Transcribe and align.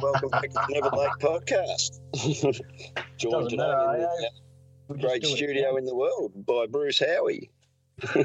Welcome 0.00 0.30
back 0.30 0.42
to 0.42 0.48
the 0.48 0.66
Never 0.70 0.96
Late 0.96 1.10
podcast. 1.20 2.00
Joined 3.18 3.50
today 3.50 3.62
in 3.64 4.02
eh? 4.02 4.06
the 4.06 4.30
We'll 4.88 4.98
great 4.98 5.24
studio 5.26 5.76
in 5.76 5.84
the 5.84 5.94
world 5.94 6.32
by 6.46 6.66
Bruce 6.66 7.00
Howie. 7.00 7.50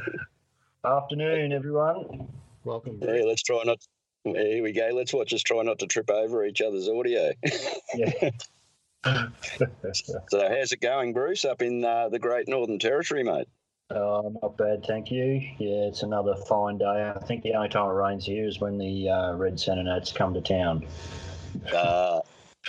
Afternoon, 0.86 1.52
everyone. 1.52 2.30
Welcome. 2.64 3.00
Yeah, 3.02 3.24
let's 3.26 3.44
try 3.44 3.62
not. 3.66 3.80
Here 4.24 4.64
we 4.64 4.72
go. 4.72 4.90
Let's 4.94 5.14
watch 5.14 5.34
us 5.34 5.42
try 5.42 5.62
not 5.64 5.80
to 5.80 5.88
trip 5.88 6.10
over 6.10 6.46
each 6.46 6.62
other's 6.62 6.88
audio. 6.88 7.32
Yeah. 7.94 8.30
So, 9.04 10.48
how's 10.48 10.72
it 10.72 10.82
going, 10.82 11.14
Bruce, 11.14 11.46
up 11.46 11.62
in 11.62 11.84
uh, 11.84 12.10
the 12.10 12.20
Great 12.20 12.48
Northern 12.48 12.80
Territory, 12.80 13.24
mate? 13.24 13.48
oh, 13.92 14.34
not 14.42 14.58
bad, 14.58 14.84
thank 14.86 15.12
you. 15.12 15.42
Yeah, 15.60 15.88
it's 15.88 16.04
another 16.04 16.36
fine 16.48 16.78
day. 16.78 17.14
I 17.16 17.20
think 17.20 17.44
the 17.44 17.54
only 17.54 17.70
time 17.70 17.90
it 17.90 17.94
rains 17.94 18.26
here 18.26 18.48
is 18.48 18.60
when 18.60 18.78
the 18.78 19.10
uh, 19.10 19.34
Red 19.34 19.60
Centre 19.60 19.84
Nats 19.84 20.12
come 20.12 20.34
to 20.34 20.42
town. 20.42 20.88
Uh, 21.74 22.22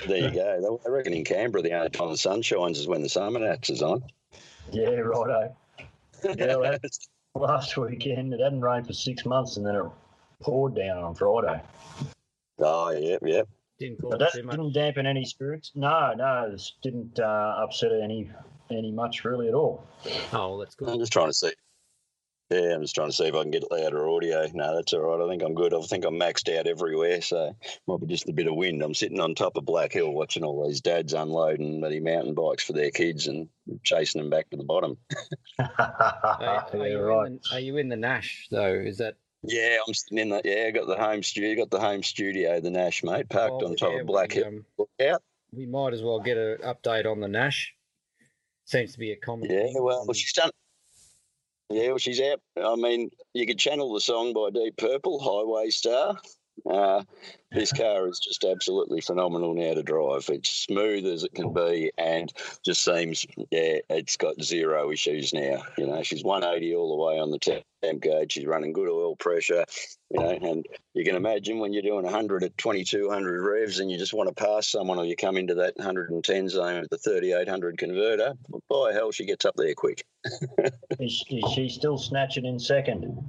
there 0.06 0.18
you 0.18 0.30
go. 0.30 0.80
I 0.84 0.88
reckon 0.90 1.14
in 1.14 1.24
Canberra, 1.24 1.62
the 1.62 1.72
only 1.72 1.90
time 1.90 2.10
the 2.10 2.16
sun 2.18 2.42
shines 2.42 2.78
is 2.78 2.86
when 2.86 3.02
the 3.02 3.08
Summernats 3.08 3.70
is 3.70 3.82
on. 3.82 4.02
Yeah, 4.72 4.90
righto. 4.90 5.56
Yeah, 6.36 6.56
well, 6.56 6.78
last 7.34 7.76
weekend 7.76 8.32
it 8.34 8.40
hadn't 8.40 8.60
rained 8.60 8.86
for 8.86 8.92
six 8.92 9.24
months, 9.24 9.56
and 9.56 9.66
then 9.66 9.76
it 9.76 9.84
poured 10.40 10.74
down 10.74 11.02
on 11.02 11.14
Friday. 11.14 11.60
oh, 12.58 12.90
yep, 12.90 13.20
yep. 13.24 13.48
Didn't 13.78 14.00
But 14.00 14.18
that 14.20 14.32
too 14.32 14.42
much. 14.42 14.56
didn't 14.56 14.72
dampen 14.72 15.06
any 15.06 15.24
spirits. 15.24 15.72
No, 15.74 16.14
no, 16.16 16.50
this 16.50 16.72
didn't 16.82 17.18
uh, 17.20 17.56
upset 17.58 17.92
any 18.02 18.30
any 18.70 18.90
much 18.90 19.24
really 19.24 19.48
at 19.48 19.54
all. 19.54 19.86
Oh, 20.32 20.48
well, 20.50 20.58
that's 20.58 20.74
I'm 20.80 20.86
good. 20.86 20.98
just 20.98 21.12
trying 21.12 21.28
to 21.28 21.34
see. 21.34 21.52
Yeah, 22.50 22.74
I'm 22.74 22.82
just 22.82 22.94
trying 22.94 23.08
to 23.08 23.12
see 23.12 23.26
if 23.26 23.34
I 23.34 23.42
can 23.42 23.50
get 23.50 23.70
louder 23.72 24.08
audio. 24.08 24.46
No, 24.54 24.76
that's 24.76 24.92
all 24.92 25.00
right. 25.00 25.24
I 25.24 25.28
think 25.28 25.42
I'm 25.42 25.54
good. 25.54 25.74
I 25.74 25.80
think 25.80 26.04
I'm 26.04 26.14
maxed 26.14 26.54
out 26.56 26.68
everywhere, 26.68 27.20
so 27.20 27.56
might 27.88 28.00
be 28.00 28.06
just 28.06 28.28
a 28.28 28.32
bit 28.32 28.46
of 28.46 28.54
wind. 28.54 28.82
I'm 28.82 28.94
sitting 28.94 29.18
on 29.18 29.34
top 29.34 29.56
of 29.56 29.64
Black 29.64 29.92
Hill 29.92 30.12
watching 30.12 30.44
all 30.44 30.64
these 30.66 30.80
dads 30.80 31.12
unloading 31.12 31.80
bloody 31.80 31.98
mountain 31.98 32.34
bikes 32.34 32.62
for 32.62 32.72
their 32.72 32.92
kids 32.92 33.26
and 33.26 33.48
chasing 33.82 34.20
them 34.20 34.30
back 34.30 34.48
to 34.50 34.56
the 34.56 34.62
bottom. 34.64 34.96
Are, 35.58 35.66
are 36.72 36.86
you 36.86 37.00
right. 37.00 37.26
in 37.26 37.40
the, 37.42 37.56
are 37.56 37.60
you 37.60 37.78
in 37.78 37.88
the 37.88 37.96
Nash 37.96 38.46
though? 38.50 38.74
Is 38.74 38.98
that 38.98 39.16
Yeah, 39.42 39.78
I'm 39.86 39.94
sitting 39.94 40.18
in 40.18 40.28
the 40.28 40.40
yeah. 40.44 40.70
Got 40.70 40.86
the 40.86 40.96
home 40.96 41.24
studio. 41.24 41.56
Got 41.56 41.70
the 41.70 41.80
home 41.80 42.04
studio, 42.04 42.60
the 42.60 42.70
Nash 42.70 43.02
mate, 43.02 43.28
parked 43.28 43.56
well, 43.56 43.70
on 43.70 43.76
top 43.76 43.92
yeah, 43.92 44.00
of 44.00 44.06
Black 44.06 44.30
we, 44.30 44.34
Hill. 44.36 44.46
um, 44.46 44.64
Look 44.78 44.90
out. 45.02 45.22
we 45.52 45.66
might 45.66 45.94
as 45.94 46.02
well 46.02 46.20
get 46.20 46.36
an 46.36 46.58
update 46.58 47.10
on 47.10 47.18
the 47.18 47.28
Nash. 47.28 47.74
Seems 48.66 48.92
to 48.92 49.00
be 49.00 49.10
a 49.10 49.16
common. 49.16 49.50
Yeah, 49.50 49.64
thing 49.64 49.82
well, 49.82 50.06
she's 50.12 50.32
done. 50.32 50.50
Yeah, 51.70 51.88
well, 51.88 51.98
she's 51.98 52.20
out. 52.20 52.40
I 52.62 52.76
mean, 52.76 53.10
you 53.34 53.46
could 53.46 53.58
channel 53.58 53.92
the 53.92 54.00
song 54.00 54.32
by 54.32 54.50
Deep 54.50 54.76
Purple, 54.76 55.18
Highway 55.18 55.70
Star. 55.70 56.16
Uh, 56.68 57.02
this 57.52 57.72
car 57.72 58.08
is 58.08 58.18
just 58.18 58.44
absolutely 58.44 59.00
phenomenal 59.00 59.54
now 59.54 59.74
to 59.74 59.82
drive. 59.82 60.28
It's 60.28 60.50
smooth 60.50 61.06
as 61.06 61.24
it 61.24 61.34
can 61.34 61.52
be, 61.52 61.92
and 61.96 62.32
just 62.64 62.82
seems, 62.82 63.26
yeah, 63.50 63.78
it's 63.88 64.16
got 64.16 64.42
zero 64.42 64.90
issues 64.90 65.32
now. 65.32 65.62
You 65.78 65.86
know, 65.86 66.02
she's 66.02 66.24
180 66.24 66.74
all 66.74 66.96
the 66.96 67.04
way 67.04 67.20
on 67.20 67.30
the 67.30 67.38
temp 67.38 68.02
gauge. 68.02 68.32
She's 68.32 68.46
running 68.46 68.72
good 68.72 68.88
oil 68.88 69.16
pressure. 69.16 69.64
You 70.10 70.20
know, 70.20 70.30
and 70.30 70.66
you 70.94 71.04
can 71.04 71.16
imagine 71.16 71.58
when 71.58 71.72
you're 71.72 71.82
doing 71.82 72.04
100 72.04 72.44
at 72.44 72.58
2200 72.58 73.42
revs, 73.42 73.80
and 73.80 73.90
you 73.90 73.98
just 73.98 74.14
want 74.14 74.28
to 74.28 74.34
pass 74.34 74.68
someone, 74.68 74.98
or 74.98 75.04
you 75.04 75.16
come 75.16 75.36
into 75.36 75.54
that 75.54 75.76
110 75.76 76.48
zone 76.48 76.80
with 76.80 76.90
the 76.90 76.98
3800 76.98 77.78
converter. 77.78 78.34
By 78.68 78.92
hell, 78.92 79.12
she 79.12 79.24
gets 79.24 79.44
up 79.44 79.54
there 79.56 79.74
quick. 79.74 80.04
is, 80.98 81.24
is 81.30 81.52
she 81.52 81.68
still 81.68 81.98
snatching 81.98 82.44
in 82.44 82.58
second? 82.58 83.24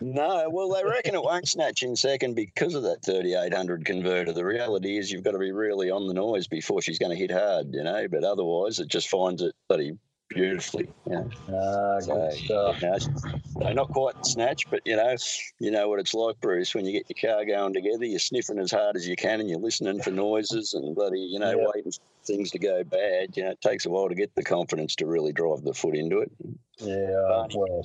No, 0.00 0.48
well, 0.50 0.70
they 0.70 0.84
reckon 0.84 1.14
it 1.14 1.22
won't 1.22 1.48
snatch 1.48 1.82
in 1.82 1.94
second 1.94 2.34
because 2.34 2.74
of 2.74 2.82
that 2.84 3.04
3800 3.04 3.84
converter. 3.84 4.32
The 4.32 4.44
reality 4.44 4.96
is 4.96 5.12
you've 5.12 5.24
got 5.24 5.32
to 5.32 5.38
be 5.38 5.52
really 5.52 5.90
on 5.90 6.06
the 6.06 6.14
noise 6.14 6.46
before 6.46 6.80
she's 6.80 6.98
going 6.98 7.12
to 7.12 7.18
hit 7.18 7.30
hard, 7.30 7.74
you 7.74 7.84
know, 7.84 8.08
but 8.08 8.24
otherwise 8.24 8.78
it 8.78 8.88
just 8.88 9.08
finds 9.08 9.42
it 9.42 9.54
bloody 9.68 9.98
beautifully. 10.30 10.88
Yeah. 11.06 11.22
Ah, 11.52 12.00
So, 12.00 12.30
you 12.48 13.66
know, 13.66 13.72
not 13.72 13.88
quite 13.88 14.14
snatch, 14.24 14.68
but 14.70 14.80
you 14.86 14.96
know, 14.96 15.14
you 15.58 15.70
know 15.70 15.88
what 15.88 16.00
it's 16.00 16.14
like, 16.14 16.40
Bruce. 16.40 16.74
When 16.74 16.86
you 16.86 16.92
get 16.92 17.04
your 17.08 17.34
car 17.34 17.44
going 17.44 17.74
together, 17.74 18.04
you're 18.04 18.18
sniffing 18.18 18.58
as 18.58 18.70
hard 18.70 18.96
as 18.96 19.06
you 19.06 19.16
can, 19.16 19.40
and 19.40 19.50
you're 19.50 19.58
listening 19.58 20.00
for 20.00 20.10
noises 20.12 20.72
and 20.72 20.94
bloody, 20.94 21.20
you 21.20 21.38
know, 21.38 21.50
Yeah. 21.50 21.66
waiting 21.74 21.92
for 21.92 21.98
things 22.26 22.50
to 22.52 22.58
go 22.58 22.84
bad. 22.84 23.36
You 23.36 23.44
know, 23.44 23.50
it 23.50 23.60
takes 23.60 23.84
a 23.86 23.90
while 23.90 24.08
to 24.08 24.14
get 24.14 24.34
the 24.34 24.44
confidence 24.44 24.94
to 24.96 25.06
really 25.06 25.32
drive 25.32 25.62
the 25.62 25.74
foot 25.74 25.96
into 25.96 26.20
it. 26.20 26.30
Yeah, 26.78 26.94
uh, 26.94 27.48
well, 27.54 27.82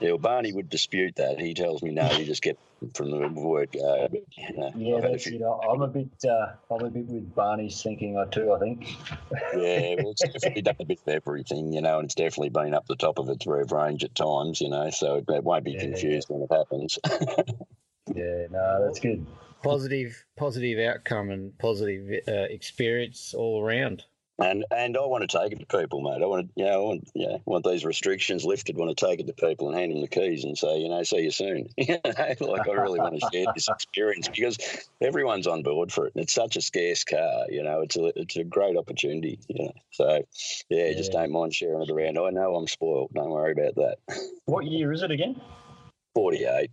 Yeah, 0.00 0.10
well, 0.10 0.18
Barney 0.18 0.52
would 0.52 0.68
dispute 0.68 1.16
that. 1.16 1.40
He 1.40 1.54
tells 1.54 1.82
me 1.82 1.90
no, 1.90 2.10
you 2.12 2.24
just 2.24 2.42
get 2.42 2.58
from 2.94 3.10
the 3.10 3.28
word 3.28 3.72
go. 3.72 4.08
But, 4.10 4.22
you 4.36 4.56
know, 4.56 4.72
yeah, 4.76 4.96
I've 4.96 5.02
had 5.02 5.10
a 5.10 5.12
that's, 5.12 5.24
few- 5.24 5.32
you 5.34 5.38
know, 5.40 5.54
I'm 5.68 5.82
a 5.82 5.88
bit, 5.88 6.08
uh, 6.28 6.52
I'm 6.70 6.84
a 6.84 6.90
bit 6.90 7.06
with 7.06 7.34
Barney's 7.34 7.82
thinking 7.82 8.16
I 8.16 8.24
too. 8.26 8.52
I 8.52 8.58
think. 8.60 8.96
yeah, 9.56 9.94
well, 9.98 10.12
it's 10.12 10.22
definitely 10.22 10.62
done 10.62 10.76
a 10.78 10.84
bit 10.84 11.00
of 11.06 11.08
everything, 11.12 11.72
you 11.72 11.80
know, 11.80 11.98
and 11.98 12.04
it's 12.06 12.14
definitely 12.14 12.50
been 12.50 12.74
up 12.74 12.86
the 12.86 12.96
top 12.96 13.18
of 13.18 13.28
its 13.28 13.46
rev 13.46 13.72
range 13.72 14.04
at 14.04 14.14
times, 14.14 14.60
you 14.60 14.68
know, 14.70 14.90
so 14.90 15.16
it, 15.16 15.24
it 15.28 15.42
won't 15.44 15.64
be 15.64 15.72
Yeah. 15.72 15.80
confused 15.80 16.28
when 16.30 16.42
it 16.42 16.52
happens. 16.52 16.98
Yeah, 18.14 18.46
no, 18.50 18.82
that's 18.86 19.00
good. 19.00 19.26
positive, 19.62 20.24
positive 20.38 20.78
outcome 20.78 21.28
and 21.30 21.58
positive 21.58 22.22
uh, 22.26 22.32
experience 22.48 23.34
all 23.34 23.62
around. 23.62 24.02
And 24.40 24.64
and 24.70 24.96
I 24.96 25.00
want 25.00 25.28
to 25.28 25.38
take 25.38 25.52
it 25.52 25.58
to 25.58 25.78
people, 25.78 26.00
mate. 26.00 26.22
I 26.22 26.26
want 26.26 26.46
to, 26.46 26.52
you 26.54 26.64
know, 26.64 26.72
I 26.72 26.84
want, 26.84 27.10
yeah, 27.12 27.36
want 27.44 27.64
these 27.64 27.84
restrictions 27.84 28.44
lifted. 28.44 28.76
Want 28.76 28.96
to 28.96 29.06
take 29.06 29.18
it 29.18 29.26
to 29.26 29.32
people 29.32 29.68
and 29.68 29.76
hand 29.76 29.90
them 29.90 30.00
the 30.00 30.06
keys 30.06 30.44
and 30.44 30.56
say, 30.56 30.78
you 30.78 30.88
know, 30.88 31.02
see 31.02 31.20
you 31.20 31.30
soon. 31.30 31.68
You 31.88 31.96
know, 32.04 32.46
like 32.46 32.68
I 32.68 32.72
really 32.72 33.00
want 33.00 33.18
to 33.18 33.28
share 33.32 33.46
this 33.54 33.68
experience 33.70 34.28
because 34.28 34.58
everyone's 35.00 35.46
on 35.46 35.62
board 35.62 35.90
for 35.90 36.06
it. 36.06 36.14
And 36.14 36.22
it's 36.22 36.34
such 36.34 36.56
a 36.56 36.60
scarce 36.60 37.02
car, 37.02 37.46
you 37.48 37.62
know. 37.62 37.80
It's 37.80 37.96
a 37.96 38.12
it's 38.14 38.36
a 38.36 38.44
great 38.44 38.76
opportunity, 38.76 39.40
you 39.48 39.64
know. 39.64 39.72
So 39.92 40.24
yeah, 40.68 40.92
just 40.92 41.12
don't 41.12 41.32
mind 41.32 41.54
sharing 41.54 41.82
it 41.82 41.90
around. 41.90 42.18
I 42.18 42.30
know 42.30 42.54
I'm 42.54 42.68
spoiled. 42.68 43.10
Don't 43.14 43.30
worry 43.30 43.52
about 43.52 43.74
that. 43.76 43.98
What 44.44 44.66
year 44.66 44.92
is 44.92 45.02
it 45.02 45.10
again? 45.10 45.40
Forty 46.14 46.44
eight. 46.44 46.70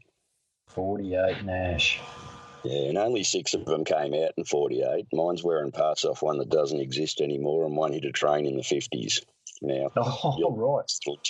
Forty-eight 0.68 1.46
Nash. 1.46 2.02
Yeah, 2.66 2.90
and 2.90 2.98
only 2.98 3.24
six 3.24 3.54
of 3.54 3.66
them 3.66 3.86
came 3.86 4.14
out 4.14 4.32
in 4.38 4.44
48. 4.46 5.08
Mine's 5.14 5.44
wearing 5.44 5.72
parts 5.72 6.04
off 6.06 6.22
one 6.22 6.38
that 6.40 6.50
doesn't 6.50 6.80
exist 6.80 7.22
anymore, 7.22 7.66
and 7.66 7.76
one 7.78 7.94
hit 7.94 8.06
a 8.06 8.12
train 8.12 8.46
in 8.46 8.56
the 8.58 8.64
50s. 8.64 9.24
Now, 9.62 9.90
Oh, 9.98 10.36
Yeah. 10.38 10.48
right. 10.52 10.84
this 10.86 11.00
little 11.06 11.22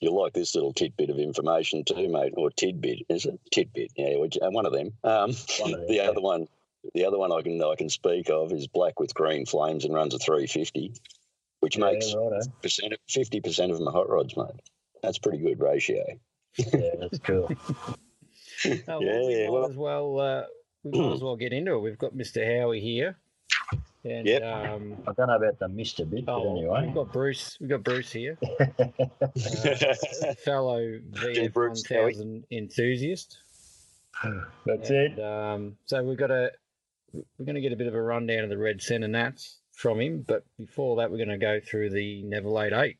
you 0.00 0.10
like 0.10 0.32
this 0.32 0.54
little 0.54 0.72
tidbit 0.72 1.10
of 1.10 1.18
information 1.18 1.84
too, 1.84 2.08
mate, 2.08 2.32
or 2.36 2.50
tidbit, 2.50 3.00
is 3.08 3.26
it? 3.26 3.38
Tidbit, 3.52 3.92
yeah, 3.96 4.16
which, 4.16 4.38
uh, 4.40 4.50
one 4.50 4.66
of 4.66 4.72
them. 4.72 4.92
Um, 5.04 5.32
One 5.60 5.74
of 5.74 5.80
them, 5.80 5.86
the 5.88 5.94
yeah. 5.96 6.08
other 6.08 6.20
one, 6.22 6.48
the 6.94 7.04
other 7.06 7.18
one 7.18 7.32
I 7.32 7.42
can 7.42 7.62
I 7.62 7.74
can 7.76 7.88
speak 7.90 8.30
of 8.30 8.52
is 8.52 8.66
black 8.66 8.98
with 9.00 9.14
green 9.14 9.44
flames 9.46 9.84
and 9.84 9.94
runs 9.94 10.14
a 10.14 10.18
350, 10.18 10.92
which 11.60 11.76
makes 11.78 12.10
Yeah, 12.12 12.18
righto. 12.18 12.40
percent 12.62 12.94
fifty 13.08 13.40
percent 13.40 13.70
of 13.72 13.78
them 13.78 13.88
are 13.88 13.92
hot 13.92 14.08
rods, 14.08 14.36
mate. 14.36 14.46
That's 15.02 15.18
pretty 15.18 15.38
good 15.38 15.60
ratio. 15.60 16.04
Yeah, 16.56 16.90
that's 17.00 17.18
cool. 17.18 17.50
Oh, 18.66 19.00
well, 19.00 19.26
we 19.26 19.36
Yeah, 19.42 19.50
well- 19.50 19.66
as 19.70 19.76
well. 19.76 20.18
Uh, 20.20 20.44
we 20.84 20.98
might 20.98 21.14
as 21.14 21.22
well 21.22 21.36
get 21.36 21.52
into 21.52 21.72
it. 21.74 21.80
We've 21.80 21.98
got 21.98 22.14
Mr. 22.14 22.60
Howie 22.60 22.80
here, 22.80 23.16
and 24.04 24.26
Yep. 24.26 24.42
um, 24.42 24.96
I 25.08 25.12
don't 25.12 25.28
know 25.28 25.36
about 25.36 25.58
the 25.58 25.68
Mister 25.68 26.04
bit, 26.04 26.26
but 26.26 26.34
oh, 26.36 26.56
anyway. 26.56 26.84
we've 26.86 26.94
got 26.94 27.12
Bruce. 27.12 27.56
We've 27.60 27.70
got 27.70 27.82
Bruce 27.82 28.12
here, 28.12 28.38
uh, 28.60 30.34
fellow 30.44 30.80
VF 31.12 31.52
Bruce, 31.52 31.84
one 31.90 31.98
Howie. 32.00 32.12
thousand 32.12 32.44
enthusiast. 32.50 33.38
That's 34.66 34.90
And, 34.90 35.18
it. 35.18 35.20
Um, 35.22 35.76
so 35.86 36.02
we've 36.02 36.16
got 36.18 36.30
a 36.30 36.52
we're 37.12 37.44
going 37.46 37.54
to 37.54 37.60
get 37.60 37.72
a 37.72 37.76
bit 37.76 37.86
of 37.86 37.94
a 37.94 38.02
rundown 38.02 38.44
of 38.44 38.50
the 38.50 38.58
Red 38.58 38.80
Centre 38.82 39.08
Nats 39.08 39.58
from 39.72 40.00
him, 40.00 40.24
but 40.26 40.44
before 40.58 40.96
that, 40.96 41.10
we're 41.10 41.16
going 41.16 41.28
to 41.28 41.38
go 41.38 41.60
through 41.60 41.90
the 41.90 42.22
Neville 42.24 42.52
Late 42.54 42.72
Eight. 42.72 42.96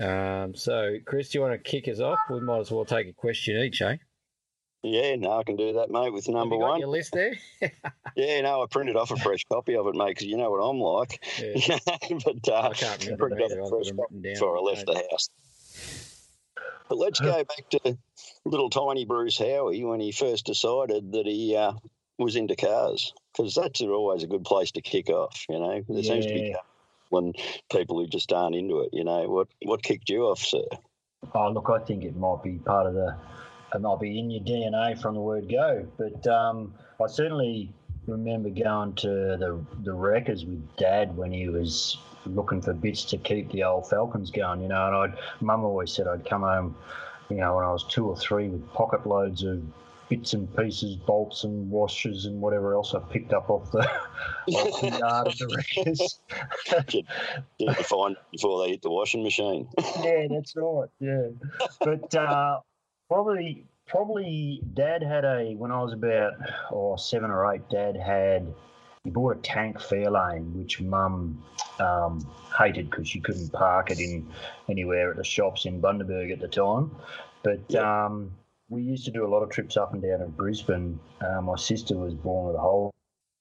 Um, 0.00 0.54
so, 0.54 0.96
Chris, 1.04 1.28
do 1.30 1.38
you 1.38 1.42
want 1.42 1.52
to 1.52 1.58
kick 1.70 1.86
us 1.88 2.00
off? 2.00 2.18
We 2.30 2.40
might 2.40 2.60
as 2.60 2.70
well 2.70 2.84
take 2.84 3.08
a 3.08 3.12
question 3.12 3.56
each, 3.58 3.82
eh? 3.82 3.96
Yeah, 4.82 5.16
no, 5.16 5.38
I 5.38 5.44
can 5.44 5.56
do 5.56 5.74
that, 5.74 5.90
mate. 5.90 6.12
With 6.12 6.28
number 6.28 6.56
Have 6.56 6.60
you 6.60 6.64
got 6.64 6.70
one, 6.70 6.80
your 6.80 6.88
list 6.88 7.12
there. 7.12 7.34
yeah, 8.16 8.40
no, 8.40 8.62
I 8.62 8.66
printed 8.70 8.96
off 8.96 9.10
a 9.10 9.16
fresh 9.16 9.44
copy 9.50 9.76
of 9.76 9.86
it, 9.86 9.94
mate, 9.94 10.08
because 10.08 10.26
you 10.26 10.36
know 10.36 10.50
what 10.50 10.58
I'm 10.58 10.80
like. 10.80 11.24
Yeah. 11.38 11.78
but 12.24 12.48
uh, 12.48 12.68
I 12.68 12.74
can't 12.74 13.04
remember 13.04 13.28
printed 13.28 13.50
them 13.50 13.60
off 13.60 13.60
either. 13.60 13.60
a 13.60 13.64
I've 13.64 13.70
fresh 13.70 13.90
got 13.90 14.02
copy 14.08 14.22
down. 14.22 14.34
before 14.34 14.56
I 14.56 14.60
left 14.60 14.86
the 14.86 14.94
house. 15.10 15.30
But 16.88 16.98
let's 16.98 17.20
go 17.20 17.44
back 17.44 17.70
to 17.70 17.96
little 18.44 18.68
tiny 18.70 19.04
Bruce 19.04 19.38
Howie 19.38 19.84
when 19.84 20.00
he 20.00 20.12
first 20.12 20.44
decided 20.44 21.12
that 21.12 21.26
he 21.26 21.56
uh, 21.56 21.72
was 22.18 22.36
into 22.36 22.56
cars, 22.56 23.14
because 23.32 23.54
that's 23.54 23.80
always 23.80 24.22
a 24.24 24.26
good 24.26 24.44
place 24.44 24.72
to 24.72 24.82
kick 24.82 25.08
off. 25.08 25.46
You 25.48 25.58
know, 25.58 25.82
there 25.88 26.02
seems 26.02 26.26
to 26.26 26.34
be 26.34 26.54
when 27.10 27.32
people 27.70 27.98
who 27.98 28.06
just 28.06 28.32
aren't 28.32 28.56
into 28.56 28.80
it. 28.80 28.90
You 28.92 29.04
know, 29.04 29.28
what 29.28 29.48
what 29.62 29.82
kicked 29.82 30.08
you 30.08 30.24
off, 30.24 30.40
sir? 30.40 30.64
Oh, 31.34 31.50
look, 31.50 31.70
I 31.70 31.78
think 31.78 32.04
it 32.04 32.16
might 32.16 32.42
be 32.42 32.58
part 32.58 32.86
of 32.86 32.94
the, 32.94 33.16
it 33.74 33.80
might 33.80 34.00
be 34.00 34.18
in 34.18 34.30
your 34.30 34.42
DNA 34.42 35.00
from 35.00 35.14
the 35.14 35.20
word 35.20 35.48
go. 35.50 35.86
But 35.98 36.26
um, 36.26 36.74
I 37.02 37.06
certainly 37.06 37.72
remember 38.06 38.50
going 38.50 38.94
to 38.94 39.08
the 39.08 39.64
the 39.82 39.92
wreckers 39.92 40.44
with 40.44 40.76
Dad 40.76 41.16
when 41.16 41.32
he 41.32 41.48
was 41.48 41.98
looking 42.26 42.60
for 42.60 42.72
bits 42.72 43.04
to 43.06 43.16
keep 43.18 43.50
the 43.50 43.64
old 43.64 43.88
Falcons 43.88 44.30
going. 44.30 44.62
You 44.62 44.68
know, 44.68 44.86
and 44.86 44.96
I'd 44.96 45.18
Mum 45.40 45.64
always 45.64 45.92
said 45.92 46.06
I'd 46.06 46.28
come 46.28 46.42
home, 46.42 46.76
you 47.28 47.36
know, 47.36 47.56
when 47.56 47.64
I 47.64 47.72
was 47.72 47.84
two 47.84 48.06
or 48.08 48.16
three 48.16 48.48
with 48.48 48.68
pocket 48.72 49.06
loads 49.06 49.42
of 49.42 49.62
bits 50.08 50.34
and 50.34 50.54
pieces, 50.56 50.94
bolts 50.96 51.44
and 51.44 51.70
washers 51.70 52.26
and 52.26 52.40
whatever 52.40 52.74
else 52.74 52.94
I 52.94 52.98
picked 52.98 53.32
up 53.32 53.48
off 53.48 53.70
the, 53.72 53.78
off 54.54 54.80
the 54.80 54.98
yard 54.98 55.26
of 55.28 55.38
the 55.38 55.46
wreckers. 55.56 56.20
Get, 56.88 57.06
get 57.58 57.76
to 57.78 57.84
find 57.84 58.16
before 58.30 58.62
they 58.62 58.72
hit 58.72 58.82
the 58.82 58.90
washing 58.90 59.22
machine. 59.22 59.68
yeah, 60.02 60.26
that's 60.28 60.54
right. 60.54 60.88
Yeah, 61.00 61.28
but 61.80 62.14
uh, 62.14 62.60
probably 63.08 63.64
probably 63.86 64.62
Dad 64.74 65.02
had 65.02 65.24
a 65.24 65.54
when 65.54 65.70
I 65.70 65.82
was 65.82 65.92
about 65.92 66.34
oh 66.70 66.96
seven 66.96 67.30
or 67.30 67.52
eight. 67.52 67.68
Dad 67.70 67.96
had 67.96 68.52
he 69.04 69.10
bought 69.10 69.36
a 69.36 69.40
tank 69.40 69.78
Fairlane, 69.78 70.52
which 70.54 70.80
Mum 70.80 71.42
um, 71.80 72.26
hated 72.56 72.90
because 72.90 73.08
she 73.08 73.20
couldn't 73.20 73.52
park 73.52 73.90
it 73.90 73.98
in 73.98 74.28
anywhere 74.68 75.10
at 75.10 75.16
the 75.16 75.24
shops 75.24 75.66
in 75.66 75.80
Bundaberg 75.80 76.32
at 76.32 76.40
the 76.40 76.48
time. 76.48 76.94
But 77.42 77.74
um, 77.74 78.30
we 78.68 78.82
used 78.82 79.04
to 79.06 79.10
do 79.10 79.26
a 79.26 79.28
lot 79.28 79.42
of 79.42 79.50
trips 79.50 79.76
up 79.76 79.92
and 79.92 80.00
down 80.00 80.20
to 80.20 80.26
Brisbane. 80.26 81.00
Uh, 81.20 81.40
my 81.40 81.56
sister 81.56 81.96
was 81.96 82.14
born 82.14 82.46
with 82.46 82.56
a 82.56 82.60
hole 82.60 82.92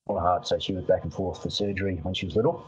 in 0.09 0.15
her 0.15 0.21
heart, 0.21 0.47
so 0.47 0.57
she 0.57 0.73
was 0.73 0.83
back 0.85 1.03
and 1.03 1.13
forth 1.13 1.43
for 1.43 1.51
surgery 1.51 1.99
when 2.01 2.13
she 2.13 2.25
was 2.25 2.35
little. 2.35 2.65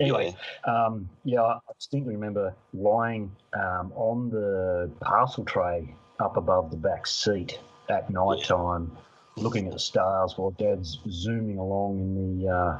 Anyway, 0.00 0.34
um, 0.64 1.08
yeah, 1.24 1.42
I 1.42 1.58
distinctly 1.76 2.14
remember 2.14 2.54
lying 2.72 3.32
um, 3.54 3.92
on 3.96 4.30
the 4.30 4.90
parcel 5.00 5.44
tray 5.44 5.94
up 6.20 6.36
above 6.36 6.70
the 6.70 6.76
back 6.76 7.06
seat 7.06 7.58
at 7.88 8.10
night 8.10 8.44
time, 8.44 8.96
looking 9.36 9.66
at 9.66 9.72
the 9.72 9.78
stars 9.78 10.34
while 10.36 10.50
Dad's 10.52 10.98
zooming 11.08 11.58
along 11.58 11.98
in 12.00 12.40
the 12.40 12.48
uh, 12.48 12.78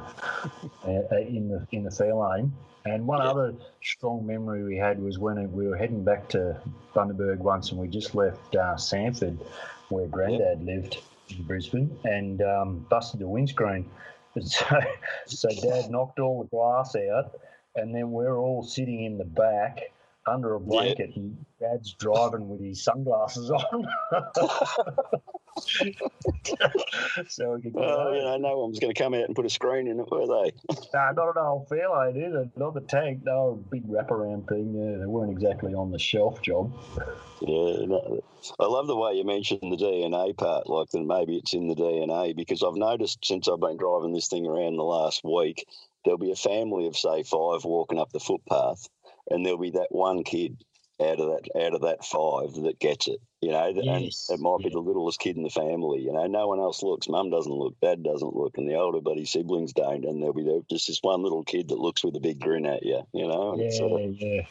uh, 0.87 1.17
in 1.17 1.47
the 1.49 1.65
in 1.71 1.83
the 1.83 1.89
Fairlane. 1.89 2.51
And 2.85 3.05
one 3.05 3.19
Yeah. 3.21 3.29
other 3.31 3.53
strong 3.83 4.25
memory 4.25 4.63
we 4.63 4.77
had 4.77 5.01
was 5.01 5.19
when 5.19 5.51
we 5.51 5.67
were 5.67 5.75
heading 5.75 6.03
back 6.03 6.29
to 6.29 6.59
Bundaberg 6.95 7.37
once, 7.39 7.71
and 7.71 7.79
we 7.79 7.87
just 7.87 8.15
left 8.15 8.55
uh, 8.55 8.77
Sanford, 8.77 9.37
where 9.89 10.07
Grandad 10.07 10.63
lived 10.63 10.97
in 11.29 11.43
Brisbane, 11.43 11.95
and 12.05 12.41
um, 12.41 12.85
busted 12.89 13.19
the 13.19 13.27
windscreen. 13.27 13.85
So, 14.41 14.79
so 15.25 15.49
Dad 15.49 15.89
knocked 15.89 16.19
all 16.19 16.43
the 16.43 16.47
glass 16.49 16.95
out, 16.95 17.39
and 17.75 17.93
then 17.93 18.11
we're 18.11 18.37
all 18.37 18.63
sitting 18.63 19.03
in 19.03 19.17
the 19.17 19.25
back 19.25 19.91
under 20.29 20.53
a 20.55 20.59
blanket, 20.59 21.15
and 21.15 21.45
Dad's 21.59 21.93
driving 21.93 22.47
with 22.47 22.61
his 22.61 22.83
sunglasses 22.83 23.51
on. 23.51 23.87
so 27.27 27.53
we 27.55 27.61
could 27.61 27.73
Well, 27.73 28.15
you 28.15 28.21
know, 28.21 28.37
no 28.37 28.57
one 28.59 28.69
was 28.69 28.79
going 28.79 28.93
to 28.93 29.01
come 29.01 29.13
out 29.13 29.25
and 29.25 29.35
put 29.35 29.45
a 29.45 29.49
screen 29.49 29.87
in 29.87 29.99
it, 29.99 30.09
were 30.11 30.27
they? 30.27 30.53
Nah, 30.93 31.11
not 31.11 31.35
an 31.35 31.43
old 31.43 31.69
Fairlane 31.69 32.17
either, 32.17 32.49
not 32.55 32.73
the 32.73 32.81
tank. 32.81 33.21
No, 33.23 33.63
big 33.69 33.87
wraparound 33.87 34.47
thing. 34.47 34.73
Yeah, 34.73 34.97
they 34.99 35.05
weren't 35.05 35.31
exactly 35.31 35.73
on 35.73 35.91
the 35.91 35.99
shelf 35.99 36.41
job. 36.41 36.73
Yeah, 37.41 37.85
no. 37.85 38.21
I 38.59 38.65
love 38.65 38.87
the 38.87 38.95
way 38.95 39.13
you 39.13 39.23
mentioned 39.23 39.61
the 39.61 39.77
DNA 39.77 40.35
part, 40.35 40.67
like 40.67 40.89
that 40.89 41.03
maybe 41.03 41.37
it's 41.37 41.53
in 41.53 41.67
the 41.67 41.75
DNA, 41.75 42.35
because 42.35 42.63
I've 42.63 42.75
noticed 42.75 43.23
since 43.23 43.47
I've 43.47 43.59
been 43.59 43.77
driving 43.77 44.13
this 44.13 44.27
thing 44.27 44.47
around 44.47 44.77
the 44.77 44.83
last 44.83 45.23
week, 45.23 45.65
there'll 46.03 46.17
be 46.17 46.31
a 46.31 46.35
family 46.35 46.87
of 46.87 46.97
say 46.97 47.23
five 47.23 47.65
walking 47.65 47.99
up 47.99 48.11
the 48.11 48.19
footpath, 48.19 48.87
and 49.29 49.45
there'll 49.45 49.59
be 49.59 49.71
that 49.71 49.91
one 49.91 50.23
kid 50.23 50.63
out 51.01 51.19
of 51.19 51.27
that 51.27 51.61
out 51.65 51.73
of 51.73 51.81
that 51.81 52.03
five 52.03 52.53
that 52.63 52.79
gets 52.79 53.07
it. 53.07 53.19
You 53.41 53.51
know, 53.51 53.67
Yes, 53.73 54.27
and 54.29 54.39
it 54.39 54.41
might 54.41 54.57
be 54.57 54.65
yeah. 54.65 54.69
the 54.73 54.79
littlest 54.79 55.19
kid 55.19 55.37
in 55.37 55.43
the 55.43 55.49
family. 55.49 56.01
You 56.01 56.11
know, 56.11 56.27
no 56.27 56.47
one 56.49 56.59
else 56.59 56.83
looks. 56.83 57.07
Mum 57.07 57.29
doesn't 57.29 57.53
look. 57.53 57.79
Dad 57.79 58.03
doesn't 58.03 58.35
look, 58.35 58.57
and 58.57 58.69
the 58.69 58.75
older 58.75 58.99
buddy 58.99 59.23
siblings 59.23 59.71
don't. 59.71 60.03
And 60.03 60.21
there'll 60.21 60.33
be 60.33 60.43
the- 60.43 60.65
just 60.69 60.87
this 60.87 60.99
one 61.01 61.23
little 61.23 61.43
kid 61.45 61.69
that 61.69 61.79
looks 61.79 62.03
with 62.03 62.17
a 62.17 62.19
big 62.19 62.39
grin 62.41 62.65
at 62.65 62.83
you. 62.85 63.01
You 63.13 63.27
know, 63.27 63.53
uh, 63.53 63.55
Yeah, 63.55 63.63
it's 63.65 63.77
sort 63.77 64.01
of- 64.01 64.21
yeah. 64.21 64.41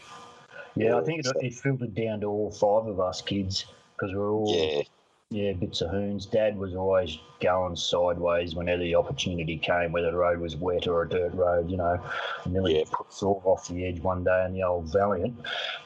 Yeah, 0.75 0.97
I 0.97 1.03
think 1.05 1.21
it, 1.21 1.27
so- 1.27 1.33
it 1.41 1.55
filtered 1.55 1.95
down 1.95 2.21
to 2.21 2.29
all 2.29 2.51
five 2.51 2.87
of 2.87 2.99
us 2.99 3.21
kids 3.21 3.67
because 3.97 4.15
we're 4.15 4.31
all 4.33 4.55
yeah, 4.55 4.83
yeah 5.31 5.53
bits 5.53 5.81
of 5.81 5.91
hoons. 5.91 6.27
Dad 6.27 6.57
was 6.59 6.75
always 6.75 7.19
going 7.41 7.77
sideways 7.77 8.55
whenever 8.55 8.83
the 8.83 8.95
opportunity 8.95 9.59
came, 9.59 9.93
whether 9.93 10.11
the 10.11 10.17
road 10.17 10.41
was 10.41 10.57
wet 10.57 10.87
or 10.87 11.03
a 11.03 11.09
dirt 11.09 11.35
road, 11.35 11.71
you 11.71 11.77
know. 11.77 12.01
And 12.45 12.53
nearly 12.55 12.79
Yeah. 12.79 12.85
put 12.91 13.09
us 13.09 13.23
all 13.23 13.43
off 13.45 13.69
the 13.69 13.85
edge 13.87 14.01
one 14.01 14.25
day 14.25 14.45
in 14.47 14.55
the 14.55 14.63
old 14.63 14.91
Valiant, 14.93 15.39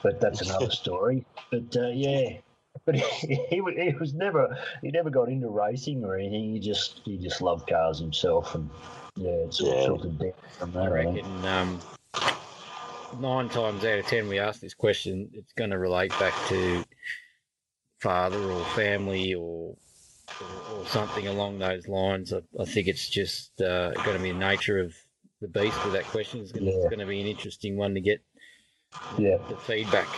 but 0.02 0.20
that's 0.20 0.42
another 0.42 0.70
story. 0.82 1.24
But 1.50 1.76
uh, 1.76 1.88
yeah. 1.88 2.38
But 2.84 2.94
he, 2.96 3.34
he, 3.48 3.62
he 3.76 3.94
was 3.98 4.14
never 4.14 4.56
he 4.80 4.90
never 4.90 5.10
got 5.10 5.28
into 5.28 5.48
racing 5.48 6.04
or 6.04 6.16
anything. 6.16 6.52
He 6.52 6.58
just 6.60 7.00
he 7.04 7.18
just 7.18 7.42
loved 7.42 7.68
cars 7.68 7.98
himself, 7.98 8.54
and 8.54 8.70
yeah, 9.16 9.30
it 9.30 9.54
sort 9.54 9.74
Yeah. 9.74 9.80
of 9.80 9.86
filtered 9.86 10.18
down 10.18 10.32
from 10.58 10.70
I 10.70 10.72
that. 10.74 10.92
I 10.92 10.94
reckon 10.94 11.46
um, 11.46 11.80
nine 13.20 13.48
times 13.48 13.84
out 13.84 13.98
of 13.98 14.06
ten 14.06 14.28
we 14.28 14.38
ask 14.38 14.60
this 14.60 14.74
question, 14.74 15.28
it's 15.34 15.52
going 15.52 15.70
to 15.70 15.78
relate 15.78 16.10
back 16.18 16.32
to 16.48 16.84
father 18.02 18.38
or 18.50 18.64
family 18.74 19.34
or 19.34 19.76
or, 20.40 20.74
or 20.80 20.86
something 20.86 21.26
along 21.28 21.58
those 21.58 21.86
lines. 21.88 22.32
I, 22.32 22.40
I 22.60 22.64
think 22.64 22.88
it's 22.88 23.08
just 23.08 23.60
uh, 23.60 23.92
going 23.92 24.16
to 24.16 24.22
be 24.22 24.32
the 24.32 24.38
nature 24.38 24.78
of 24.80 24.94
the 25.40 25.48
beast 25.48 25.82
with 25.84 25.92
that 25.94 26.04
question. 26.04 26.40
It's 26.40 26.52
going, 26.52 26.66
Yeah. 26.66 26.72
it's 26.74 26.84
going 26.84 26.98
to 27.00 27.06
be 27.06 27.20
an 27.20 27.26
interesting 27.26 27.76
one 27.76 27.94
to 27.94 28.00
get 28.00 28.20
Yeah. 29.18 29.38
the 29.48 29.56
feedback. 29.56 30.08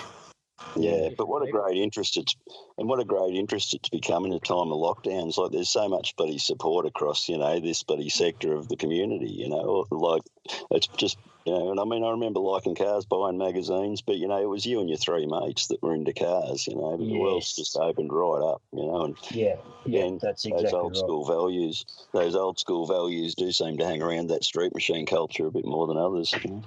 Yeah, 0.77 1.11
but 1.17 1.29
what 1.29 1.47
a 1.47 1.51
great 1.51 1.77
interest 1.77 2.17
it's 2.17 2.35
and 2.79 2.89
what 2.89 3.01
a 3.01 3.05
great 3.05 3.35
interest 3.35 3.75
it's 3.75 3.89
become 3.89 4.25
in 4.25 4.33
a 4.33 4.41
time 4.41 4.73
of 4.73 4.79
lockdowns. 4.79 5.37
Like 5.37 5.53
there's 5.53 5.71
so 5.71 5.89
much 5.89 6.17
buddy 6.17 6.39
support 6.39 6.87
across, 6.87 7.29
you 7.29 7.39
know, 7.39 7.61
this 7.61 7.83
buddy 7.83 8.09
sector 8.09 8.55
of 8.55 8.69
the 8.69 8.77
community, 8.77 9.31
you 9.31 9.49
know. 9.49 9.87
Like 9.91 10.23
it's 10.71 10.89
just 10.99 11.19
you 11.47 11.53
know, 11.53 11.71
and 11.71 11.81
I 11.81 11.85
mean 11.85 12.03
I 12.03 12.11
remember 12.11 12.41
liking 12.41 12.75
cars, 12.75 13.05
buying 13.05 13.39
magazines, 13.39 14.03
but 14.03 14.17
you 14.17 14.29
know, 14.29 14.41
it 14.41 14.49
was 14.49 14.67
you 14.67 14.81
and 14.81 14.89
your 14.89 14.99
three 14.99 15.27
mates 15.27 15.67
that 15.69 15.83
were 15.83 15.95
into 15.95 16.13
cars, 16.13 16.67
you 16.67 16.75
know, 16.75 16.97
but 16.97 17.07
the 17.07 17.19
world's 17.19 17.55
just 17.55 17.77
opened 17.77 18.13
right 18.13 18.43
up, 18.43 18.63
you 18.73 18.85
know, 18.85 19.05
and 19.05 19.17
Yeah, 19.31 19.57
yeah, 19.87 20.05
And 20.05 20.21
that's 20.21 20.45
those 20.45 20.53
exactly 20.55 20.79
old 20.79 20.93
right. 20.93 20.99
school 20.99 21.25
values 21.27 21.85
those 22.13 22.35
old 22.35 22.59
school 22.59 22.87
values 22.87 23.35
do 23.35 23.53
seem 23.53 23.77
to 23.79 23.85
hang 23.85 24.03
around 24.03 24.29
that 24.29 24.45
street 24.45 24.73
machine 24.75 25.05
culture 25.05 25.47
a 25.47 25.51
bit 25.51 25.67
more 25.67 25.87
than 25.87 25.99
others. 25.99 26.33
You 26.33 26.51
know? 26.51 26.63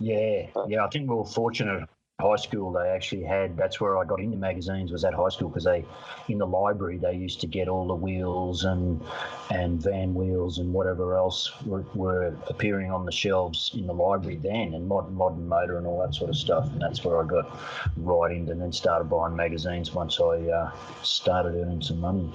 Yeah, 0.00 0.50
Uh, 0.56 0.66
yeah. 0.66 0.84
I 0.84 0.88
think 0.88 1.08
we 1.08 1.14
were 1.14 1.24
fortunate. 1.24 1.88
At 2.20 2.26
High 2.26 2.34
school, 2.34 2.72
they 2.72 2.88
actually 2.88 3.22
had. 3.22 3.56
That's 3.56 3.80
where 3.80 3.96
I 3.96 4.04
got 4.04 4.18
into 4.18 4.36
magazines. 4.36 4.90
Was 4.90 5.04
at 5.04 5.14
high 5.14 5.28
school 5.28 5.50
because 5.50 5.62
they, 5.62 5.84
in 6.26 6.38
the 6.38 6.46
library, 6.48 6.98
they 6.98 7.14
used 7.14 7.40
to 7.42 7.46
get 7.46 7.68
all 7.68 7.86
the 7.86 7.94
wheels 7.94 8.64
and 8.64 9.00
and 9.50 9.80
van 9.80 10.14
wheels 10.14 10.58
and 10.58 10.72
whatever 10.72 11.14
else 11.14 11.52
were, 11.64 11.84
were 11.94 12.34
appearing 12.48 12.90
on 12.90 13.04
the 13.04 13.12
shelves 13.12 13.70
in 13.72 13.86
the 13.86 13.92
library 13.94 14.34
then, 14.34 14.74
and 14.74 14.88
modern 14.88 15.14
modern 15.14 15.46
motor 15.46 15.78
and 15.78 15.86
all 15.86 16.00
that 16.00 16.12
sort 16.12 16.28
of 16.28 16.36
stuff. 16.36 16.66
And 16.72 16.82
that's 16.82 17.04
where 17.04 17.22
I 17.22 17.24
got 17.24 17.56
right 17.98 18.32
into, 18.32 18.50
and 18.50 18.60
then 18.60 18.72
started 18.72 19.04
buying 19.04 19.36
magazines 19.36 19.94
once 19.94 20.18
I 20.18 20.40
uh, 20.40 20.72
started 21.04 21.54
earning 21.54 21.82
some 21.82 22.00
money. 22.00 22.28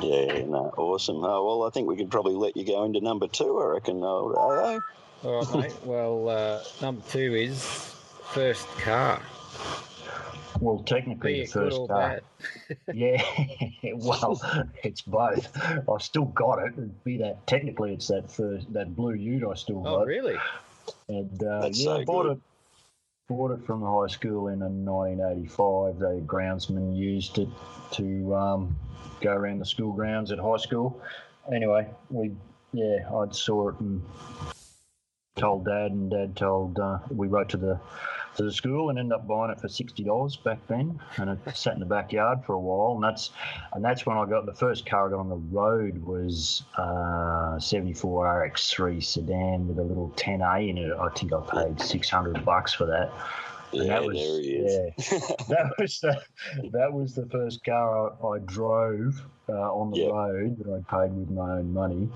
Yeah, 0.00 0.46
no, 0.46 0.72
awesome. 0.78 1.22
Oh, 1.22 1.44
well, 1.44 1.68
I 1.68 1.70
think 1.70 1.88
we 1.88 1.96
could 1.96 2.10
probably 2.10 2.36
let 2.36 2.56
you 2.56 2.64
go 2.64 2.84
into 2.84 3.00
number 3.00 3.28
two, 3.28 3.60
I 3.60 3.66
reckon, 3.66 4.02
old 4.02 4.34
AA. 4.34 4.78
All 5.24 5.44
right, 5.44 5.54
mate. 5.54 5.76
Well, 5.84 6.28
uh, 6.30 6.64
number 6.80 7.02
two 7.10 7.34
is 7.34 7.93
first 8.32 8.68
car. 8.78 9.20
Well, 10.60 10.82
technically, 10.84 11.40
the 11.42 11.46
first 11.46 11.80
car. 11.88 12.20
Yeah, 12.92 13.22
well, 13.94 14.40
it's 14.82 15.02
both. 15.02 15.48
I've 15.88 16.02
still 16.02 16.26
got 16.26 16.58
it. 16.60 16.72
It'd 16.72 17.04
be 17.04 17.18
that 17.18 17.46
technically, 17.46 17.92
it's 17.92 18.08
that 18.08 18.30
first 18.30 18.72
that 18.72 18.94
blue 18.94 19.14
Ute 19.14 19.44
I 19.50 19.54
still 19.54 19.80
got. 19.80 20.02
Oh, 20.02 20.04
really? 20.04 20.36
And 21.08 21.42
uh, 21.42 21.62
That's 21.62 21.78
yeah, 21.78 21.84
so 21.84 22.00
I 22.00 22.04
bought 22.04 22.22
good. 22.24 22.32
it. 22.32 22.38
Bought 23.28 23.52
it 23.52 23.64
from 23.64 23.80
the 23.80 23.86
high 23.86 24.12
school 24.12 24.48
in 24.48 24.62
uh, 24.62 24.68
1985. 24.68 25.98
The 25.98 26.22
groundsman 26.26 26.94
used 26.94 27.38
it 27.38 27.48
to 27.92 28.34
um, 28.34 28.76
go 29.22 29.32
around 29.32 29.60
the 29.60 29.66
school 29.66 29.92
grounds 29.92 30.30
at 30.30 30.38
high 30.38 30.58
school. 30.58 31.02
Anyway, 31.52 31.88
we 32.10 32.32
yeah, 32.72 33.08
I 33.14 33.30
saw 33.30 33.68
it 33.68 33.80
and 33.80 34.02
told 35.36 35.64
Dad, 35.64 35.90
and 35.90 36.10
Dad 36.10 36.36
told 36.36 36.78
uh, 36.78 36.98
we 37.10 37.26
wrote 37.26 37.48
to 37.50 37.56
the 37.56 37.80
to 38.36 38.42
the 38.42 38.52
school 38.52 38.90
and 38.90 38.98
ended 38.98 39.12
up 39.12 39.28
buying 39.28 39.50
it 39.50 39.60
for 39.60 39.68
sixty 39.68 40.02
dollars 40.04 40.36
back 40.36 40.58
then, 40.68 41.00
and 41.16 41.30
it 41.30 41.56
sat 41.56 41.74
in 41.74 41.80
the 41.80 41.86
backyard 41.86 42.44
for 42.44 42.54
a 42.54 42.60
while, 42.60 42.94
and 42.94 43.04
that's 43.04 43.30
and 43.72 43.84
that's 43.84 44.06
when 44.06 44.16
I 44.16 44.26
got 44.26 44.46
the 44.46 44.54
first 44.54 44.86
car 44.86 45.08
I 45.08 45.10
got 45.10 45.20
on 45.20 45.28
the 45.28 45.36
road 45.36 45.98
was 46.04 46.62
uh, 46.76 47.58
seventy 47.58 47.94
four 47.94 48.26
RX3 48.26 49.02
sedan 49.02 49.68
with 49.68 49.78
a 49.78 49.82
little 49.82 50.12
10A 50.16 50.68
in 50.68 50.78
it. 50.78 50.92
I 50.92 51.08
think 51.10 51.32
I 51.32 51.40
paid 51.40 51.80
six 51.80 52.08
hundred 52.08 52.44
bucks 52.44 52.72
for 52.72 52.86
that. 52.86 53.12
And 53.74 53.88
Yeah, 53.88 53.94
that 53.94 54.04
was, 54.04 54.16
there 54.16 54.40
he 54.40 54.48
is. 54.50 54.94
Yeah, 54.96 55.28
that 55.48 55.72
was 55.78 56.00
the 56.00 56.22
that 56.70 56.92
was 56.92 57.14
the 57.14 57.26
first 57.26 57.64
car 57.64 58.12
I, 58.22 58.26
I 58.26 58.38
drove 58.40 59.20
uh, 59.48 59.52
on 59.52 59.90
the 59.90 59.98
Yeah. 59.98 60.10
road 60.10 60.58
that 60.58 60.72
I 60.72 61.00
paid 61.06 61.12
with 61.14 61.30
my 61.30 61.58
own 61.58 61.72
money, 61.72 62.08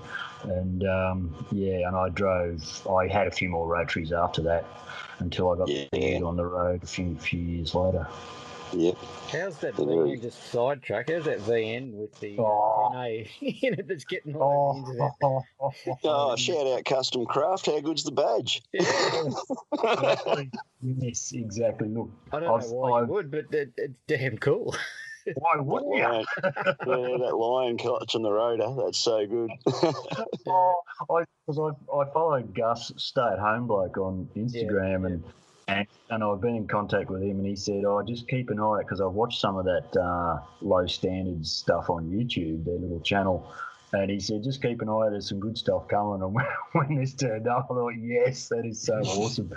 and 0.43 0.87
um, 0.87 1.35
yeah, 1.51 1.87
and 1.87 1.95
I 1.95 2.09
drove. 2.09 2.87
I 2.87 3.07
had 3.07 3.27
a 3.27 3.31
few 3.31 3.49
more 3.49 3.67
rotaries 3.67 4.11
after 4.11 4.41
that 4.43 4.65
until 5.19 5.51
I 5.51 5.57
got 5.57 5.69
Yeah. 5.69 6.23
on 6.23 6.37
the 6.37 6.45
road 6.45 6.83
a 6.83 6.87
few 6.87 7.15
few 7.15 7.39
years 7.39 7.75
later. 7.75 8.07
Yep. 8.73 8.97
How's 9.31 9.57
that 9.59 9.73
Yeah. 9.79 9.85
VN 9.85 10.21
just 10.21 10.51
sidetrack? 10.51 11.09
How's 11.09 11.25
that 11.25 11.39
VN 11.39 11.93
with 11.93 12.19
the 12.19 12.37
uh, 12.37 12.41
Oh. 12.43 12.91
10A 12.93 13.27
in 13.63 13.73
it 13.79 13.87
that's 13.87 14.05
getting 14.05 14.35
all 14.35 14.83
over 14.85 14.93
the 14.93 15.09
Oh, 15.23 15.41
internet? 15.85 15.99
Oh, 16.03 16.35
shout 16.37 16.67
out 16.67 16.85
Custom 16.85 17.25
Craft. 17.25 17.65
How 17.65 17.79
good's 17.79 18.03
the 18.03 18.11
badge? 18.11 18.61
exactly. 19.73 20.51
yes, 20.81 21.31
exactly. 21.33 21.87
Look, 21.89 22.09
I 22.31 22.39
don't 22.39 22.59
I've- 22.61 22.69
know 22.69 22.73
why 22.75 22.99
I've- 22.99 23.07
you 23.07 23.13
would, 23.13 23.31
but 23.31 23.45
it, 23.53 23.73
it's 23.77 23.93
damn 24.07 24.37
cool. 24.37 24.75
Why 25.35 25.59
wouldn't 25.59 25.95
you? 25.95 26.01
yeah, 26.01 26.23
that 26.83 27.35
lion 27.37 27.77
catching 27.77 28.23
the 28.23 28.31
rotor. 28.31 28.73
That's 28.83 28.97
so 28.97 29.27
good. 29.27 29.51
Oh, 30.47 30.81
I, 31.09 31.23
cause 31.45 31.59
I, 31.59 31.95
I 31.95 32.05
follow 32.13 32.41
Gus, 32.41 32.91
stay 32.97 33.21
at 33.33 33.37
home 33.37 33.67
bloke, 33.67 33.97
on 33.97 34.27
Instagram, 34.35 35.05
and, 35.05 35.23
and 35.69 35.87
and 36.09 36.23
I've 36.23 36.41
been 36.41 36.55
in 36.55 36.67
contact 36.67 37.09
with 37.09 37.21
him, 37.21 37.37
and 37.39 37.45
he 37.45 37.55
said, 37.55 37.83
"Oh, 37.85 38.01
just 38.03 38.27
keep 38.27 38.49
an 38.49 38.59
eye 38.59 38.63
out 38.63 38.79
because 38.79 39.01
I've 39.01 39.11
watched 39.13 39.39
some 39.39 39.57
of 39.57 39.65
that 39.65 39.95
uh, 39.99 40.39
low 40.61 40.85
standards 40.87 41.51
stuff 41.51 41.89
on 41.89 42.09
YouTube, 42.09 42.65
their 42.65 42.77
little 42.77 42.99
channel." 43.01 43.51
And 43.93 44.09
he 44.11 44.19
said, 44.19 44.43
"Just 44.43 44.61
keep 44.61 44.81
an 44.81 44.89
eye 44.89 44.91
out. 45.05 45.11
There's 45.11 45.29
some 45.29 45.39
good 45.39 45.57
stuff 45.57 45.87
coming." 45.87 46.21
And 46.23 46.33
when, 46.33 46.45
when 46.73 46.95
this 46.95 47.13
turned 47.13 47.47
up, 47.47 47.67
I 47.71 47.73
thought, 47.73 47.93
"Yes, 47.99 48.49
that 48.49 48.65
is 48.65 48.81
so 48.81 48.95
awesome." 49.05 49.51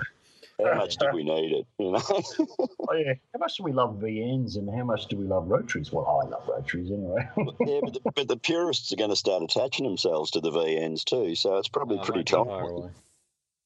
How 0.62 0.75
much 0.75 0.97
do 0.97 1.07
we 1.12 1.25
need 1.25 1.52
it? 1.52 1.66
You 1.78 1.92
know. 1.92 2.02
Oh 2.88 2.95
yeah, 2.95 3.14
how 3.33 3.38
much 3.38 3.57
do 3.57 3.62
we 3.62 3.73
love 3.73 4.00
VNs 4.00 4.57
and 4.57 4.69
how 4.69 4.85
much 4.85 5.07
do 5.07 5.16
we 5.16 5.25
love 5.25 5.49
rotaries? 5.49 5.92
Well, 5.92 6.04
I 6.04 6.28
love 6.28 6.47
rotaries 6.49 6.90
anyway. 6.90 7.26
yeah, 7.61 7.81
but 7.83 7.95
the, 7.95 8.00
but 8.14 8.28
the 8.28 8.37
purists 8.37 8.92
are 8.92 8.97
going 8.97 9.11
to 9.11 9.16
start 9.16 9.42
attaching 9.42 9.87
themselves 9.87 10.33
to 10.33 10.40
the 10.40 10.50
VNs 10.50 11.04
too, 11.04 11.35
so 11.37 11.57
it's 11.59 11.69
probably 11.69 11.99
Oh, 11.99 12.02
pretty 12.02 12.19
won't 12.19 12.26
be 12.26 12.33
tight. 12.33 12.61
far 12.61 12.69
away. 12.71 12.90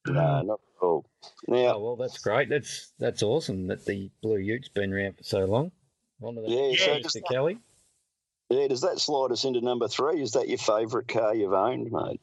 No, 0.07 0.43
not 0.43 0.61
at 0.81 0.85
all. 0.85 1.05
Now, 1.49 1.75
Oh 1.77 1.85
well, 1.85 1.97
that's 1.97 2.19
great. 2.19 2.49
That's 2.49 2.93
that's 2.99 3.23
awesome 3.23 3.67
that 3.69 3.85
the 3.85 4.11
Blue 4.23 4.39
Ute's 4.39 4.69
been 4.69 4.93
around 4.93 5.17
for 5.17 5.25
so 5.25 5.45
long. 5.45 5.71
One 6.19 6.37
of 6.39 6.45
the 6.45 6.51
Yeah, 6.51 6.77
so 6.77 6.91
Mr. 6.97 7.03
just- 7.03 7.19
Kelly. 7.31 7.59
yeah, 8.51 8.69
does 8.69 8.81
that 8.83 8.99
slide 8.99 9.33
us 9.33 9.45
into 9.45 9.61
number 9.61 9.89
three? 9.89 10.23
Is 10.23 10.33
that 10.33 10.49
your 10.49 10.59
favourite 10.59 11.09
car 11.09 11.35
you've 11.35 11.53
owned, 11.53 11.91
mate? 11.93 12.21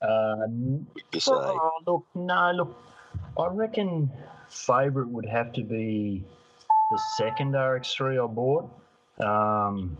Uh, 0.00 0.46
You 1.12 1.20
say? 1.20 1.32
Oh, 1.32 1.70
look, 1.86 2.06
no, 2.14 2.52
look. 2.52 2.78
I 3.38 3.46
reckon 3.48 4.10
favourite 4.48 5.08
would 5.08 5.26
have 5.26 5.52
to 5.54 5.62
be 5.62 6.24
the 6.90 6.98
second 7.16 7.54
RX3 7.54 8.22
I 8.22 8.26
bought, 8.26 8.70
um, 9.26 9.96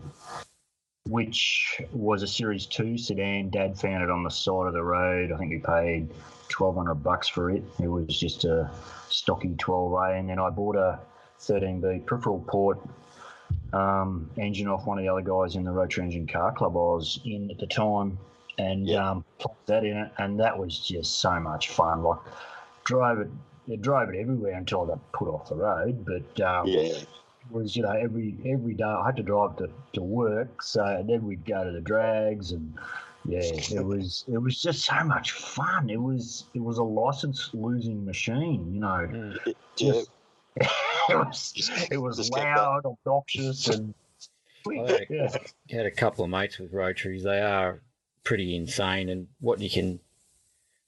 which 1.07 1.81
was 1.91 2.23
a 2.23 2.27
Series 2.27 2.65
2 2.67 2.97
sedan. 2.97 3.49
Dad 3.49 3.77
found 3.79 4.03
it 4.03 4.09
on 4.09 4.23
the 4.23 4.29
side 4.29 4.67
of 4.67 4.73
the 4.73 4.83
road. 4.83 5.31
I 5.31 5.37
think 5.37 5.49
we 5.51 5.59
paid 5.59 6.09
1200 6.51 6.95
bucks 6.95 7.27
for 7.27 7.49
it. 7.49 7.63
It 7.81 7.87
was 7.87 8.07
just 8.07 8.45
a 8.45 8.69
stocky 9.09 9.49
12A. 9.49 10.19
And 10.19 10.29
then 10.29 10.39
I 10.39 10.49
bought 10.49 10.75
a 10.75 10.99
13B 11.41 12.05
peripheral 12.05 12.43
port 12.47 12.79
um, 13.73 14.29
engine 14.37 14.67
off 14.67 14.85
one 14.85 14.97
of 14.97 15.03
the 15.03 15.09
other 15.09 15.21
guys 15.21 15.55
in 15.55 15.63
the 15.63 15.71
Rotary 15.71 16.05
Engine 16.05 16.27
Car 16.27 16.51
Club 16.53 16.73
I 16.75 16.79
was 16.79 17.19
in 17.25 17.51
at 17.51 17.57
the 17.57 17.67
time 17.67 18.17
and 18.57 18.87
Yeah. 18.87 19.11
um, 19.11 19.25
put 19.39 19.51
that 19.65 19.83
in 19.83 19.97
it, 19.97 20.11
and 20.17 20.39
that 20.39 20.57
was 20.57 20.79
just 20.79 21.19
so 21.19 21.39
much 21.39 21.69
fun. 21.69 22.03
Like 22.03 22.19
drove 22.85 23.19
it, 23.19 23.27
yeah, 23.65 23.75
drove 23.81 24.09
it 24.09 24.17
everywhere 24.17 24.53
until 24.53 24.83
I 24.83 24.87
got 24.87 25.11
put 25.11 25.27
off 25.27 25.49
the 25.49 25.55
road. 25.55 26.05
But 26.05 26.41
um, 26.41 26.67
Yeah, 26.67 26.79
it 26.81 27.07
was 27.51 27.75
you 27.75 27.83
know 27.83 27.91
every 27.91 28.35
every 28.45 28.73
day 28.75 28.83
I 28.85 29.05
had 29.05 29.17
to 29.17 29.23
drive 29.23 29.57
to, 29.57 29.69
to 29.93 30.01
work, 30.01 30.61
so 30.61 31.03
then 31.05 31.25
we'd 31.25 31.45
go 31.45 31.63
to 31.63 31.71
the 31.71 31.81
drags 31.81 32.51
and. 32.53 32.75
Yeah, 33.27 33.39
it 33.41 33.85
was 33.85 34.23
it 34.27 34.37
was 34.37 34.61
just 34.61 34.85
so 34.85 35.03
much 35.03 35.31
fun. 35.31 35.89
It 35.89 36.01
was 36.01 36.45
it 36.53 36.61
was 36.61 36.77
a 36.77 36.83
license 36.83 37.49
losing 37.53 38.05
machine, 38.05 38.71
you 38.73 38.79
know. 38.79 39.07
Mm. 39.11 39.37
yeah. 39.45 39.53
Just- 39.75 40.09
it 41.09 41.15
was 41.15 41.87
it 41.91 41.97
was 41.97 42.29
loud, 42.29 42.85
obnoxious, 42.85 43.67
and 43.67 43.93
I 44.67 44.73
had 44.73 44.89
a, 44.89 45.05
yeah. 45.09 45.37
had 45.69 45.85
a 45.85 45.91
couple 45.91 46.23
of 46.23 46.29
mates 46.29 46.59
with 46.59 46.71
rotaries. 46.71 47.23
They 47.23 47.41
are 47.41 47.81
pretty 48.23 48.55
insane, 48.55 49.09
and 49.09 49.27
what 49.41 49.59
you 49.59 49.69
can 49.69 49.99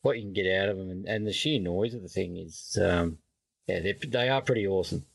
what 0.03 0.17
you 0.17 0.23
can 0.23 0.33
get 0.33 0.47
out 0.61 0.69
of 0.69 0.77
them, 0.77 0.89
and, 0.89 1.05
and 1.05 1.27
the 1.27 1.33
sheer 1.33 1.59
noise 1.59 1.93
of 1.93 2.01
the 2.01 2.07
thing 2.07 2.37
is, 2.37 2.77
um, 2.81 3.17
yeah, 3.67 3.79
they 4.07 4.29
are 4.29 4.41
pretty 4.41 4.65
awesome. 4.65 5.05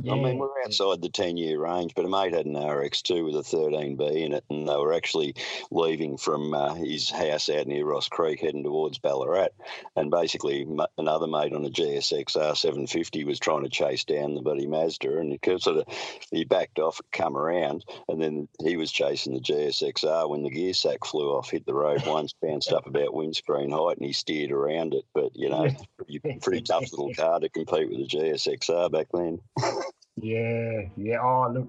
Yeah. 0.00 0.12
I 0.12 0.16
mean, 0.16 0.38
we're 0.38 0.62
outside 0.64 1.02
the 1.02 1.08
10 1.08 1.36
year 1.36 1.58
range, 1.60 1.94
but 1.96 2.04
a 2.04 2.08
mate 2.08 2.32
had 2.32 2.46
an 2.46 2.54
RX2 2.54 3.24
with 3.24 3.34
a 3.34 3.56
13B 3.56 4.24
in 4.24 4.32
it, 4.32 4.44
and 4.48 4.68
they 4.68 4.76
were 4.76 4.92
actually 4.92 5.34
leaving 5.72 6.16
from 6.16 6.54
uh, 6.54 6.74
his 6.74 7.10
house 7.10 7.48
out 7.48 7.66
near 7.66 7.84
Ross 7.84 8.08
Creek 8.08 8.40
heading 8.40 8.62
towards 8.62 8.98
Ballarat. 8.98 9.48
And 9.96 10.10
basically, 10.10 10.62
m- 10.62 10.86
another 10.98 11.26
mate 11.26 11.52
on 11.52 11.64
a 11.64 11.70
GSX 11.70 12.36
R750 12.36 13.26
was 13.26 13.40
trying 13.40 13.64
to 13.64 13.68
chase 13.68 14.04
down 14.04 14.36
the 14.36 14.42
buddy 14.42 14.68
Mazda, 14.68 15.18
and 15.18 15.32
he 15.32 15.58
sort 15.58 15.78
of 15.78 15.84
he 16.30 16.44
backed 16.44 16.78
off, 16.78 17.00
come 17.10 17.36
around, 17.36 17.84
and 18.08 18.22
then 18.22 18.46
he 18.62 18.76
was 18.76 18.92
chasing 18.92 19.34
the 19.34 19.40
GSXR 19.40 20.28
when 20.28 20.44
the 20.44 20.50
gear 20.50 20.74
sack 20.74 21.04
flew 21.04 21.32
off, 21.32 21.50
hit 21.50 21.66
the 21.66 21.74
road 21.74 22.02
once, 22.06 22.34
bounced 22.40 22.72
up 22.72 22.86
about 22.86 23.14
windscreen 23.14 23.70
height, 23.70 23.96
and 23.96 24.06
he 24.06 24.12
steered 24.12 24.52
around 24.52 24.94
it. 24.94 25.04
But, 25.12 25.34
you 25.34 25.48
know, 25.48 25.68
pretty, 25.96 26.18
pretty 26.40 26.62
tough 26.62 26.92
little 26.92 27.12
car 27.14 27.40
to 27.40 27.48
compete 27.48 27.88
with 27.90 27.98
the 27.98 28.16
GSXR 28.16 28.92
back 28.92 29.08
then. 29.12 29.40
Yeah, 30.20 30.82
yeah. 30.96 31.18
Oh, 31.20 31.50
look, 31.52 31.68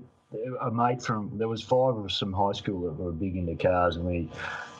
a 0.62 0.72
mate 0.72 1.02
from 1.02 1.32
there 1.38 1.48
was 1.48 1.62
five 1.62 1.96
of 1.96 2.06
us 2.06 2.18
from 2.18 2.34
high 2.34 2.54
school 2.54 2.82
that 2.82 3.02
were 3.02 3.12
big 3.12 3.36
into 3.36 3.56
cars, 3.56 3.96
and 3.96 4.06
we, 4.06 4.30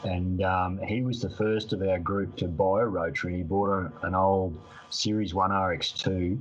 and 0.04 0.44
um, 0.44 0.78
he 0.80 1.02
was 1.02 1.22
the 1.22 1.30
first 1.30 1.74
of 1.74 1.82
our 1.82 2.00
group 2.00 2.36
to 2.38 2.48
buy 2.48 2.82
a 2.82 2.86
rotary. 2.86 3.38
He 3.38 3.44
bought 3.44 3.70
a, 3.70 3.92
an 4.06 4.16
old 4.16 4.60
Series 4.90 5.34
One 5.34 5.52
RX2, 5.52 6.38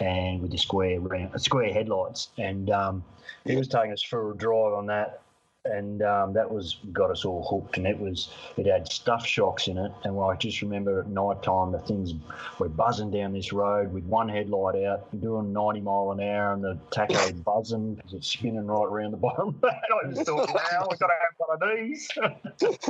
and 0.00 0.40
with 0.40 0.50
the 0.50 0.58
square 0.58 1.00
round, 1.00 1.40
square 1.40 1.72
headlights, 1.72 2.28
and 2.38 2.70
um, 2.70 3.04
he 3.44 3.56
was 3.56 3.68
taking 3.68 3.92
us 3.92 4.02
for 4.02 4.32
a 4.32 4.36
drive 4.36 4.72
on 4.72 4.86
that. 4.86 5.22
And 5.66 6.02
um, 6.02 6.32
that 6.32 6.50
was 6.50 6.78
got 6.90 7.10
us 7.10 7.26
all 7.26 7.46
hooked, 7.46 7.76
and 7.76 7.86
it 7.86 7.98
was 7.98 8.30
it 8.56 8.64
had 8.66 8.90
stuff 8.90 9.26
shocks 9.26 9.68
in 9.68 9.76
it. 9.76 9.92
And 10.04 10.18
I 10.18 10.34
just 10.36 10.62
remember 10.62 11.00
at 11.00 11.08
night 11.08 11.42
time 11.42 11.70
the 11.72 11.78
things 11.80 12.14
we're 12.58 12.68
buzzing 12.68 13.10
down 13.10 13.34
this 13.34 13.52
road 13.52 13.92
with 13.92 14.04
one 14.04 14.26
headlight 14.26 14.82
out, 14.84 15.20
doing 15.20 15.52
90 15.52 15.80
mile 15.82 16.12
an 16.12 16.20
hour, 16.20 16.54
and 16.54 16.64
the 16.64 16.78
tacho 16.90 17.44
buzzing 17.44 17.96
because 17.96 18.14
it's 18.14 18.28
spinning 18.28 18.66
right 18.68 18.86
around 18.86 19.10
the 19.10 19.18
bottom. 19.18 19.60
and 19.62 19.72
I 20.10 20.14
just 20.14 20.26
thought, 20.26 20.48
wow, 20.48 20.86
we've 20.88 20.98
got 20.98 21.08
to 21.08 21.12
have 21.12 21.36
one 21.36 21.62
of 21.62 21.78
these. 21.78 22.08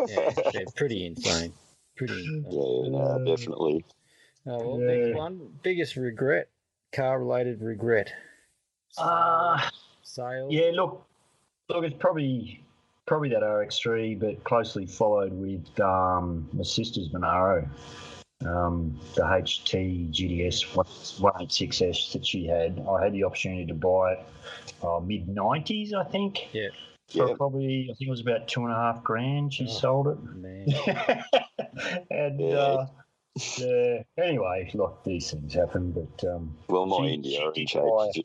Yeah, 0.09 0.51
they're 0.53 0.65
pretty 0.77 1.07
insane. 1.07 1.53
Pretty. 1.97 2.13
Insane. 2.25 2.45
Yeah, 2.51 2.89
no, 2.89 3.25
definitely. 3.27 3.85
Oh, 4.47 4.59
well, 4.77 4.81
Yeah. 4.81 4.95
next 5.09 5.17
one, 5.17 5.59
biggest 5.65 5.97
regret, 5.97 6.49
car 6.93 7.19
related 7.19 7.63
regret. 7.63 8.13
Uh, 8.97 9.61
Sales. 10.03 10.53
yeah, 10.53 10.71
look, 10.73 11.05
look, 11.71 11.85
it's 11.85 11.97
probably 11.99 12.63
probably 13.07 13.29
that 13.31 13.43
RX3, 13.43 14.19
but 14.21 14.45
closely 14.45 14.87
followed 14.87 15.33
with 15.33 15.81
um, 15.81 16.49
my 16.53 16.63
sister's 16.63 17.13
Monaro, 17.13 17.69
um, 18.47 18.99
the 19.17 19.23
HT 19.23 20.11
GTS 20.13 20.77
186S 21.19 22.13
that 22.13 22.25
she 22.27 22.47
had. 22.47 22.81
I 22.89 23.03
had 23.05 23.13
the 23.13 23.25
opportunity 23.25 23.67
to 23.67 23.75
buy 23.75 24.13
it 24.13 24.21
uh, 24.85 25.01
mid 25.01 25.27
90s, 25.27 25.93
I 25.95 26.05
think. 26.05 26.49
Yeah. 26.53 26.69
For 27.09 27.29
Yeah. 27.29 27.35
probably, 27.37 27.89
I 27.91 27.95
think 27.95 28.07
it 28.07 28.11
was 28.11 28.21
about 28.21 28.47
two 28.47 28.63
and 28.65 28.73
a 28.73 28.77
half 28.77 29.03
grand. 29.03 29.53
She 29.53 29.65
Oh. 29.65 29.69
sold 29.69 30.07
it. 30.09 30.19
Man. 30.23 30.67
and 32.11 32.41
Yeah. 32.41 32.57
uh, 32.57 32.87
yeah, 33.59 34.03
anyway, 34.19 34.71
look, 34.75 35.03
these 35.05 35.31
things 35.33 35.53
happen, 35.55 35.91
but 35.93 36.29
um, 36.29 36.57
Well, 36.69 36.87
my 36.87 37.07
She- 37.09 37.15
India 37.15 37.51
she 37.57 38.25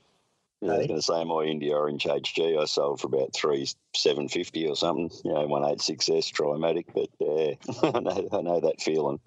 Orange 0.61 0.67
did 0.67 0.67
buy- 0.67 0.67
HG. 0.67 0.67
Yeah, 0.67 0.73
I 0.73 0.77
was 0.77 0.87
going 0.87 0.99
to 0.99 1.03
say 1.03 1.23
my 1.25 1.43
India 1.43 1.75
Orange 1.75 2.03
HG 2.05 2.61
I 2.61 2.65
sold 2.65 3.01
for 3.01 3.07
about 3.07 3.33
three 3.33 3.67
seven 3.95 4.27
fifty 4.29 4.67
or 4.67 4.75
something. 4.75 5.11
You 5.23 5.33
know, 5.33 5.45
one 5.47 5.63
eight 5.65 5.81
six 5.81 6.09
S 6.09 6.31
Trimatic, 6.31 6.85
but 6.93 7.09
yeah, 7.19 7.55
uh, 7.83 7.91
I 7.95 7.99
know 7.99 8.29
I 8.31 8.41
know 8.41 8.59
that 8.61 8.81
feeling. 8.81 9.19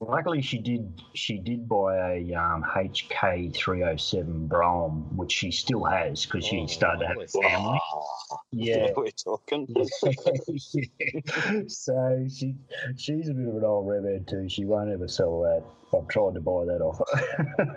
Luckily 0.00 0.40
she 0.42 0.58
did 0.58 1.02
she 1.14 1.38
did 1.38 1.68
buy 1.68 1.96
a 2.14 2.34
um, 2.34 2.62
HK 2.64 3.52
three 3.54 3.80
hundred 3.80 4.00
seven 4.00 4.46
Brougham, 4.46 5.16
which 5.16 5.32
she 5.32 5.50
still 5.50 5.84
has 5.84 6.24
because 6.24 6.46
she 6.46 6.60
Oh, 6.60 6.66
started 6.66 7.00
to 7.00 7.06
have 7.08 7.16
a 7.18 7.26
family. 7.26 7.80
Oh, 7.92 8.38
Yeah. 8.52 8.92
we're 8.96 9.10
talking. 9.10 9.66
so 11.68 12.26
she 12.34 12.54
she's 12.96 13.28
a 13.28 13.34
bit 13.34 13.48
of 13.48 13.56
an 13.56 13.64
old 13.64 13.88
redhead 13.88 14.28
too. 14.28 14.48
She 14.48 14.64
won't 14.64 14.90
ever 14.90 15.08
sell 15.08 15.40
that. 15.42 15.62
I've 15.96 16.06
tried 16.08 16.34
to 16.34 16.40
buy 16.40 16.64
that 16.66 16.82
off 16.82 16.98
her. 16.98 17.04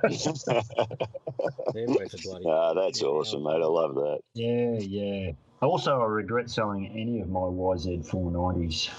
They're 1.74 1.88
worth 1.88 2.14
a 2.14 2.18
bloody. 2.22 2.46
ah, 2.48 2.74
that's 2.74 3.02
Yeah. 3.02 3.08
awesome, 3.08 3.44
mate. 3.44 3.62
I 3.62 3.66
love 3.66 3.96
that. 3.96 4.20
Yeah, 4.34 4.78
yeah. 4.80 5.32
Also, 5.62 6.02
I 6.02 6.06
regret 6.06 6.50
selling 6.50 6.88
any 6.88 7.22
of 7.22 7.30
my 7.30 7.40
YZ 7.40 8.06
490s. 8.10 8.90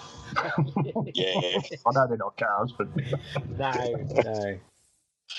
Yeah, 1.15 1.59
I 1.87 1.93
know 1.93 2.07
they're 2.09 2.17
not 2.17 2.37
cars, 2.37 2.73
but 2.77 2.89
No, 3.59 3.95
no. 4.25 4.59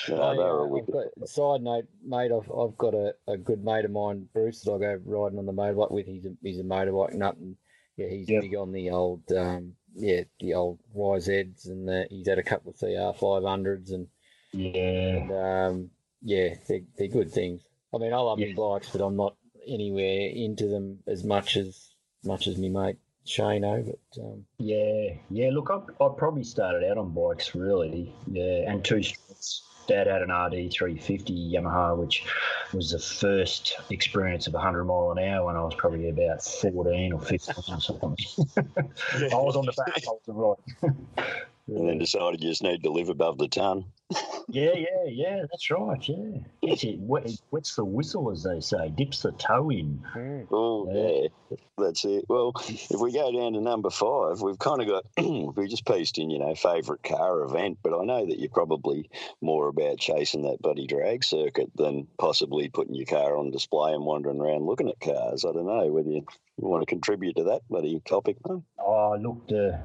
no, 0.08 0.22
I, 0.22 0.36
they 0.74 0.82
uh, 0.82 0.86
got, 0.92 1.28
side 1.28 1.62
note, 1.62 1.88
mate, 2.06 2.32
I've, 2.32 2.52
I've 2.52 2.78
got 2.78 2.94
a, 2.94 3.16
a 3.28 3.38
good 3.38 3.64
mate 3.64 3.86
of 3.86 3.92
mine, 3.92 4.28
Bruce, 4.34 4.62
that 4.62 4.72
I 4.74 4.78
go 4.78 5.00
riding 5.06 5.40
on 5.40 5.46
the 5.46 5.54
motorbike 5.54 5.92
with. 5.92 6.06
He's 6.06 6.26
a, 6.26 6.34
he's 6.42 6.60
a 6.60 6.64
motorbike 6.64 7.14
nut, 7.14 7.38
and 7.38 7.56
yeah, 7.98 8.08
he's 8.08 8.28
Yep. 8.28 8.42
big 8.42 8.56
on 8.56 8.72
the 8.72 8.92
old, 8.92 9.24
um, 9.32 9.74
yeah, 9.96 10.22
the 10.40 10.54
old 10.56 10.80
YZs, 10.96 11.68
and 11.68 11.90
uh, 11.90 12.04
he's 12.10 12.28
had 12.28 12.40
a 12.40 12.44
couple 12.44 12.72
of 12.72 12.80
CR 12.80 13.18
500s, 13.26 13.92
and, 13.94 14.08
yeah. 14.52 15.18
and 15.18 15.32
um, 15.32 15.90
yeah, 16.22 16.56
they're, 16.68 16.82
they're 16.98 17.08
good 17.08 17.32
things. 17.32 17.62
I 17.94 17.98
mean, 17.98 18.14
I 18.14 18.18
love 18.18 18.40
Yeah. 18.40 18.48
my 18.48 18.54
bikes, 18.54 18.90
but 18.90 19.02
I'm 19.02 19.16
not 19.16 19.36
anywhere 19.66 20.30
into 20.30 20.68
them 20.68 21.00
as 21.08 21.24
much 21.24 21.56
as 21.56 21.90
much 22.26 22.48
as 22.48 22.58
me 22.58 22.70
mate 22.70 22.98
Shano, 23.26 23.86
but 23.86 24.22
um, 24.22 24.46
Yeah, 24.58 25.16
yeah. 25.30 25.50
Look, 25.52 25.70
I, 25.72 26.04
I 26.04 26.10
probably 26.18 26.44
started 26.44 26.90
out 26.90 26.98
on 26.98 27.14
bikes, 27.14 27.56
really. 27.56 28.14
Yeah, 28.32 28.70
and 28.70 28.84
two 28.84 29.02
strokes. 29.02 29.64
Dad 29.88 30.08
had 30.08 30.22
an 30.22 30.30
RD350 30.30 31.54
Yamaha, 31.54 31.98
which 31.98 32.26
was 32.74 32.92
the 32.92 33.00
first 33.00 33.76
experience 33.90 34.48
of 34.48 34.54
100 34.54 34.86
mile 34.86 35.12
an 35.12 35.20
hour 35.20 35.48
when 35.48 35.58
I 35.58 35.64
was 35.64 35.76
probably 35.76 36.10
about 36.10 36.42
14 36.42 37.12
or 37.12 37.20
15 37.20 37.56
or 37.76 37.82
something. 37.82 38.16
I 38.58 39.36
was 39.36 39.58
on 39.58 39.66
the 39.66 39.74
back, 39.74 40.04
I 40.08 40.12
was 40.12 40.22
the 40.26 40.34
right. 40.34 41.36
and 41.68 41.88
then 41.88 41.98
decided 41.98 42.42
you 42.44 42.50
just 42.50 42.64
need 42.64 42.84
to 42.84 42.92
live 42.92 43.10
above 43.10 43.38
the 43.38 43.48
ton. 43.48 43.86
Yeah, 44.50 44.74
yeah, 44.76 45.06
yeah. 45.08 45.42
That's 45.50 45.72
right. 45.72 46.08
Yeah, 46.08 46.40
gets 46.62 46.84
it, 46.84 47.00
wet, 47.00 47.26
it 47.26 47.42
wets 47.50 47.76
the 47.76 47.86
whistle, 47.86 48.30
as 48.30 48.44
they 48.44 48.60
say. 48.60 48.90
Dips 48.90 49.22
the 49.22 49.32
toe 49.32 49.70
in. 49.72 50.04
Mm. 50.14 50.48
Oh, 50.52 50.86
Yeah. 50.92 51.30
yeah, 51.50 51.58
that's 51.78 52.04
it. 52.06 52.26
Well, 52.28 52.52
if 52.68 53.00
we 53.00 53.14
go 53.14 53.32
down 53.32 53.54
to 53.54 53.62
number 53.62 53.90
five, 53.90 54.42
we've 54.42 54.60
kind 54.60 54.82
of 54.82 54.88
got, 54.88 55.06
we 55.56 55.68
just 55.68 55.86
pieced 55.88 56.18
in, 56.20 56.30
you 56.30 56.40
know, 56.40 56.54
favourite 56.56 57.02
car 57.04 57.42
event, 57.44 57.80
but 57.82 57.98
I 57.98 58.04
know 58.04 58.26
that 58.26 58.38
you're 58.38 58.50
probably 58.50 59.10
more 59.42 59.70
about 59.70 59.98
chasing 59.98 60.44
that 60.44 60.62
bloody 60.62 60.86
drag 60.86 61.24
circuit 61.24 61.72
than 61.76 62.06
possibly 62.20 62.70
putting 62.70 62.96
your 62.96 63.08
car 63.08 63.38
on 63.38 63.50
display 63.50 63.94
and 63.94 64.06
wandering 64.06 64.42
around 64.42 64.66
looking 64.66 64.90
at 64.90 65.00
cars. 65.00 65.46
I 65.46 65.54
don't 65.54 65.66
know 65.66 65.88
whether 65.88 66.10
you, 66.10 66.26
you 66.62 66.68
want 66.68 66.82
to 66.82 66.86
contribute 66.86 67.38
to 67.38 67.46
that 67.46 67.62
bloody 67.70 68.00
topic, 68.06 68.38
no? 68.48 68.64
Oh, 68.78 69.18
look, 69.20 69.48
the, 69.48 69.80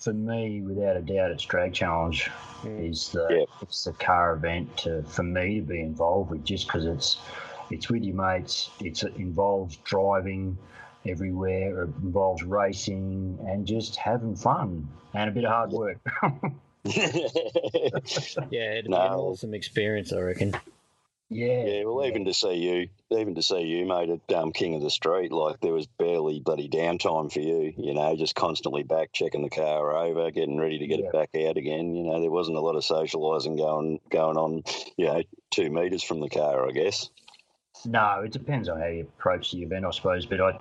for 0.00 0.12
me, 0.12 0.60
without 0.62 0.96
a 0.96 1.00
doubt, 1.00 1.30
it's 1.30 1.44
Drag 1.44 1.72
Challenge 1.72 2.30
Mm. 2.64 2.90
is 2.90 3.10
the 3.10 3.26
Yeah. 3.30 3.44
it's 3.62 3.84
the 3.84 3.92
car 3.92 4.32
event 4.34 4.76
to, 4.78 5.02
for 5.04 5.22
me 5.22 5.60
to 5.60 5.62
be 5.66 5.80
involved 5.80 6.30
with, 6.30 6.44
just 6.44 6.66
because 6.66 6.86
it's 6.86 7.18
it's 7.70 7.88
with 7.88 8.02
your 8.02 8.16
mates. 8.16 8.70
It's, 8.80 9.02
it 9.04 9.14
involves 9.16 9.76
driving 9.78 10.56
everywhere. 11.06 11.82
It 11.84 11.90
involves 12.02 12.42
racing 12.42 13.38
and 13.46 13.66
just 13.66 13.94
having 13.96 14.34
fun 14.34 14.88
and 15.14 15.30
a 15.30 15.32
bit 15.32 15.44
of 15.44 15.50
hard 15.50 15.70
work. 15.70 15.98
Yeah, 16.84 18.72
it'd 18.72 18.86
be 18.86 18.92
an 18.92 18.94
awesome 18.94 19.52
experience, 19.54 20.12
I 20.12 20.20
reckon. 20.20 20.54
Yeah. 21.30 21.64
Yeah, 21.64 21.84
well, 21.84 22.06
even 22.06 22.24
to 22.24 22.34
see 22.34 22.54
you, 22.54 22.88
even 23.10 23.34
to 23.34 23.42
see 23.42 23.60
you, 23.62 23.84
mate, 23.86 24.10
at 24.10 24.36
um, 24.36 24.52
King 24.52 24.74
of 24.74 24.82
the 24.82 24.90
Street, 24.90 25.32
like 25.32 25.60
there 25.60 25.72
was 25.72 25.86
barely 25.86 26.40
bloody 26.40 26.68
downtime 26.68 27.32
for 27.32 27.40
you. 27.40 27.72
You 27.76 27.94
know, 27.94 28.16
just 28.16 28.34
constantly 28.34 28.82
back 28.82 29.12
checking 29.12 29.42
the 29.42 29.50
car 29.50 29.96
over, 29.96 30.30
getting 30.30 30.58
ready 30.58 30.78
to 30.78 30.86
get 30.86 31.00
Yeah. 31.00 31.06
it 31.06 31.12
back 31.12 31.34
out 31.42 31.56
again. 31.56 31.94
You 31.94 32.04
know, 32.04 32.20
there 32.20 32.30
wasn't 32.30 32.56
a 32.56 32.60
lot 32.60 32.76
of 32.76 32.82
socialising 32.82 33.56
going 33.58 34.00
going 34.10 34.36
on. 34.36 34.62
You 34.96 35.06
know, 35.06 35.22
two 35.50 35.70
meters 35.70 36.02
from 36.02 36.20
the 36.20 36.28
car, 36.30 36.66
I 36.66 36.72
guess. 36.72 37.10
No, 37.86 38.22
it 38.24 38.32
depends 38.32 38.68
on 38.68 38.80
how 38.80 38.86
you 38.86 39.02
approach 39.02 39.52
the 39.52 39.62
event, 39.62 39.84
I 39.84 39.90
suppose. 39.90 40.26
But 40.26 40.40
I, 40.40 40.58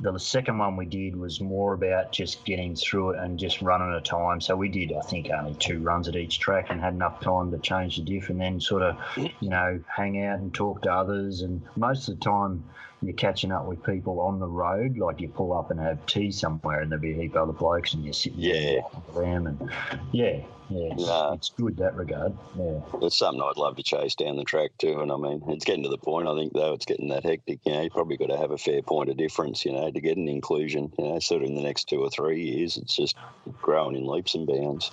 the 0.00 0.18
second 0.18 0.58
one 0.58 0.76
we 0.76 0.84
did 0.84 1.16
was 1.16 1.40
more 1.40 1.72
about 1.72 2.12
just 2.12 2.44
getting 2.44 2.74
through 2.74 3.10
it 3.12 3.20
and 3.20 3.38
just 3.38 3.62
running 3.62 3.92
a 3.94 4.00
time. 4.00 4.40
So 4.40 4.54
we 4.54 4.68
did, 4.68 4.92
I 4.92 5.00
think, 5.00 5.30
only 5.30 5.54
two 5.54 5.80
runs 5.80 6.08
at 6.08 6.16
each 6.16 6.38
track 6.40 6.66
and 6.68 6.80
had 6.80 6.92
enough 6.94 7.20
time 7.20 7.50
to 7.52 7.58
change 7.58 7.96
the 7.96 8.02
diff 8.02 8.28
and 8.28 8.40
then 8.40 8.60
sort 8.60 8.82
of, 8.82 8.98
you 9.16 9.48
know, 9.48 9.80
hang 9.86 10.22
out 10.24 10.40
and 10.40 10.52
talk 10.52 10.82
to 10.82 10.92
others. 10.92 11.40
And 11.40 11.62
most 11.76 12.08
of 12.08 12.18
the 12.18 12.24
time, 12.24 12.64
you're 13.00 13.14
catching 13.14 13.52
up 13.52 13.64
with 13.64 13.82
people 13.84 14.20
on 14.20 14.38
the 14.40 14.48
road. 14.48 14.98
Like 14.98 15.20
you 15.20 15.28
pull 15.28 15.56
up 15.56 15.70
and 15.70 15.80
have 15.80 16.04
tea 16.06 16.32
somewhere, 16.32 16.80
and 16.80 16.90
there'll 16.90 17.00
be 17.00 17.12
a 17.12 17.22
heap 17.22 17.36
of 17.36 17.42
other 17.48 17.52
blokes, 17.52 17.94
and 17.94 18.04
you're 18.04 18.12
sitting 18.12 18.40
there 18.40 18.74
Yeah. 18.74 18.80
walking 18.92 19.14
around. 19.16 19.46
And 19.46 19.70
yeah, 20.12 20.40
yeah, 20.70 20.92
it's, 20.92 21.06
Nah. 21.06 21.32
it's 21.32 21.50
good 21.50 21.76
that 21.78 21.94
regard. 21.96 22.36
Yeah. 22.58 22.80
It's 23.02 23.18
something 23.18 23.42
I'd 23.42 23.56
love 23.56 23.76
to 23.76 23.82
chase 23.82 24.14
down 24.14 24.36
the 24.36 24.44
track 24.44 24.70
too. 24.78 25.00
And 25.00 25.10
I 25.10 25.16
mean, 25.16 25.42
it's 25.48 25.64
getting 25.64 25.82
to 25.84 25.88
the 25.88 25.98
point. 25.98 26.28
I 26.28 26.34
think 26.34 26.52
though 26.52 26.72
it's 26.74 26.84
getting 26.84 27.08
that 27.08 27.24
hectic. 27.24 27.60
You 27.64 27.72
know, 27.72 27.82
you 27.82 27.90
probably 27.90 28.16
got 28.16 28.28
to 28.28 28.36
have 28.36 28.50
a 28.50 28.58
fair 28.58 28.82
point 28.82 29.08
of 29.10 29.16
difference. 29.16 29.64
You 29.64 29.72
know, 29.72 29.90
to 29.90 30.00
get 30.00 30.16
an 30.16 30.28
inclusion. 30.28 30.92
You 30.98 31.04
know, 31.08 31.18
sort 31.20 31.42
of 31.42 31.48
in 31.48 31.54
the 31.54 31.62
next 31.62 31.88
two 31.88 32.00
or 32.02 32.10
three 32.10 32.40
years, 32.42 32.76
it's 32.76 32.96
just 32.96 33.16
growing 33.62 33.96
in 33.96 34.06
leaps 34.06 34.34
and 34.34 34.46
bounds. 34.46 34.90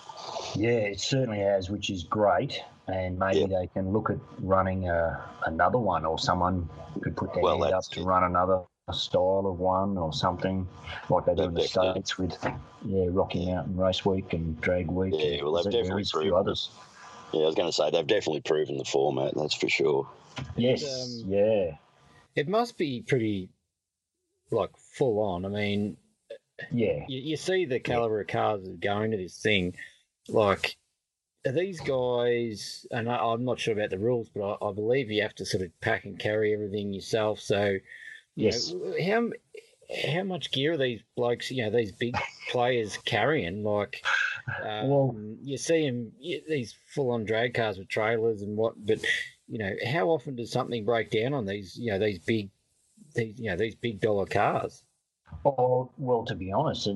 Yeah, 0.56 0.70
it 0.72 1.00
certainly 1.00 1.40
has, 1.40 1.70
which 1.70 1.90
is 1.90 2.04
great. 2.04 2.62
And 2.88 3.18
maybe 3.18 3.40
Yeah. 3.52 3.60
they 3.60 3.68
can 3.68 3.92
look 3.92 4.10
at 4.12 4.18
running 4.40 4.88
uh, 4.88 5.20
another 5.46 5.80
one, 5.80 6.06
or 6.06 6.20
someone 6.20 6.70
could 7.02 7.18
put 7.18 7.34
their 7.34 7.44
Well, 7.44 7.62
hand 7.62 7.74
up 7.74 7.84
to 7.92 8.02
it. 8.02 8.04
run 8.04 8.24
another 8.24 8.62
style 8.94 9.48
of 9.48 9.60
one 9.60 9.98
or 9.98 10.14
something 10.14 10.68
like 11.10 11.26
they 11.26 11.34
do 11.34 11.44
in 11.44 11.54
the 11.56 11.62
Definitely. 11.62 11.92
States 12.04 12.18
with 12.20 12.38
yeah, 12.86 13.06
Rocky 13.10 13.48
Mountain 13.48 13.76
Race 13.76 14.06
Week 14.06 14.32
and 14.34 14.60
Drag 14.62 14.88
Week. 14.88 15.14
Yeah, 15.18 15.42
well, 15.42 15.54
they've 15.54 15.72
There 15.72 15.82
definitely 15.82 16.04
a 16.04 16.06
few 16.06 16.20
proven 16.20 16.38
others. 16.38 16.70
Yeah, 17.34 17.42
I 17.42 17.46
was 17.46 17.56
going 17.56 17.68
to 17.68 17.74
say 17.74 17.90
they've 17.90 18.06
definitely 18.06 18.42
proven 18.42 18.78
the 18.78 18.86
format. 18.86 19.34
That's 19.36 19.56
for 19.56 19.70
sure. 19.70 20.08
Yes, 20.56 20.84
um, 20.84 21.32
yeah, 21.32 21.72
It 22.36 22.48
must 22.48 22.78
be 22.78 23.02
pretty, 23.02 23.50
like, 24.52 24.70
full 24.78 25.20
on. 25.20 25.46
I 25.46 25.50
mean, 25.50 25.98
yeah. 26.72 27.06
you, 27.08 27.22
you 27.22 27.38
see 27.38 27.66
the 27.66 27.80
caliber 27.80 28.22
of 28.22 28.28
cars 28.28 28.62
that 28.64 28.72
are 28.72 28.76
going 28.76 29.12
to 29.12 29.18
this 29.18 29.40
thing. 29.42 29.76
Like, 30.28 30.78
are 31.48 31.52
these 31.52 31.80
guys, 31.80 32.86
and 32.92 33.10
I, 33.10 33.18
I'm 33.18 33.46
not 33.46 33.60
sure 33.60 33.74
about 33.74 33.90
the 33.90 33.98
rules, 33.98 34.30
but 34.30 34.60
I, 34.62 34.68
I 34.68 34.74
believe 34.74 35.10
you 35.10 35.24
have 35.24 35.36
to 35.36 35.46
sort 35.46 35.64
of 35.64 35.72
pack 35.82 36.06
and 36.06 36.20
carry 36.20 36.54
everything 36.54 36.94
yourself. 36.94 37.40
So, 37.40 37.64
you 37.64 37.80
Yes. 38.36 38.74
know, 38.74 38.94
how 39.04 39.30
how 40.14 40.24
much 40.24 40.52
gear 40.52 40.74
are 40.74 40.78
these 40.78 41.02
blokes, 41.16 41.52
you 41.52 41.64
know, 41.64 41.70
these 41.70 41.92
big 41.92 42.16
players 42.50 42.98
carrying? 43.06 43.64
Like, 43.64 44.04
um, 44.64 44.90
Well- 44.90 45.16
you 45.42 45.58
see 45.58 45.86
them, 45.88 46.12
these 46.20 46.76
full 46.94 47.12
on 47.12 47.26
drag 47.26 47.54
cars 47.54 47.78
with 47.78 47.88
trailers 47.88 48.42
and 48.42 48.58
what, 48.58 48.74
but, 48.84 49.00
you 49.48 49.60
know, 49.60 49.74
how 49.88 50.10
often 50.10 50.36
does 50.36 50.52
something 50.52 50.86
break 50.86 51.12
down 51.12 51.34
on 51.34 51.46
these, 51.46 51.78
you 51.78 51.92
know, 51.92 52.00
these 52.00 52.20
big, 52.20 52.50
these, 53.14 53.38
you 53.38 53.50
know, 53.52 53.58
these 53.58 53.76
big 53.76 54.02
dollar 54.02 54.26
cars? 54.26 54.84
Oh, 55.46 55.92
well, 55.98 56.26
to 56.26 56.36
be 56.36 56.52
honest, 56.52 56.88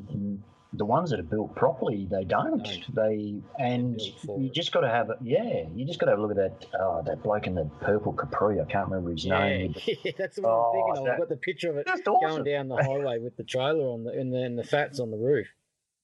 the 0.73 0.85
ones 0.85 1.09
that 1.09 1.19
are 1.19 1.23
built 1.23 1.55
properly, 1.55 2.07
they 2.09 2.23
don't. 2.23 2.63
Don't. 2.63 2.95
They 2.95 3.41
and 3.57 3.99
you 4.37 4.51
just 4.53 4.71
got 4.71 4.81
to 4.81 4.89
have 4.89 5.09
it. 5.09 5.17
Yeah, 5.21 5.63
you 5.73 5.85
just 5.85 5.99
got 5.99 6.05
to 6.05 6.11
have 6.11 6.19
a 6.19 6.21
look 6.21 6.31
at 6.31 6.37
that. 6.37 6.67
Oh, 6.79 7.01
that 7.05 7.23
bloke 7.23 7.47
in 7.47 7.55
the 7.55 7.69
purple 7.81 8.13
capri. 8.13 8.59
I 8.61 8.65
can't 8.65 8.87
remember 8.87 9.11
his 9.11 9.25
Yeah, 9.25 9.39
name. 9.39 9.73
that's 10.17 10.37
what 10.39 10.47
Oh, 10.49 10.65
I'm 10.65 10.71
thinking 10.73 11.03
that- 11.05 11.13
I've 11.13 11.19
got 11.19 11.29
the 11.29 11.37
picture 11.37 11.71
of 11.71 11.77
it 11.77 11.85
That's 11.87 12.01
going 12.01 12.23
awesome. 12.23 12.43
down 12.43 12.67
the 12.67 12.75
highway 12.83 13.17
with 13.17 13.35
the 13.35 13.43
trailer 13.43 13.85
on 13.85 14.03
the 14.03 14.11
and 14.11 14.31
then 14.33 14.55
the 14.55 14.63
fats 14.63 14.99
on 14.99 15.09
the 15.11 15.17
roof. 15.17 15.47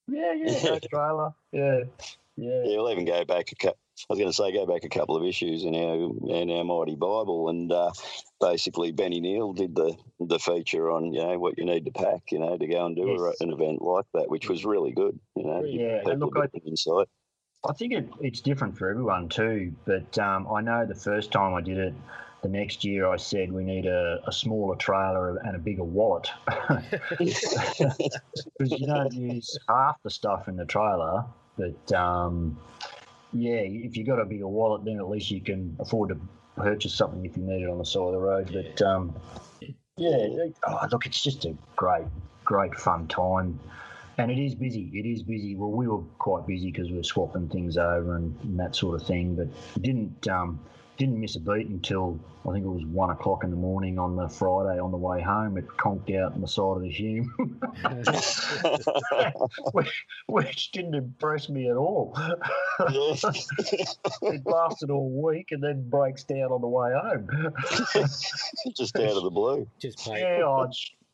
Yeah, 0.07 0.33
yeah, 0.33 0.53
that 0.59 0.87
trailer. 0.89 1.33
Yeah, 1.51 1.79
yeah. 2.35 2.61
Yeah, 2.65 2.77
we'll 2.77 2.91
even 2.91 3.05
go 3.05 3.23
back 3.25 3.51
a 3.51 3.55
couple. 3.55 3.77
I 3.97 4.13
was 4.13 4.19
going 4.19 4.29
to 4.29 4.33
say 4.33 4.51
go 4.51 4.65
back 4.65 4.83
a 4.83 4.89
couple 4.89 5.15
of 5.15 5.25
issues 5.25 5.63
in 5.63 5.73
our 5.73 5.95
in 5.95 6.51
our 6.51 6.63
mighty 6.63 6.95
Bible, 6.95 7.49
and 7.49 7.71
uh, 7.71 7.91
basically 8.41 8.91
Benny 8.91 9.21
Neal 9.21 9.53
did 9.53 9.73
the 9.73 9.95
the 10.19 10.37
feature 10.37 10.91
on 10.91 11.13
you 11.13 11.21
know 11.21 11.39
what 11.39 11.57
you 11.57 11.65
need 11.65 11.85
to 11.85 11.91
pack, 11.91 12.31
you 12.31 12.39
know, 12.39 12.57
to 12.57 12.67
go 12.67 12.85
and 12.85 12.95
do 12.95 13.25
a, 13.25 13.33
an 13.39 13.53
event 13.53 13.81
like 13.81 14.05
that, 14.13 14.29
which 14.29 14.49
was 14.49 14.65
really 14.65 14.91
good. 14.91 15.17
You 15.35 15.45
know, 15.45 15.63
Yeah, 15.63 16.01
and 16.09 16.19
look, 16.19 16.37
I- 16.37 16.57
insight. 16.67 17.07
I 17.67 17.73
think 17.73 17.93
it, 17.93 18.09
it's 18.21 18.41
different 18.41 18.77
for 18.77 18.89
everyone 18.89 19.27
too. 19.27 19.73
But 19.85 20.19
um, 20.19 20.47
I 20.53 20.61
know 20.61 20.85
the 20.85 20.93
first 20.93 21.31
time 21.31 21.55
I 21.55 21.61
did 21.61 21.77
it, 21.77 21.93
the 22.43 22.49
next 22.49 22.83
year 22.83 23.07
I 23.07 23.15
said 23.15 23.51
we 23.51 23.63
need 23.63 23.87
a, 23.87 24.21
a 24.27 24.31
smaller 24.31 24.75
trailer 24.75 25.37
and 25.37 25.55
a 25.55 25.59
bigger 25.59 25.83
wallet 25.83 26.29
because 27.17 27.97
you 28.59 28.85
don't 28.85 29.13
use 29.13 29.57
half 29.67 29.95
the 30.03 30.11
stuff 30.11 30.47
in 30.47 30.57
the 30.57 30.65
trailer. 30.65 31.25
But 31.57 31.91
um, 31.93 32.59
yeah, 33.35 33.59
if 33.61 33.97
you've 33.97 34.07
got 34.07 34.19
a 34.19 34.25
bigger 34.25 34.47
wallet, 34.47 34.85
then 34.85 34.97
at 34.97 35.09
least 35.09 35.29
you 35.29 35.41
can 35.41 35.75
afford 35.79 36.09
to 36.09 36.17
purchase 36.55 36.93
something 36.93 37.25
if 37.25 37.35
you 37.35 37.43
need 37.43 37.63
it 37.63 37.69
on 37.69 37.77
the 37.77 37.85
side 37.85 38.01
of 38.01 38.11
the 38.13 38.19
road. 38.19 38.49
But 38.51 38.81
um, 38.81 39.15
yeah, 39.97 40.27
oh, 40.67 40.87
look, 40.91 41.05
it's 41.05 41.21
just 41.21 41.45
a 41.45 41.55
great, 41.75 42.05
great 42.43 42.75
fun 42.75 43.07
time. 43.07 43.59
And 44.17 44.31
it 44.31 44.39
is 44.39 44.55
busy. 44.55 44.89
It 44.93 45.05
is 45.05 45.23
busy. 45.23 45.55
Well, 45.55 45.71
we 45.71 45.87
were 45.87 46.01
quite 46.19 46.47
busy 46.47 46.71
because 46.71 46.89
we 46.89 46.95
were 46.95 47.03
swapping 47.03 47.49
things 47.49 47.77
over 47.77 48.15
and, 48.15 48.39
and 48.43 48.59
that 48.59 48.73
sort 48.73 48.99
of 48.99 49.05
thing. 49.05 49.35
But 49.35 49.47
didn't 49.81 50.25
um, 50.29 50.59
didn't 50.97 51.19
miss 51.19 51.35
a 51.35 51.39
beat 51.39 51.67
until 51.67 52.17
I 52.47 52.51
think 52.53 52.63
it 52.65 52.69
was 52.69 52.85
one 52.85 53.09
o'clock 53.09 53.43
in 53.43 53.49
the 53.49 53.55
morning 53.57 53.99
on 53.99 54.15
the 54.15 54.29
Friday 54.29 54.79
on 54.79 54.91
the 54.91 54.97
way 54.97 55.21
home. 55.21 55.57
It 55.57 55.65
conked 55.77 56.09
out 56.11 56.33
on 56.33 56.41
the 56.41 56.47
side 56.47 56.77
of 56.77 56.81
the 56.81 56.89
Hume, 56.89 57.33
which, 59.73 60.05
which 60.27 60.71
didn't 60.71 60.95
impress 60.95 61.49
me 61.49 61.69
at 61.69 61.75
all. 61.75 62.13
it 62.79 64.45
lasted 64.45 64.89
all 64.89 65.09
week 65.09 65.47
and 65.51 65.63
then 65.63 65.87
breaks 65.89 66.23
down 66.23 66.51
on 66.51 66.61
the 66.61 66.67
way 66.67 66.91
home. 66.93 67.27
Just 68.75 68.95
out 68.97 69.17
of 69.17 69.23
the 69.23 69.29
blue. 69.31 69.67
Just 69.79 69.99
pay. 70.05 70.19
yeah, 70.21 70.39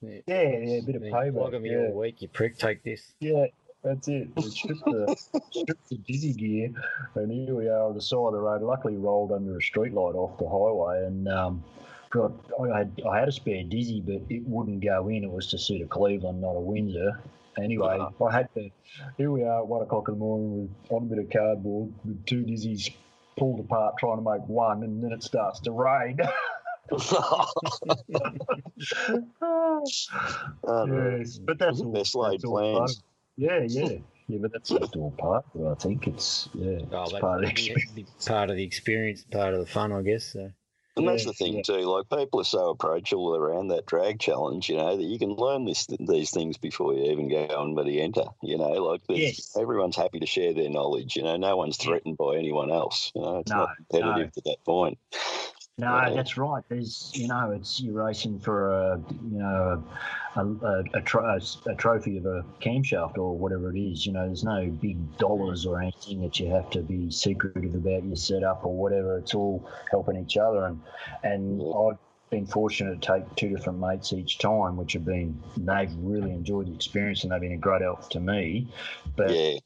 Yeah. 0.02 0.20
yeah, 0.28 0.42
yeah, 0.42 0.78
a 0.78 0.82
bit 0.82 0.96
of 0.96 1.02
payback. 1.04 1.32
payback. 1.34 1.54
'em 1.54 1.66
Yeah. 1.66 1.78
all 1.90 1.94
week, 2.00 2.22
you 2.22 2.28
prick. 2.28 2.58
Take 2.58 2.84
this. 2.84 3.14
Yeah, 3.20 3.46
that's 3.84 4.08
it. 4.08 4.30
We 4.36 4.44
stripped 4.50 4.86
the, 4.86 5.16
stripped 5.52 5.90
the 5.90 5.98
dizzy 5.98 6.34
gear, 6.34 6.72
and 7.16 7.32
here 7.32 7.56
we 7.56 7.68
are 7.68 7.88
on 7.88 7.96
the 7.96 8.02
side 8.02 8.18
of 8.18 8.34
the 8.34 8.40
road. 8.40 8.62
Luckily, 8.62 8.96
rolled 8.96 9.32
under 9.32 9.58
a 9.58 9.62
street 9.62 9.94
light 9.94 10.16
off 10.16 10.38
the 10.38 10.48
highway, 10.48 11.06
and 11.06 11.28
um, 11.28 11.64
got 12.10 12.32
I 12.62 12.78
had 12.78 13.02
I 13.10 13.20
had 13.20 13.28
a 13.28 13.32
spare 13.32 13.64
dizzy, 13.64 14.02
but 14.02 14.22
it 14.30 14.44
wouldn't 14.46 14.84
go 14.84 15.08
in. 15.10 15.24
It 15.24 15.32
was 15.32 15.48
to 15.48 15.58
suit 15.58 15.82
a 15.82 15.88
Cleveland, 15.88 16.42
not 16.42 16.56
a 16.56 16.60
Windsor. 16.60 17.20
Anyway, 17.58 18.00
I 18.00 18.32
had 18.32 18.54
to. 18.56 18.70
Here 19.18 19.32
we 19.32 19.44
are 19.44 19.60
at 19.60 19.68
one 19.68 19.82
o'clock 19.82 20.08
in 20.08 20.14
the 20.14 20.20
morning 20.20 20.62
with 20.62 20.70
on 20.92 21.04
a 21.04 21.06
bit 21.06 21.20
of 21.20 21.30
cardboard 21.30 21.94
with 22.06 22.26
two 22.26 22.44
dizzies 22.44 22.92
pulled 23.38 23.60
apart, 23.60 23.96
trying 24.00 24.18
to 24.18 24.22
make 24.22 24.48
one, 24.48 24.84
and 24.84 25.04
then 25.04 25.12
it 25.12 25.24
starts 25.24 25.60
to 25.62 25.72
rain. 25.72 26.18
Oh, 30.64 30.86
yes, 31.18 31.40
but 31.40 31.58
that's 31.58 31.80
all. 31.80 31.92
Laid 31.92 32.02
that's 32.02 32.16
all 32.16 32.52
plans. 32.52 33.02
Yeah, 33.42 33.66
yeah, 33.68 33.98
Yeah, 34.28 34.38
but 34.40 34.54
that's 34.54 34.70
just 34.70 34.96
all 34.96 35.12
part 35.18 35.46
of 35.56 35.62
it. 35.62 35.68
I 35.68 35.74
think 35.74 36.08
it's 36.08 36.48
yeah, 36.54 36.80
Oh, 36.92 37.04
it's 37.04 37.14
part 37.14 37.44
of 37.44 37.46
the 37.46 37.50
experience. 37.50 38.26
part 38.26 38.50
of 38.52 38.56
the 38.56 38.64
experience, 38.64 39.26
part 39.32 39.56
of 39.56 39.60
the 39.62 39.66
fun, 39.66 39.92
I 39.92 40.04
guess. 40.04 40.34
So. 40.34 40.52
And 40.96 41.08
that's 41.08 41.26
the 41.26 41.34
thing 41.34 41.56
yeah. 41.56 41.62
too. 41.64 41.80
Like 41.80 42.10
people 42.10 42.42
are 42.42 42.46
so 42.46 42.70
approachable 42.70 43.36
around 43.36 43.70
that 43.70 43.86
drag 43.88 44.20
challenge, 44.20 44.70
you 44.70 44.78
know, 44.78 44.96
that 44.96 45.04
you 45.04 45.18
can 45.18 45.34
learn 45.34 45.66
this 45.66 45.88
these 46.00 46.30
things 46.32 46.58
before 46.58 46.94
you 46.94 47.06
even 47.12 47.30
go 47.30 47.48
and 47.64 47.74
bloody 47.76 48.00
enter. 48.00 48.26
You 48.44 48.58
know, 48.60 48.70
like 48.74 49.02
Yes. 49.10 49.56
everyone's 49.60 49.96
happy 49.96 50.20
to 50.20 50.26
share 50.28 50.54
their 50.54 50.70
knowledge. 50.70 51.16
You 51.16 51.24
know, 51.24 51.38
no 51.38 51.58
one's 51.58 51.78
threatened 51.78 52.18
by 52.18 52.36
anyone 52.38 52.72
else. 52.72 53.12
You 53.16 53.22
know, 53.22 53.40
it's 53.40 53.52
No, 53.52 53.58
not 53.58 53.76
competitive 53.78 54.34
to 54.34 54.42
that 54.46 54.58
point. 54.66 55.00
No, 55.82 56.14
that's 56.14 56.38
right. 56.38 56.64
There's, 56.70 57.12
you 57.16 57.28
know, 57.28 57.50
it's 57.50 57.82
you're 57.82 58.04
racing 58.04 58.38
for 58.40 58.70
a, 58.70 59.04
you 59.32 59.40
know, 59.40 59.84
a, 60.36 60.46
a, 60.46 60.84
a, 60.94 61.02
tro- 61.02 61.26
a, 61.26 61.40
a 61.72 61.76
trophy 61.76 62.20
of 62.20 62.28
a 62.28 62.46
camshaft 62.62 63.18
or 63.18 63.36
whatever 63.36 63.76
it 63.76 63.80
is. 63.80 64.06
You 64.06 64.12
know, 64.14 64.28
there's 64.28 64.44
no 64.44 64.68
big 64.68 65.18
dollars 65.18 65.66
or 65.66 65.82
anything 65.82 66.22
that 66.22 66.40
you 66.40 66.52
have 66.52 66.70
to 66.70 66.82
be 66.82 67.10
secretive 67.10 67.74
about 67.74 68.04
your 68.04 68.16
setup 68.16 68.64
or 68.64 68.76
whatever. 68.76 69.18
It's 69.18 69.34
all 69.34 69.68
helping 69.90 70.18
each 70.18 70.38
other, 70.38 70.66
and 70.66 70.80
and 71.24 71.60
I've 71.76 71.98
been 72.30 72.46
fortunate 72.46 73.02
to 73.02 73.14
take 73.14 73.36
two 73.36 73.50
different 73.50 73.80
mates 73.80 74.14
each 74.14 74.38
time, 74.38 74.78
which 74.78 74.94
have 74.94 75.04
been 75.04 75.42
they've 75.58 75.92
really 75.98 76.30
enjoyed 76.30 76.68
the 76.68 76.76
experience 76.76 77.24
and 77.24 77.32
they've 77.32 77.42
been 77.42 77.54
a 77.54 77.58
great 77.58 77.82
help 77.82 78.08
to 78.12 78.20
me. 78.20 78.68
But 79.16 79.32
Yeah, 79.32 79.58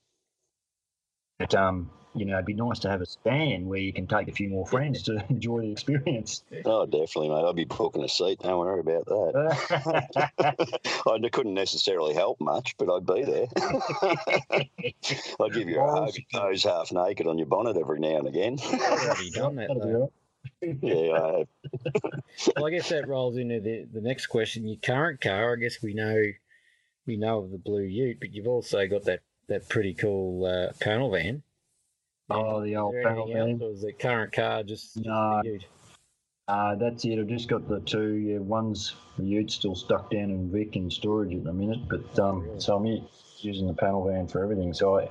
but, 1.40 1.54
um, 1.56 1.90
you 2.16 2.26
know, 2.26 2.34
it'd 2.36 2.46
be 2.46 2.54
nice 2.54 2.80
to 2.80 2.90
have 2.90 3.02
a 3.02 3.06
stand 3.06 3.68
where 3.68 3.80
you 3.80 3.92
can 3.94 4.08
take 4.08 4.28
a 4.28 4.32
few 4.32 4.50
more 4.50 4.66
friends 4.66 5.04
to 5.04 5.24
enjoy 5.30 5.62
the 5.62 5.72
experience. 5.72 6.44
oh, 6.66 6.86
definitely, 6.86 7.30
mate. 7.30 7.46
I'd 7.48 7.56
be 7.56 7.66
booking 7.66 8.04
a 8.04 8.10
seat. 8.10 8.40
Don't 8.40 8.58
worry 8.58 8.80
about 8.80 9.06
that. 9.06 10.80
I 11.26 11.30
couldn't 11.30 11.54
necessarily 11.54 12.14
help 12.14 12.40
much, 12.40 12.76
but 12.78 12.94
I'd 12.94 13.06
be 13.06 13.24
there. 13.24 13.48
I'd 15.42 15.54
give 15.54 15.70
you 15.70 15.80
a 15.80 15.92
hug 15.92 16.16
and 16.16 16.26
pose 16.34 16.64
half 16.64 16.92
naked 16.92 17.28
on 17.28 17.38
your 17.38 17.48
bonnet 17.48 17.78
every 17.78 18.00
now 18.00 18.18
and 18.18 18.28
again. 18.28 18.58
I've 18.64 18.82
already 18.82 19.32
done 19.32 19.56
that. 19.56 19.70
Though. 19.70 20.12
yeah, 20.62 21.12
I 21.12 21.38
have. 21.38 21.48
Well, 22.56 22.66
I 22.66 22.70
guess 22.70 22.90
that 22.90 23.08
rolls 23.08 23.38
into 23.38 23.60
the, 23.60 23.88
the 23.92 24.02
next 24.02 24.28
question. 24.28 24.68
Your 24.68 24.78
current 24.78 25.22
car, 25.22 25.54
I 25.54 25.56
guess 25.58 25.82
we 25.82 25.94
know 25.94 26.22
we 27.06 27.18
know 27.18 27.40
of 27.40 27.52
the 27.52 27.58
blue 27.58 27.84
Ute, 27.84 28.20
but 28.20 28.34
you've 28.34 28.48
also 28.48 28.88
got 28.88 29.04
that, 29.06 29.22
that 29.48 29.70
pretty 29.70 29.94
cool 29.94 30.46
uh, 30.46 30.74
panel 30.80 31.12
van. 31.12 31.44
Oh, 32.30 32.64
the 32.64 32.76
old 32.76 32.96
panel 33.04 33.30
anything 33.32 33.62
Else, 33.62 33.82
the 33.82 33.94
current 33.94 34.34
car 34.34 34.64
just, 34.64 34.96
just 34.96 35.06
No. 35.06 35.42
Uh, 36.48 36.76
that's 36.76 37.04
it. 37.06 37.20
I've 37.20 37.28
just 37.28 37.50
got 37.50 37.68
the 37.68 37.80
two. 37.80 38.14
Yeah, 38.14 38.38
one's 38.38 38.96
the 39.18 39.26
Ute 39.26 39.50
still 39.50 39.76
stuck 39.76 40.12
down 40.12 40.30
in 40.30 40.52
Vic 40.52 40.76
in 40.76 40.92
storage 40.92 41.34
at 41.34 41.44
the 41.44 41.54
minute, 41.54 41.88
but 41.90 42.20
um, 42.20 42.60
so 42.60 42.76
I'm 42.78 43.08
using 43.40 43.68
the 43.68 43.74
panel 43.74 44.08
van 44.08 44.28
for 44.28 44.44
everything. 44.44 44.72
So 44.74 45.00
I, 45.00 45.10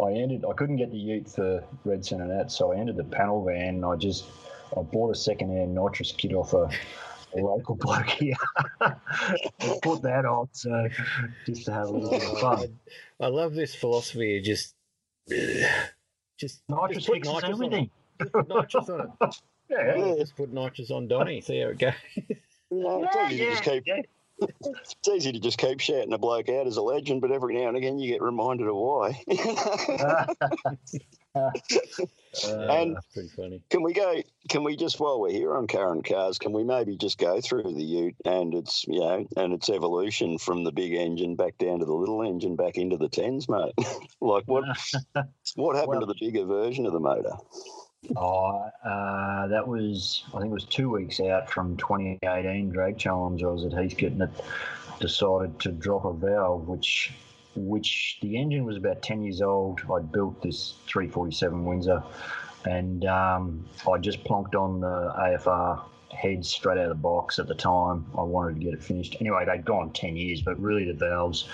I 0.00 0.12
ended. 0.12 0.44
I 0.48 0.52
couldn't 0.52 0.76
get 0.76 0.92
the 0.92 0.98
Ute 0.98 1.28
for 1.28 1.64
Red 1.84 2.04
Centre 2.04 2.26
Nat, 2.26 2.52
so 2.52 2.72
I 2.72 2.76
ended 2.76 2.96
the 2.96 3.04
panel 3.04 3.44
van. 3.44 3.76
And 3.76 3.84
I 3.84 3.96
just 3.96 4.26
I 4.76 4.82
bought 4.82 5.10
a 5.10 5.18
second-hand 5.18 5.74
nitrous 5.74 6.12
kit 6.12 6.32
off 6.32 6.52
a, 6.52 6.70
a 7.36 7.40
local 7.40 7.74
bloke 7.80 8.10
here. 8.10 8.36
I 8.80 8.94
put 9.82 10.02
that 10.02 10.24
on, 10.26 10.48
so 10.52 10.88
just 11.44 11.64
to 11.64 11.72
have 11.72 11.88
a 11.88 11.90
little 11.90 12.10
bit 12.10 12.22
of 12.22 12.38
fun. 12.38 12.78
I 13.20 13.26
love 13.26 13.54
this 13.54 13.74
philosophy 13.74 14.38
of 14.38 14.44
just 14.44 14.76
just 16.38 16.62
Nitrous 16.68 16.96
just 16.96 17.06
put 17.08 17.14
fixes 17.14 17.34
nitrous 17.34 17.44
on 17.44 17.52
everything. 17.52 17.90
Put 18.18 18.48
nitrous 18.48 18.88
on 18.88 19.00
it. 19.00 19.36
Yeah, 19.70 19.96
Yeah. 19.96 20.14
Just 20.16 20.34
put 20.34 20.50
nitrous 20.50 20.90
on 20.90 21.08
Donny. 21.08 21.42
See 21.42 21.60
how 21.60 21.68
it 21.68 21.78
goes. 21.78 21.92
No, 22.70 23.04
it's 23.04 23.14
yeah, 23.14 23.28
easy 23.28 23.38
to 23.44 23.50
just 23.50 23.62
keep 23.64 23.86
yeah. 23.86 24.00
It's 24.64 25.08
easy 25.10 25.32
to 25.32 25.40
just 25.40 25.58
keep 25.58 25.80
shouting 25.80 26.12
a 26.12 26.18
bloke 26.18 26.48
out 26.48 26.66
as 26.66 26.76
a 26.78 26.82
legend, 26.82 27.20
but 27.20 27.32
every 27.32 27.54
now 27.54 27.68
and 27.68 27.76
again 27.76 27.98
you 27.98 28.10
get 28.10 28.22
reminded 28.22 28.66
of 28.66 28.76
why. 28.76 29.22
Uh, 32.46 32.58
And- 32.68 32.94
That's 32.94 33.06
pretty 33.06 33.28
funny. 33.30 33.62
can 33.70 33.82
we 33.82 33.94
go? 33.94 34.22
Can 34.50 34.62
we 34.62 34.76
just 34.76 35.00
while 35.00 35.18
we're 35.18 35.32
here 35.32 35.56
on 35.56 35.66
current 35.66 36.04
cars, 36.04 36.38
can 36.38 36.52
we 36.52 36.62
maybe 36.62 36.94
just 36.94 37.16
go 37.16 37.40
through 37.40 37.62
the 37.62 37.82
Ute 37.82 38.16
and 38.26 38.54
its 38.54 38.84
you 38.86 39.00
know 39.00 39.26
and 39.38 39.54
its 39.54 39.70
evolution 39.70 40.36
from 40.36 40.62
the 40.62 40.70
big 40.70 40.92
engine 40.92 41.36
back 41.36 41.56
down 41.56 41.78
to 41.80 41.86
the 41.86 41.94
little 41.94 42.22
engine 42.22 42.54
back 42.54 42.76
into 42.76 42.98
the 42.98 43.08
tens, 43.08 43.48
mate? 43.48 43.72
like 44.20 44.44
what 44.46 44.62
what 45.56 45.74
happened 45.74 45.88
Well- 45.88 46.00
to 46.00 46.06
the 46.06 46.14
bigger 46.20 46.44
version 46.44 46.84
of 46.84 46.92
the 46.92 47.00
motor? 47.00 47.32
Oh, 48.14 48.68
uh, 48.84 49.46
that 49.48 49.66
was 49.66 50.22
I 50.28 50.38
think 50.40 50.50
it 50.50 50.54
was 50.54 50.64
two 50.64 50.90
weeks 50.90 51.20
out 51.20 51.50
from 51.50 51.78
2018 51.78 52.68
drag 52.68 52.98
challenge. 52.98 53.42
I 53.42 53.46
was 53.46 53.64
at 53.64 53.72
Heathcote 53.72 54.12
and 54.12 54.22
it 54.22 54.30
decided 55.00 55.58
to 55.60 55.72
drop 55.72 56.04
a 56.04 56.12
valve, 56.12 56.68
which 56.68 57.10
which 57.66 58.18
the 58.22 58.36
engine 58.36 58.64
was 58.64 58.76
about 58.76 59.02
10 59.02 59.22
years 59.22 59.40
old. 59.40 59.80
I'd 59.92 60.12
built 60.12 60.42
this 60.42 60.74
347 60.86 61.64
Windsor, 61.64 62.02
and 62.64 63.04
um, 63.06 63.64
I 63.90 63.98
just 63.98 64.24
plonked 64.24 64.54
on 64.54 64.80
the 64.80 65.12
AFR 65.18 65.82
head 66.10 66.44
straight 66.44 66.78
out 66.78 66.84
of 66.84 66.88
the 66.90 66.94
box 66.94 67.38
at 67.38 67.46
the 67.48 67.54
time. 67.54 68.06
I 68.16 68.22
wanted 68.22 68.54
to 68.54 68.60
get 68.60 68.74
it 68.74 68.82
finished. 68.82 69.16
Anyway, 69.20 69.44
they'd 69.44 69.64
gone 69.64 69.92
10 69.92 70.16
years, 70.16 70.42
but 70.42 70.58
really 70.60 70.84
the 70.84 70.94
valves 70.94 71.48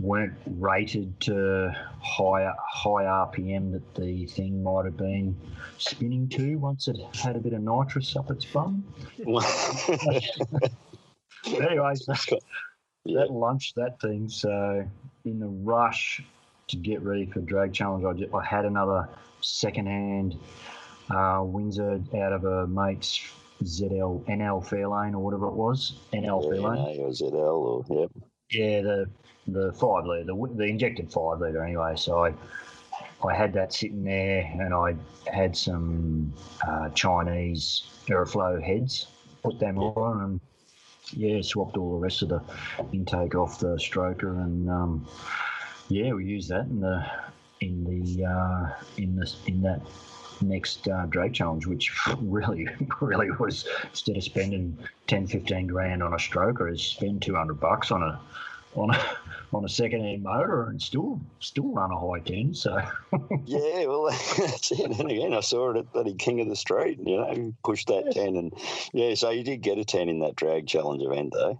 weren't 0.00 0.34
rated 0.46 1.20
to 1.20 1.74
high 2.00 2.52
high 2.58 3.04
RPM 3.04 3.72
that 3.72 3.94
the 3.94 4.26
thing 4.26 4.62
might 4.62 4.86
have 4.86 4.96
been 4.96 5.36
spinning 5.78 6.28
to 6.30 6.56
once 6.56 6.88
it 6.88 6.96
had 7.14 7.36
a 7.36 7.38
bit 7.38 7.52
of 7.52 7.62
nitrous 7.62 8.16
up 8.16 8.30
its 8.30 8.44
bum. 8.44 8.84
Anyway, 11.46 11.94
so 11.94 12.14
yeah, 13.04 13.20
that 13.20 13.30
launched 13.30 13.74
that 13.76 14.00
thing. 14.00 14.28
So 14.28 14.86
in 15.24 15.38
the 15.38 15.48
rush 15.48 16.22
to 16.68 16.76
get 16.76 17.02
ready 17.02 17.26
for 17.26 17.40
drag 17.40 17.72
challenge, 17.72 18.04
I, 18.04 18.36
I 18.36 18.44
had 18.44 18.64
another 18.64 19.08
second-hand 19.40 20.36
uh, 21.10 21.40
Windsor 21.42 22.00
out 22.16 22.32
of 22.32 22.44
a 22.44 22.66
mate's 22.66 23.20
ZL 23.62 24.24
NL 24.26 24.66
Fairlane 24.66 25.14
or 25.14 25.18
whatever 25.18 25.46
it 25.46 25.54
was. 25.54 25.98
NL 26.12 26.44
Fairlane. 26.44 26.96
yeah, 26.96 27.04
was 27.04 27.20
it 27.20 27.32
L 27.32 27.84
or 27.88 28.00
yep. 28.00 28.10
Yeah, 28.50 28.82
the 28.82 29.06
the 29.46 29.72
five 29.72 30.06
liter, 30.06 30.24
the, 30.24 30.52
the 30.54 30.64
injected 30.64 31.12
five 31.12 31.40
liter 31.40 31.64
anyway. 31.64 31.94
So 31.96 32.24
I 32.24 32.34
I 33.26 33.34
had 33.34 33.52
that 33.54 33.72
sitting 33.72 34.04
there, 34.04 34.50
and 34.60 34.74
I 34.74 34.96
had 35.30 35.56
some 35.56 36.32
uh, 36.66 36.90
Chinese 36.90 37.84
Aeroflow 38.06 38.62
heads, 38.62 39.06
put 39.42 39.58
them 39.58 39.78
on, 39.78 40.22
and 40.22 40.40
yeah, 41.12 41.40
swapped 41.42 41.76
all 41.76 41.92
the 41.92 41.98
rest 41.98 42.22
of 42.22 42.28
the 42.28 42.42
intake 42.92 43.34
off 43.34 43.58
the 43.58 43.76
stroker, 43.76 44.42
and 44.42 44.70
um, 44.70 45.06
yeah, 45.88 46.12
we 46.12 46.24
used 46.24 46.48
that 46.48 46.66
in 46.66 46.80
the 46.80 47.06
in 47.60 47.84
the 47.84 48.24
uh, 48.24 48.70
in 48.96 49.16
the 49.16 49.32
in 49.46 49.62
that 49.62 49.80
next 50.40 50.88
uh, 50.88 51.06
drag 51.06 51.34
challenge, 51.34 51.66
which 51.66 51.92
really 52.20 52.68
really 53.00 53.30
was 53.38 53.66
instead 53.84 54.16
of 54.16 54.24
spending 54.24 54.76
10, 55.06 55.26
15 55.26 55.66
grand 55.66 56.02
on 56.02 56.12
a 56.12 56.16
stroker, 56.16 56.72
is 56.72 56.82
spend 56.82 57.22
two 57.22 57.34
hundred 57.34 57.60
bucks 57.60 57.90
on 57.90 58.02
a 58.02 58.20
on 58.76 58.94
a 58.94 59.16
on 59.52 59.64
a 59.64 59.68
second 59.68 60.00
hand 60.00 60.22
motor 60.22 60.68
and 60.68 60.80
still 60.80 61.20
still 61.40 61.68
run 61.72 61.90
a 61.90 61.98
high 61.98 62.20
ten. 62.20 62.54
So 62.54 62.76
Yeah, 63.46 63.86
well, 63.86 64.06
that's 64.38 64.72
it. 64.72 64.98
And 64.98 65.10
again, 65.10 65.32
I 65.34 65.40
saw 65.40 65.70
it 65.70 65.76
at 65.76 65.92
bloody 65.92 66.14
King 66.14 66.40
of 66.40 66.48
the 66.48 66.56
Street. 66.56 66.98
You 67.04 67.16
know, 67.16 67.54
pushed 67.64 67.88
that 67.88 68.12
ten, 68.12 68.36
and 68.36 68.52
yeah, 68.92 69.14
so 69.14 69.30
you 69.30 69.44
did 69.44 69.62
get 69.62 69.78
a 69.78 69.84
ten 69.84 70.08
in 70.08 70.20
that 70.20 70.36
drag 70.36 70.66
challenge 70.66 71.02
event, 71.02 71.32
though. 71.32 71.58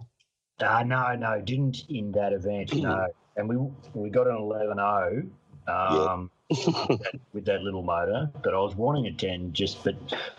uh, 0.61 0.83
no, 0.83 1.15
no, 1.15 1.41
didn't 1.41 1.85
in 1.89 2.11
that 2.13 2.33
event. 2.33 2.73
No, 2.81 3.07
and 3.37 3.49
we 3.49 3.57
we 3.93 4.09
got 4.09 4.27
an 4.27 4.35
eleven 4.35 4.79
O. 4.79 5.23
Um, 5.67 6.31
with, 6.49 6.65
that, 6.99 7.19
with 7.33 7.45
that 7.45 7.61
little 7.61 7.81
motor, 7.81 8.29
but 8.43 8.53
I 8.53 8.57
was 8.57 8.75
wanting 8.75 9.07
a 9.07 9.13
ten. 9.13 9.51
Just 9.53 9.83
but 9.83 9.95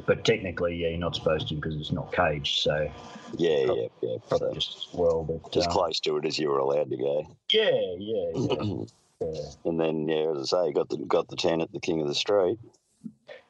but 0.06 0.24
technically, 0.24 0.76
yeah, 0.76 0.88
you're 0.88 0.98
not 0.98 1.14
supposed 1.14 1.48
to 1.48 1.54
because 1.54 1.74
it's 1.76 1.92
not 1.92 2.12
caged. 2.12 2.60
So 2.60 2.90
Yeah, 3.36 3.72
yeah, 3.72 3.88
yeah. 4.02 4.16
probably 4.28 4.48
So, 4.48 4.54
just 4.54 4.76
as 4.76 4.94
well. 4.94 5.24
But 5.24 5.56
as 5.56 5.66
um, 5.66 5.72
close 5.72 6.00
to 6.00 6.16
it 6.18 6.24
as 6.26 6.38
you 6.38 6.48
were 6.48 6.58
allowed 6.58 6.90
to 6.90 6.96
go. 6.96 7.36
yeah, 7.50 7.70
yeah, 7.98 8.30
yeah, 8.34 8.84
yeah. 9.20 9.40
and 9.64 9.80
then, 9.80 10.08
yeah, 10.08 10.32
as 10.36 10.52
I 10.52 10.66
say, 10.66 10.72
got 10.72 10.88
the 10.88 10.98
got 10.98 11.28
the 11.28 11.36
ten 11.36 11.60
at 11.60 11.72
the 11.72 11.80
King 11.80 12.00
of 12.00 12.08
the 12.08 12.14
Street. 12.14 12.58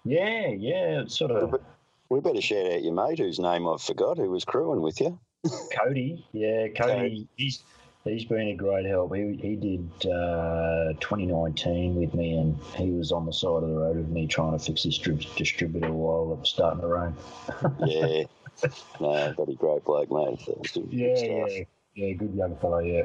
Yeah, 0.04 0.48
yeah, 0.48 1.02
it's 1.02 1.18
sort 1.18 1.32
of 1.32 1.60
We 2.08 2.20
better 2.20 2.40
shout 2.40 2.72
out 2.72 2.82
your 2.82 2.94
mate, 2.94 3.18
whose 3.18 3.38
name 3.38 3.66
I've 3.68 3.82
forgot, 3.82 4.16
who 4.18 4.30
was 4.30 4.44
crewing 4.44 4.80
with 4.80 5.00
you. 5.00 5.18
Cody. 5.78 6.24
Yeah, 6.32 6.68
Cody. 6.68 6.92
Cody. 6.92 7.28
He's 7.36 7.62
he's 8.06 8.24
been 8.24 8.48
a 8.48 8.54
great 8.54 8.86
help. 8.86 9.14
He 9.14 9.38
he 9.40 9.56
did 9.56 10.10
uh, 10.10 10.92
2019 11.00 11.96
with 11.96 12.14
me, 12.14 12.36
and 12.36 12.58
he 12.76 12.90
was 12.90 13.12
on 13.12 13.26
the 13.26 13.32
side 13.32 13.62
of 13.62 13.68
the 13.68 13.74
road 13.74 13.96
with 13.96 14.08
me 14.08 14.26
trying 14.26 14.58
to 14.58 14.64
fix 14.64 14.82
his 14.82 14.98
distributor 14.98 15.92
while 15.92 16.32
it 16.32 16.38
was 16.40 16.50
starting 16.50 16.80
to 16.80 16.86
rain. 16.86 17.14
Yeah, 17.86 18.24
no, 19.00 19.34
bloody 19.36 19.54
great 19.54 19.84
bloke, 19.84 20.10
mate. 20.10 20.40
Yeah, 20.88 21.14
yeah, 21.18 21.64
yeah. 21.94 22.12
Good 22.14 22.34
young 22.34 22.56
fellow. 22.56 22.78
Yeah. 22.78 23.04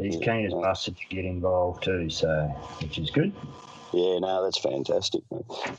He's 0.00 0.16
keen 0.16 0.46
as 0.46 0.54
mustard 0.54 0.96
to 0.96 1.14
get 1.14 1.24
involved 1.24 1.84
too, 1.84 2.08
so 2.08 2.46
which 2.80 2.98
is 2.98 3.10
good. 3.10 3.32
Yeah, 3.92 4.18
no, 4.20 4.42
that's 4.42 4.58
fantastic. 4.58 5.22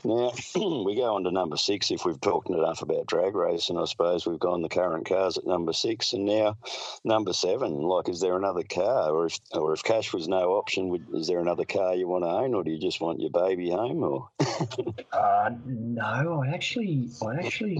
Now 0.04 0.32
we 0.54 0.94
go 0.94 1.14
on 1.14 1.24
to 1.24 1.32
number 1.32 1.56
six. 1.56 1.90
If 1.90 2.04
we've 2.04 2.20
talked 2.20 2.48
enough 2.48 2.82
about 2.82 3.06
drag 3.06 3.34
racing, 3.34 3.78
I 3.78 3.86
suppose 3.86 4.26
we've 4.26 4.38
gone 4.38 4.62
the 4.62 4.68
current 4.68 5.06
cars 5.06 5.36
at 5.36 5.46
number 5.46 5.72
six, 5.72 6.12
and 6.12 6.24
now 6.24 6.56
number 7.04 7.32
seven. 7.32 7.72
Like, 7.82 8.08
is 8.08 8.20
there 8.20 8.36
another 8.36 8.62
car, 8.62 9.10
or 9.10 9.26
if 9.26 9.38
or 9.52 9.72
if 9.72 9.82
cash 9.82 10.12
was 10.12 10.28
no 10.28 10.54
option, 10.54 10.88
would, 10.90 11.06
is 11.12 11.26
there 11.26 11.40
another 11.40 11.64
car 11.64 11.94
you 11.94 12.06
want 12.06 12.24
to 12.24 12.30
own, 12.30 12.54
or 12.54 12.62
do 12.62 12.70
you 12.70 12.78
just 12.78 13.00
want 13.00 13.20
your 13.20 13.30
baby 13.30 13.70
home? 13.70 14.04
Or 14.04 14.28
uh, 15.12 15.50
no, 15.66 16.42
I 16.44 16.54
actually 16.54 17.10
I 17.26 17.36
actually 17.36 17.76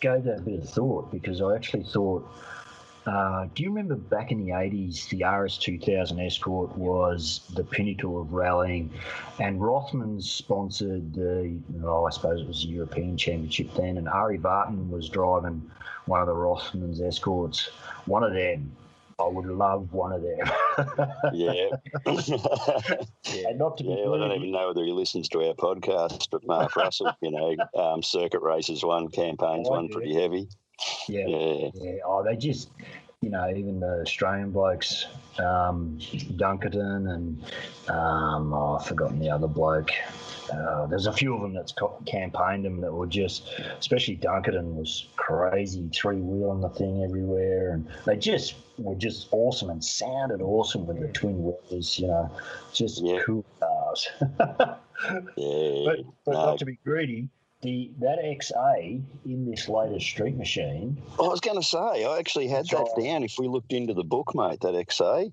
gave 0.00 0.24
that 0.24 0.38
a 0.38 0.42
bit 0.42 0.60
of 0.60 0.68
thought 0.68 1.12
because 1.12 1.40
I 1.40 1.54
actually 1.54 1.84
thought 1.84 2.28
uh, 3.08 3.48
do 3.54 3.62
you 3.62 3.70
remember 3.70 3.94
back 3.94 4.30
in 4.30 4.44
the 4.44 4.52
80s, 4.52 5.08
the 5.08 5.20
RS2000 5.20 6.24
Escort 6.24 6.76
was 6.76 7.40
the 7.54 7.64
pinnacle 7.64 8.20
of 8.20 8.32
rallying, 8.32 8.90
and 9.38 9.60
Rothmans 9.60 10.24
sponsored 10.24 11.14
the, 11.14 11.58
oh, 11.84 12.04
I 12.04 12.10
suppose 12.10 12.40
it 12.40 12.46
was 12.46 12.62
the 12.62 12.68
European 12.68 13.16
Championship 13.16 13.72
then, 13.74 13.98
and 13.98 14.08
Ari 14.08 14.38
Barton 14.38 14.90
was 14.90 15.08
driving 15.08 15.70
one 16.06 16.20
of 16.20 16.26
the 16.26 16.34
Rothmans 16.34 17.00
Escorts. 17.00 17.70
One 18.06 18.24
of 18.24 18.32
them, 18.32 18.72
I 19.20 19.26
would 19.26 19.46
love 19.46 19.92
one 19.92 20.12
of 20.12 20.22
them. 20.22 20.38
yeah. 21.32 21.68
yeah. 22.06 23.48
And 23.48 23.58
not 23.58 23.76
to 23.78 23.84
be 23.84 23.90
yeah, 23.90 24.10
I 24.10 24.18
don't 24.18 24.32
even 24.32 24.52
know 24.52 24.68
whether 24.68 24.84
he 24.84 24.92
listens 24.92 25.28
to 25.30 25.46
our 25.46 25.54
podcast, 25.54 26.28
but 26.30 26.46
Mark 26.46 26.76
Russell, 26.76 27.12
you 27.20 27.30
know, 27.30 27.56
um, 27.80 28.02
circuit 28.02 28.42
races 28.42 28.84
one, 28.84 29.08
campaigns 29.08 29.68
oh, 29.68 29.72
one, 29.72 29.88
pretty 29.88 30.14
heavy. 30.14 30.48
Yeah. 31.08 31.26
yeah. 31.26 31.70
yeah. 31.74 31.92
Oh, 32.06 32.22
they 32.22 32.36
just, 32.36 32.70
you 33.20 33.30
know, 33.30 33.50
even 33.50 33.80
the 33.80 34.00
Australian 34.02 34.52
blokes, 34.52 35.06
um, 35.38 35.98
Dunkerton 36.00 37.12
and 37.12 37.42
um, 37.88 38.52
oh, 38.54 38.76
I've 38.76 38.86
forgotten 38.86 39.18
the 39.18 39.30
other 39.30 39.48
bloke. 39.48 39.90
Uh, 40.52 40.86
there's 40.86 41.06
a 41.06 41.12
few 41.12 41.34
of 41.34 41.42
them 41.42 41.52
that's 41.52 41.74
campaigned 42.06 42.64
them 42.64 42.80
that 42.80 42.92
were 42.92 43.06
just, 43.06 43.48
especially 43.78 44.16
Dunkerton 44.16 44.74
was 44.74 45.08
crazy, 45.16 45.90
three 45.92 46.20
wheeling 46.20 46.60
the 46.60 46.70
thing 46.70 47.02
everywhere, 47.02 47.72
and 47.72 47.86
they 48.06 48.16
just 48.16 48.54
were 48.78 48.94
just 48.94 49.28
awesome 49.32 49.70
and 49.70 49.84
sounded 49.84 50.40
awesome 50.40 50.86
with 50.86 51.00
the 51.00 51.08
twin 51.08 51.42
wheels, 51.42 51.98
you 51.98 52.06
know, 52.06 52.30
just 52.72 53.02
yeah. 53.02 53.18
cool 53.26 53.44
cars. 53.60 54.08
yeah, 55.36 55.84
but, 55.84 55.98
but 56.24 56.32
no. 56.32 56.46
not 56.46 56.58
to 56.58 56.64
be 56.64 56.78
greedy, 56.84 57.28
the 57.62 57.90
that 58.00 58.18
XA 58.18 59.02
in 59.24 59.50
this 59.50 59.68
latest 59.68 60.06
street 60.06 60.36
machine. 60.36 61.00
I 61.18 61.22
was 61.22 61.40
going 61.40 61.56
to 61.56 61.66
say, 61.66 62.04
I 62.04 62.18
actually 62.18 62.48
had 62.48 62.66
that 62.68 62.94
I, 62.96 63.02
down. 63.02 63.24
If 63.24 63.36
we 63.38 63.48
looked 63.48 63.72
into 63.72 63.94
the 63.94 64.04
book, 64.04 64.34
mate, 64.34 64.60
that 64.60 64.74
XA. 64.74 65.32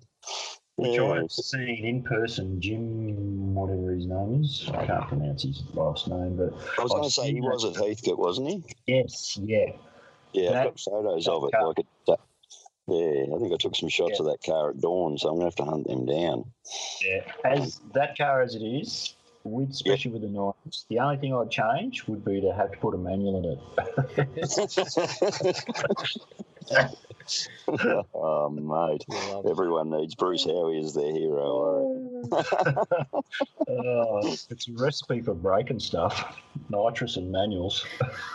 Which 0.78 1.00
yeah. 1.00 1.10
I've 1.10 1.32
seen 1.32 1.86
in 1.86 2.04
person, 2.04 2.60
Jim, 2.60 3.56
whatever 3.56 3.92
his 3.92 4.08
name 4.08 4.42
is. 4.44 4.70
I 4.74 4.86
can't 4.86 5.08
pronounce 5.08 5.44
his 5.44 5.64
last 5.74 6.10
name, 6.10 6.36
but 6.36 6.54
I 6.78 6.84
was 6.84 6.92
going 6.92 7.04
to 7.04 7.10
say 7.10 7.32
he 7.32 7.40
was 7.40 7.64
at 7.64 7.76
Heathcote, 7.76 8.20
wasn't 8.20 8.50
he? 8.50 8.64
Yes, 8.86 9.40
yeah. 9.42 9.72
Yeah, 10.34 10.52
that, 10.52 10.58
I've 10.58 10.66
got 10.72 10.80
photos 10.82 11.28
of 11.30 11.46
it. 11.46 11.52
Car. 11.54 11.68
Like 11.68 11.80
it, 11.80 12.20
yeah, 12.88 13.36
I 13.36 13.40
think 13.40 13.54
I 13.54 13.58
took 13.58 13.76
some 13.76 13.90
shots 13.90 14.20
yeah. 14.20 14.26
of 14.26 14.26
that 14.26 14.44
car 14.46 14.72
at 14.72 14.82
dawn, 14.82 15.18
so 15.18 15.30
I'm 15.30 15.36
going 15.40 15.50
to 15.50 15.56
have 15.58 15.66
to 15.66 15.72
hunt 15.72 15.88
them 15.88 16.06
down. 16.06 16.52
Yeah, 17.02 17.22
as 17.46 17.80
that 17.94 18.18
car 18.18 18.42
as 18.42 18.56
it 18.56 18.64
is, 18.64 19.16
with 19.46 19.70
especially 19.70 20.12
yep. 20.12 20.22
with 20.22 20.34
the 20.34 20.38
knives. 20.38 20.86
The 20.90 21.00
only 21.00 21.18
thing 21.18 21.34
I'd 21.34 21.52
change 21.52 22.08
would 22.08 22.26
be 22.26 22.42
to 22.42 22.54
have 22.54 22.72
to 22.72 22.78
put 22.78 22.94
a 22.94 22.98
manual 22.98 23.38
in 23.38 23.46
it. 23.46 23.60
oh, 28.14 28.50
mate. 28.50 29.06
Everyone 29.50 29.90
needs 29.90 30.16
Bruce 30.16 30.46
Howie 30.46 30.80
as 30.80 30.94
their 30.94 31.12
hero. 31.12 32.22
oh, 33.68 34.36
it's 34.50 34.68
a 34.68 34.74
recipe 34.74 35.22
for 35.22 35.34
breaking 35.34 35.80
stuff. 35.80 36.38
Nitrous 36.70 37.18
and 37.18 37.32
manuals. 37.32 37.86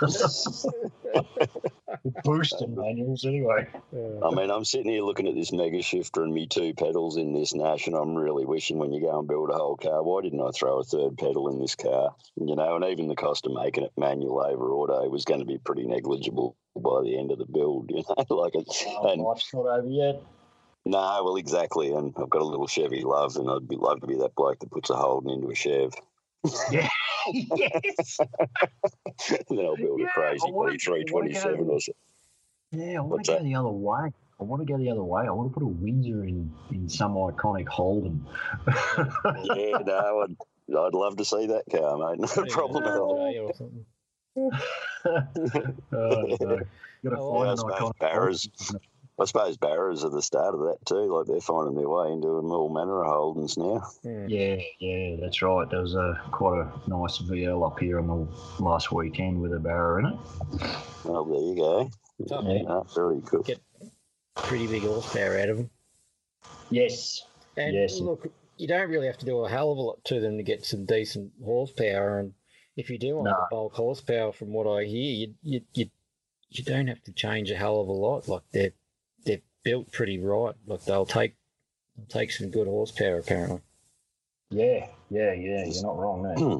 Boosting 2.25 2.75
manuals, 2.75 3.25
anyway. 3.25 3.67
I 3.93 4.31
mean, 4.35 4.51
I'm 4.51 4.65
sitting 4.65 4.91
here 4.91 5.03
looking 5.03 5.29
at 5.29 5.35
this 5.35 5.53
mega 5.53 5.83
shifter 5.83 6.23
and 6.23 6.33
me 6.33 6.47
two 6.47 6.75
pedals 6.75 7.17
in 7.17 7.33
this 7.33 7.55
Nash, 7.55 7.87
and 7.87 7.97
I'm 7.97 8.15
really 8.15 8.45
wishing 8.45 8.79
when 8.79 8.93
you 8.93 9.01
go 9.01 9.19
and 9.19 9.29
build 9.29 9.51
a 9.51 9.55
whole 9.55 9.77
car, 9.77 10.03
why 10.03 10.23
didn't 10.23 10.41
I 10.41 10.51
throw 10.51 10.79
a 10.79 10.85
third 10.85 11.19
pedal 11.19 11.49
in 11.49 11.59
this 11.61 11.75
car? 11.75 12.15
You 12.37 12.55
know, 12.55 12.77
and 12.77 12.85
even 12.85 13.09
the 13.09 13.17
cost 13.17 13.47
of 13.47 13.53
making 13.53 13.85
it 13.85 13.93
manual 13.97 14.41
over 14.41 14.71
auto 14.73 15.09
was 15.09 15.25
going 15.25 15.41
to 15.41 15.47
be 15.47 15.59
pretty 15.59 15.87
negligible 15.87 16.57
by 16.77 17.03
the 17.03 17.19
end 17.19 17.31
of 17.33 17.39
the 17.39 17.47
build. 17.47 17.91
You 17.91 18.03
know, 18.09 18.25
like 18.37 18.55
it's 18.55 18.85
oh, 18.87 19.09
and, 19.09 19.23
life's 19.23 19.53
not 19.53 19.67
over 19.67 19.89
yet. 19.89 20.23
No, 20.85 21.23
well, 21.25 21.37
exactly. 21.37 21.93
And 21.93 22.15
I've 22.17 22.31
got 22.31 22.43
a 22.43 22.45
little 22.45 22.67
Chevy 22.67 23.03
love, 23.03 23.37
and 23.37 23.51
I'd 23.51 23.69
be 23.69 23.77
love 23.77 24.01
to 24.01 24.07
be 24.07 24.17
that 24.17 24.35
bloke 24.35 24.61
that 24.61 24.71
puts 24.71 24.91
a 24.91 24.95
Holden 24.95 25.31
into 25.31 25.51
a 25.51 25.55
Chev. 25.55 25.93
Yeah. 26.71 26.89
yes. 27.55 28.17
then 29.29 29.59
I'll 29.59 29.77
build 29.77 30.01
yeah, 30.01 30.07
a 30.07 30.09
crazy 30.09 30.79
three 30.83 31.05
twenty 31.05 31.35
seven 31.35 31.69
or 31.69 31.79
something. 31.79 31.95
Yeah, 32.73 32.99
I 32.99 33.01
want 33.03 33.27
to 33.27 33.33
go 33.33 33.39
that? 33.39 33.45
the 33.45 33.57
other 33.57 33.69
way. 33.69 34.11
I 34.41 34.43
want 34.43 34.67
to 34.67 34.73
go 34.73 34.79
the 34.79 34.91
other 34.91 35.03
way. 35.03 35.27
I 35.27 35.31
want 35.33 35.53
to 35.53 35.53
put 35.53 35.63
a 35.63 35.69
Windsor 35.69 36.25
in 36.25 36.51
in 36.71 36.89
some 36.89 37.13
iconic 37.13 37.69
Holden. 37.69 38.27
yeah, 38.67 39.79
no, 39.85 40.25
I'd, 40.25 40.75
I'd 40.75 40.95
love 40.95 41.19
to 41.19 41.27
see 41.27 41.49
that 41.49 41.65
car, 41.71 41.99
mate. 41.99 42.21
No 42.21 42.45
problem 42.47 42.85
at 42.85 42.97
all. 42.97 43.45
oh, 45.05 45.31
no. 45.93 46.27
You 47.03 47.11
got 47.11 47.17
to 47.17 47.19
oh, 47.19 47.57
find 47.57 47.59
an. 47.59 48.81
I 49.21 49.25
suppose 49.27 49.59
Barras 49.59 50.03
are 50.03 50.09
the 50.09 50.23
start 50.23 50.55
of 50.55 50.61
that 50.61 50.79
too. 50.87 51.15
Like 51.15 51.27
they're 51.27 51.43
finding 51.43 51.75
their 51.75 51.91
way 51.91 52.11
into 52.11 52.29
all 52.29 52.73
manner 52.73 53.05
of 53.05 53.07
Holdens 53.07 53.59
now. 53.59 53.83
Yeah, 54.27 54.57
yeah, 54.79 55.17
that's 55.21 55.43
right. 55.43 55.69
There 55.69 55.83
was 55.83 55.95
a 55.95 56.19
quite 56.33 56.59
a 56.59 56.73
nice 56.89 57.19
VL 57.19 57.67
up 57.67 57.79
here 57.79 57.99
on 57.99 58.07
the 58.07 58.65
last 58.65 58.93
weekend 58.93 59.39
with 59.43 59.53
a 59.53 59.59
Barra 59.59 59.99
in 59.99 60.07
it. 60.07 60.19
Oh, 61.05 61.29
there 61.29 61.43
you 61.43 61.55
go. 61.55 61.91
Yeah. 62.19 62.63
Oh, 62.67 62.87
very 62.95 63.21
cool. 63.27 63.43
Get 63.43 63.61
pretty 64.37 64.67
big 64.67 64.85
horsepower 64.85 65.39
out 65.39 65.51
of 65.51 65.57
them. 65.59 65.71
Yes. 66.71 67.23
And 67.59 67.75
yes. 67.75 68.01
look, 68.01 68.27
you 68.57 68.69
don't 68.69 68.89
really 68.89 69.07
have 69.07 69.19
to 69.19 69.27
do 69.27 69.45
a 69.45 69.51
hell 69.51 69.73
of 69.73 69.79
a 69.79 69.81
lot 69.81 70.05
to 70.05 70.21
them 70.21 70.39
to 70.39 70.43
get 70.43 70.65
some 70.65 70.87
decent 70.87 71.33
horsepower. 71.45 72.21
And 72.21 72.33
if 72.77 72.91
you 72.91 72.99
do 72.99 73.17
want 73.17 73.27
no. 73.27 73.47
bulk 73.51 73.75
horsepower, 73.75 74.33
from 74.33 74.53
what 74.53 74.67
I 74.67 74.85
hear, 74.85 75.27
you, 75.27 75.35
you 75.43 75.61
you 75.75 75.91
you 76.51 76.65
don't 76.65 76.89
have 76.89 77.03
to 77.05 77.13
change 77.13 77.51
a 77.51 77.57
hell 77.57 77.81
of 77.81 77.89
a 77.89 77.93
lot. 77.93 78.29
Like 78.29 78.43
they're 78.53 78.73
they're 79.25 79.43
built 79.63 79.93
pretty 79.93 80.19
right. 80.19 80.55
Like 80.67 80.85
they'll 80.85 81.07
take 81.07 81.35
they'll 81.97 82.07
take 82.07 82.33
some 82.33 82.51
good 82.51 82.67
horsepower 82.67 83.19
apparently. 83.19 83.61
Yeah, 84.51 84.89
yeah, 85.11 85.33
yeah. 85.33 85.65
You're 85.65 85.83
not 85.83 85.99
wrong 85.99 86.23
there. 86.23 86.59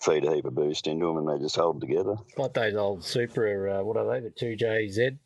Feed 0.00 0.24
a 0.24 0.34
heap 0.34 0.44
of 0.44 0.54
boost 0.54 0.86
into 0.86 1.06
them 1.06 1.16
and 1.16 1.28
they 1.28 1.42
just 1.42 1.56
hold 1.56 1.80
together. 1.80 2.16
Like 2.36 2.52
those 2.52 2.74
old 2.74 3.04
Supra, 3.04 3.80
uh, 3.80 3.84
what 3.84 3.96
are 3.96 4.12
they? 4.12 4.20
The 4.20 4.30
two 4.30 4.56
JZ, 4.56 5.16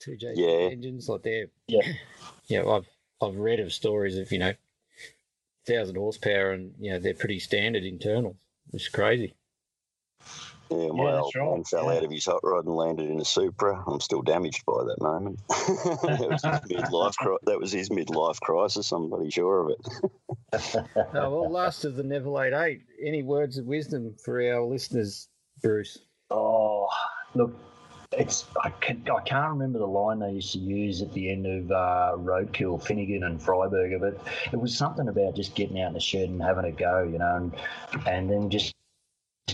two 0.00 0.16
JZ 0.16 0.32
yeah. 0.36 0.70
engines. 0.70 1.08
Like 1.08 1.22
they're 1.22 1.46
yeah, 1.68 1.92
yeah. 2.46 2.66
I've 2.66 2.86
I've 3.22 3.36
read 3.36 3.60
of 3.60 3.72
stories 3.72 4.18
of 4.18 4.30
you 4.30 4.40
know 4.40 4.52
thousand 5.66 5.96
horsepower 5.96 6.50
and 6.50 6.74
you 6.78 6.92
know 6.92 6.98
they're 6.98 7.14
pretty 7.14 7.38
standard 7.38 7.84
internals. 7.84 8.36
It's 8.72 8.88
crazy. 8.88 9.34
Yeah, 10.72 10.88
my 10.88 11.04
yeah, 11.04 11.20
old 11.20 11.34
right. 11.34 11.50
man 11.50 11.64
fell 11.64 11.84
yeah. 11.84 11.98
out 11.98 12.04
of 12.04 12.10
his 12.10 12.24
hot 12.24 12.40
rod 12.42 12.64
and 12.64 12.74
landed 12.74 13.10
in 13.10 13.20
a 13.20 13.24
Supra. 13.24 13.82
I'm 13.86 14.00
still 14.00 14.22
damaged 14.22 14.64
by 14.64 14.84
that 14.84 15.00
moment. 15.00 15.38
that, 15.48 16.28
was 16.30 16.42
midlife, 16.42 17.36
that 17.44 17.60
was 17.60 17.72
his 17.72 17.90
midlife 17.90 18.40
crisis. 18.40 18.90
I'm 18.92 19.10
pretty 19.10 19.30
sure 19.30 19.60
of 19.60 19.70
it. 19.70 20.76
oh, 21.14 21.30
well, 21.30 21.50
last 21.50 21.84
of 21.84 21.96
the 21.96 22.02
Neville 22.02 22.40
8. 22.40 22.80
Any 23.04 23.22
words 23.22 23.58
of 23.58 23.66
wisdom 23.66 24.14
for 24.24 24.40
our 24.42 24.62
listeners, 24.62 25.28
Bruce? 25.62 25.98
Oh, 26.30 26.88
look, 27.34 27.54
it's 28.12 28.46
I, 28.62 28.70
can, 28.70 29.06
I 29.14 29.20
can't 29.22 29.50
remember 29.50 29.78
the 29.78 29.86
line 29.86 30.20
they 30.20 30.32
used 30.32 30.52
to 30.52 30.58
use 30.58 31.02
at 31.02 31.12
the 31.12 31.30
end 31.30 31.46
of 31.46 31.70
uh, 31.70 32.12
Roadkill, 32.16 32.82
Finnegan 32.82 33.24
and 33.24 33.40
Freiburger, 33.40 34.00
but 34.00 34.26
it 34.52 34.60
was 34.60 34.76
something 34.76 35.08
about 35.08 35.36
just 35.36 35.54
getting 35.54 35.80
out 35.80 35.88
in 35.88 35.94
the 35.94 36.00
shed 36.00 36.30
and 36.30 36.42
having 36.42 36.64
a 36.64 36.72
go, 36.72 37.02
you 37.02 37.18
know, 37.18 37.36
and, 37.36 37.54
and 38.06 38.30
then 38.30 38.48
just 38.48 38.74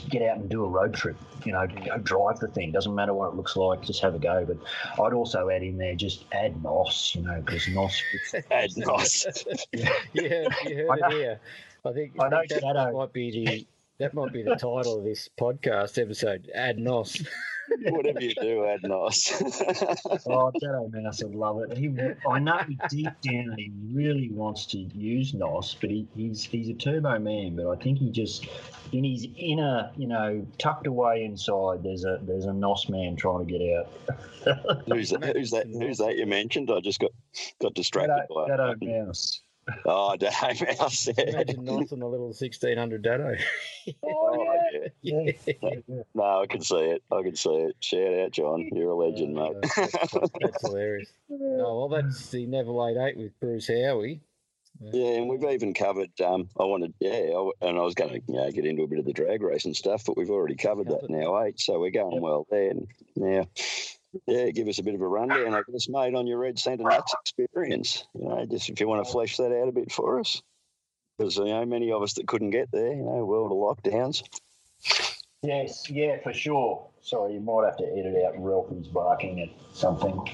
get 0.09 0.23
out 0.23 0.39
and 0.39 0.49
do 0.49 0.65
a 0.65 0.69
road 0.69 0.95
trip. 0.95 1.17
You 1.45 1.53
know, 1.53 1.67
go 1.67 1.99
drive 1.99 2.41
the 2.41 2.49
thing. 2.49 2.73
Doesn't 2.73 2.95
matter 2.95 3.15
what 3.15 3.31
it 3.31 3.37
looks 3.37 3.57
like. 3.57 3.83
Just 3.83 4.01
have 4.03 4.15
a 4.15 4.19
go. 4.19 4.45
But 4.45 4.59
I'd 5.03 5.13
also 5.13 5.49
add 5.49 5.63
in 5.63 5.79
there 5.79 5.95
just 5.95 6.25
add 6.33 6.63
nos. 6.63 7.13
You 7.15 7.23
know, 7.23 7.41
because 7.45 7.69
nos. 7.69 8.03
add 8.51 8.71
nos. 8.77 9.27
yeah, 9.73 10.49
you 10.65 10.87
heard 10.89 10.99
it 10.99 11.13
here. 11.13 11.41
I 11.85 11.93
think, 11.93 12.13
I, 12.21 12.27
I 12.27 12.31
think 12.31 12.61
that, 12.61 12.75
that 12.75 12.93
might 12.93 13.13
be 13.13 13.31
the 13.31 13.67
that 13.99 14.15
might 14.15 14.33
be 14.33 14.43
the 14.43 14.55
title 14.55 14.99
of 14.99 15.05
this 15.05 15.29
podcast 15.41 16.01
episode. 16.01 16.51
Add 16.55 16.79
nos. 16.79 17.23
Whatever 17.91 18.21
you 18.21 18.35
do, 18.35 18.67
add 18.67 18.83
nice. 18.83 19.33
oh, 20.27 20.51
Dado 20.61 20.91
Mouse 20.93 21.23
would 21.23 21.35
love 21.35 21.61
it. 21.63 21.77
He, 21.77 21.91
I 22.29 22.39
know 22.39 22.61
deep 22.89 23.13
down 23.23 23.55
he 23.57 23.71
really 23.93 24.31
wants 24.31 24.67
to 24.67 24.79
use 24.79 25.35
NOS, 25.35 25.77
but 25.81 25.91
he, 25.91 26.07
he's 26.17 26.45
he's 26.45 26.69
a 26.69 26.75
turbo 26.75 27.19
man. 27.19 27.57
But 27.57 27.69
I 27.69 27.77
think 27.77 27.99
he 27.99 28.11
just 28.11 28.47
in 28.93 29.05
his 29.05 29.27
inner, 29.37 29.91
you 29.97 30.07
know, 30.07 30.47
tucked 30.59 30.87
away 30.87 31.25
inside, 31.25 31.83
there's 31.83 32.05
a 32.05 32.19
there's 32.23 32.47
a 32.47 32.53
NOS 32.53 32.89
man 32.89 33.17
trying 33.17 33.47
to 33.47 33.53
get 33.53 33.63
out. 33.77 34.85
who's 34.87 35.11
that? 35.11 35.37
Who's 35.37 35.51
that? 35.51 35.67
Who's 35.79 35.99
that 35.99 36.17
you 36.17 36.27
mentioned? 36.27 36.71
I 36.71 36.81
just 36.81 37.01
got 37.01 37.11
got 37.61 37.75
distracted 37.75 38.27
Dado, 38.29 38.35
by 38.35 38.49
Dado 38.49 38.75
Mouse. 38.81 39.43
Oh, 39.85 40.17
Damo 40.17 40.55
Mouse. 40.79 41.09
yeah. 41.09 41.25
Imagine 41.29 41.65
Knots 41.65 41.93
on 41.93 42.03
a 42.03 42.09
little 42.09 42.27
1600 42.27 43.03
Dado. 43.03 43.37
Oh, 44.05 44.55
yeah. 44.73 44.89
yeah. 45.01 45.33
yeah. 45.63 46.03
No, 46.15 46.43
I 46.43 46.47
can 46.47 46.61
see 46.61 46.77
it. 46.77 47.03
I 47.11 47.23
can 47.23 47.35
see 47.37 47.49
it. 47.51 47.77
Shout 47.81 48.13
out, 48.21 48.31
John. 48.33 48.69
You're 48.73 48.91
a 48.91 48.95
legend, 48.95 49.35
mate. 49.35 49.57
Uh, 49.57 49.61
that's, 49.63 50.11
that's 50.41 50.61
hilarious. 50.67 51.11
Oh, 51.31 51.89
well, 51.89 51.89
that's 51.89 52.29
the 52.31 52.45
Neville 52.47 52.87
8 52.87 53.13
8 53.13 53.17
with 53.17 53.41
Bruce 53.41 53.69
Howie. 53.69 54.21
Yeah, 54.81 55.13
and 55.13 55.29
we've 55.29 55.43
even 55.43 55.73
covered. 55.75 56.11
Um, 56.21 56.51
I 56.61 56.65
wanted, 56.65 56.93
yeah, 57.01 57.33
I, 57.35 57.51
and 57.67 57.79
I 57.79 57.83
was 57.83 57.95
going 57.95 58.11
to 58.11 58.21
you 58.31 58.39
know, 58.39 58.51
get 58.53 58.67
into 58.67 58.83
a 58.83 58.87
bit 58.87 58.99
of 59.01 59.07
the 59.07 59.13
drag 59.15 59.43
race 59.43 59.65
and 59.65 59.75
stuff, 59.75 60.05
but 60.05 60.17
we've 60.19 60.31
already 60.31 60.55
covered 60.55 60.87
that 60.89 61.01
Covered. 61.01 61.11
now, 61.11 61.43
eight. 61.45 61.59
So 61.59 61.81
we're 61.81 61.91
going 61.91 62.13
Yep. 62.13 62.23
well 62.23 62.47
there. 62.51 62.71
And 62.71 62.87
now, 63.17 63.47
yeah, 64.27 64.51
give 64.51 64.69
us 64.69 64.79
a 64.79 64.83
bit 64.83 64.95
of 64.95 65.01
a 65.01 65.09
rundown, 65.09 65.55
I 65.55 65.63
guess, 65.71 65.89
mate, 65.89 66.15
on 66.15 66.27
your 66.27 66.39
Red 66.39 66.59
Centre 66.59 66.85
Nats 66.85 67.15
experience. 67.21 68.07
You 68.15 68.29
know, 68.29 68.47
just 68.47 68.69
if 68.69 68.81
you 68.81 68.89
want 68.89 69.05
to 69.05 69.11
flesh 69.11 69.37
that 69.37 69.53
out 69.53 69.69
a 69.69 69.73
bit 69.73 69.93
for 69.93 70.21
us, 70.21 70.43
because 71.17 71.37
you 71.37 71.47
know 71.47 71.65
many 71.65 71.93
of 71.93 72.03
us 72.03 72.15
that 72.15 72.27
couldn't 72.27 72.51
get 72.51 72.71
there, 72.73 72.93
you 72.93 73.03
know, 73.03 73.25
world 73.25 73.53
of 73.53 73.59
lockdowns. 73.59 74.23
Yes, 75.43 75.89
yeah, 75.89 76.19
for 76.23 76.33
sure. 76.33 76.89
Sorry, 77.01 77.35
you 77.35 77.41
might 77.41 77.65
have 77.65 77.77
to 77.77 77.85
edit 77.85 78.25
out 78.25 78.35
Ralphie's 78.37 78.89
barking 78.89 79.41
at 79.41 79.49
something. 79.73 80.29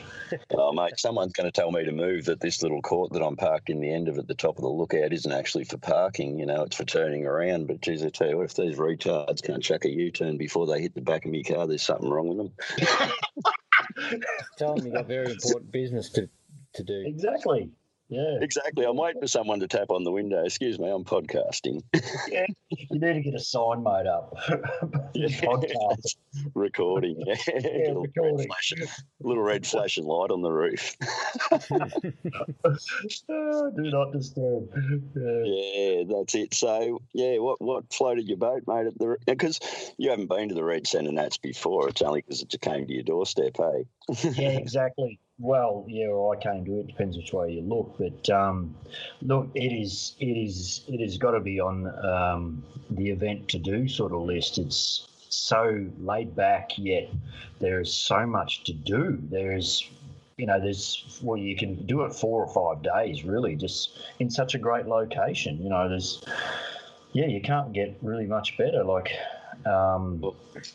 Oh, 0.54 0.72
mate, 0.72 0.98
someone's 0.98 1.34
going 1.34 1.44
to 1.44 1.52
tell 1.52 1.70
me 1.70 1.84
to 1.84 1.92
move 1.92 2.24
that 2.24 2.40
this 2.40 2.62
little 2.62 2.80
court 2.80 3.12
that 3.12 3.22
I'm 3.22 3.36
parked 3.36 3.68
in 3.68 3.80
the 3.80 3.92
end 3.92 4.08
of 4.08 4.18
at 4.18 4.26
the 4.26 4.34
top 4.34 4.56
of 4.56 4.62
the 4.62 4.68
lookout 4.68 5.12
isn't 5.12 5.30
actually 5.30 5.64
for 5.64 5.76
parking. 5.76 6.38
You 6.38 6.46
know, 6.46 6.62
it's 6.62 6.76
for 6.76 6.84
turning 6.84 7.26
around. 7.26 7.66
But 7.66 7.82
geez, 7.82 8.02
I 8.02 8.08
tell 8.08 8.30
you, 8.30 8.38
what, 8.38 8.46
if 8.46 8.54
these 8.54 8.78
retards 8.78 9.42
can't 9.42 9.62
chuck 9.62 9.84
a 9.84 9.90
U-turn 9.90 10.38
before 10.38 10.66
they 10.66 10.80
hit 10.80 10.94
the 10.94 11.02
back 11.02 11.26
of 11.26 11.32
my 11.32 11.42
car, 11.42 11.66
there's 11.66 11.82
something 11.82 12.08
wrong 12.08 12.28
with 12.28 12.38
them. 12.38 13.12
Tell 14.56 14.74
them 14.74 14.86
you've 14.86 14.94
got 14.94 15.06
very 15.06 15.30
important 15.32 15.70
business 15.72 16.10
to, 16.10 16.28
to 16.74 16.84
do. 16.84 17.02
Exactly. 17.06 17.70
Yeah. 18.08 18.38
Exactly. 18.40 18.84
I'm 18.84 18.96
waiting 18.96 19.20
for 19.20 19.26
someone 19.26 19.60
to 19.60 19.68
tap 19.68 19.90
on 19.90 20.04
the 20.04 20.12
window. 20.12 20.44
Excuse 20.44 20.78
me, 20.78 20.90
I'm 20.90 21.04
podcasting. 21.04 21.82
yeah. 22.28 22.46
You 22.70 22.98
need 22.98 23.14
to 23.14 23.20
get 23.20 23.34
a 23.34 23.40
sign 23.40 23.82
made 23.82 24.06
up. 24.06 24.36
Podcast. 25.14 26.16
recording. 26.54 27.22
Yeah, 27.26 27.34
little, 27.54 28.02
recording. 28.02 28.36
Red 28.38 28.46
flash, 28.46 28.72
little 29.20 29.42
red 29.42 29.66
flashing 29.66 30.04
light 30.04 30.30
on 30.30 30.42
the 30.42 30.50
roof. 30.50 30.96
Oh, 31.50 31.58
do 33.76 33.82
not 33.90 34.12
disturb. 34.12 34.68
Yeah. 35.14 35.42
Yeah, 35.44 36.02
that's 36.08 36.34
it. 36.34 36.54
So, 36.54 37.00
yeah, 37.12 37.38
what 37.38 37.60
what 37.60 37.92
floated 37.92 38.26
your 38.28 38.38
boat, 38.38 38.62
mate? 38.66 38.86
At 38.86 38.98
the 38.98 39.16
because 39.26 39.60
you 39.98 40.10
haven't 40.10 40.28
been 40.28 40.48
to 40.48 40.54
the 40.54 40.64
Red 40.64 40.86
Centre 40.86 41.12
Nats 41.12 41.38
before. 41.38 41.88
It's 41.88 42.02
only 42.02 42.22
because 42.22 42.42
it 42.42 42.48
just 42.48 42.62
came 42.62 42.86
to 42.86 42.92
your 42.92 43.04
doorstep, 43.04 43.56
hey? 43.56 43.86
yeah, 44.34 44.48
exactly. 44.58 45.18
Well, 45.40 45.84
yeah, 45.88 46.06
or 46.06 46.36
I 46.36 46.40
came 46.40 46.64
to 46.64 46.78
it. 46.78 46.86
Depends 46.86 47.16
which 47.16 47.32
way 47.32 47.52
you 47.52 47.62
look, 47.62 47.96
but 47.98 48.30
um, 48.30 48.76
look, 49.20 49.50
it 49.54 49.72
is, 49.72 50.14
it 50.20 50.26
is, 50.26 50.82
it 50.86 51.00
has 51.00 51.18
got 51.18 51.32
to 51.32 51.40
be 51.40 51.58
on 51.58 51.86
um, 52.04 52.62
the 52.90 53.10
event 53.10 53.48
to 53.48 53.58
do 53.58 53.88
sort 53.88 54.12
of 54.12 54.22
list. 54.22 54.58
It's 54.58 55.08
so 55.28 55.86
laid 55.98 56.36
back, 56.36 56.70
yet 56.78 57.10
there 57.60 57.80
is 57.80 57.92
so 57.92 58.24
much 58.26 58.62
to 58.64 58.72
do. 58.72 59.18
There 59.28 59.56
is, 59.56 59.84
you 60.36 60.46
know, 60.46 60.60
there's 60.60 61.20
well, 61.20 61.36
you 61.36 61.56
can 61.56 61.84
do 61.84 62.02
it 62.04 62.14
four 62.14 62.46
or 62.46 62.54
five 62.54 62.84
days, 62.84 63.24
really, 63.24 63.56
just 63.56 63.98
in 64.20 64.30
such 64.30 64.54
a 64.54 64.58
great 64.58 64.86
location. 64.86 65.60
You 65.60 65.70
know, 65.70 65.88
there's, 65.88 66.22
yeah, 67.12 67.26
you 67.26 67.40
can't 67.40 67.72
get 67.72 67.98
really 68.02 68.26
much 68.26 68.56
better. 68.56 68.84
Like. 68.84 69.08
Um, 69.66 70.22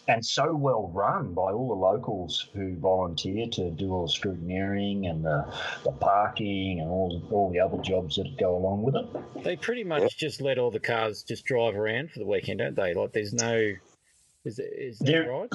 and 0.08 0.26
so 0.26 0.54
well 0.56 0.90
run 0.94 1.34
by 1.34 1.52
all 1.52 1.68
the 1.68 1.74
locals 1.76 2.48
who 2.54 2.76
volunteer 2.78 3.48
to 3.54 3.70
do 3.72 3.92
all 3.94 4.08
the 4.08 4.12
scrutineering 4.14 5.10
and 5.10 5.24
the, 5.24 5.46
the 5.84 5.92
parking 5.92 6.80
and 6.82 6.90
all 6.90 7.22
all 7.32 7.52
the 7.52 7.60
other 7.60 7.78
jobs 7.82 8.16
that 8.18 8.38
go 8.40 8.56
along 8.56 8.84
with 8.84 8.96
it. 8.96 9.44
They 9.44 9.56
pretty 9.56 9.84
much 9.84 10.18
just 10.18 10.42
let 10.42 10.58
all 10.58 10.72
the 10.72 10.80
cars 10.80 11.24
just 11.24 11.46
drive 11.46 11.76
around 11.76 12.12
for 12.12 12.20
the 12.20 12.26
weekend, 12.26 12.60
don't 12.60 12.76
they? 12.76 12.94
Like, 12.94 13.14
there's 13.14 13.34
no. 13.34 13.74
Is, 14.46 14.58
it- 14.60 14.74
is 14.78 15.00
that 15.00 15.06
There- 15.06 15.30
right? 15.32 15.50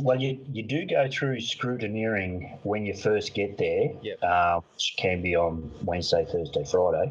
Well, 0.00 0.20
you, 0.20 0.44
you 0.52 0.62
do 0.64 0.84
go 0.84 1.08
through 1.10 1.38
scrutineering 1.38 2.58
when 2.62 2.84
you 2.84 2.94
first 2.94 3.34
get 3.34 3.56
there, 3.56 3.90
Yep. 4.02 4.18
uh, 4.22 4.60
which 4.74 4.94
can 4.98 5.22
be 5.22 5.34
on 5.34 5.72
Wednesday, 5.82 6.26
Thursday, 6.30 6.62
Friday, 6.70 7.10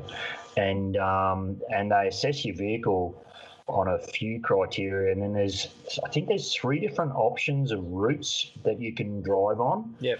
and 0.57 0.95
um, 0.97 1.59
and 1.73 1.91
they 1.91 2.07
assess 2.07 2.45
your 2.45 2.55
vehicle 2.55 3.19
on 3.67 3.87
a 3.87 3.99
few 3.99 4.39
criteria, 4.41 5.11
and 5.11 5.21
then 5.21 5.33
there's 5.33 5.67
I 6.05 6.09
think 6.09 6.27
there's 6.27 6.53
three 6.53 6.79
different 6.79 7.13
options 7.15 7.71
of 7.71 7.83
routes 7.83 8.51
that 8.63 8.79
you 8.79 8.93
can 8.93 9.21
drive 9.21 9.59
on. 9.59 9.95
Yep. 9.99 10.19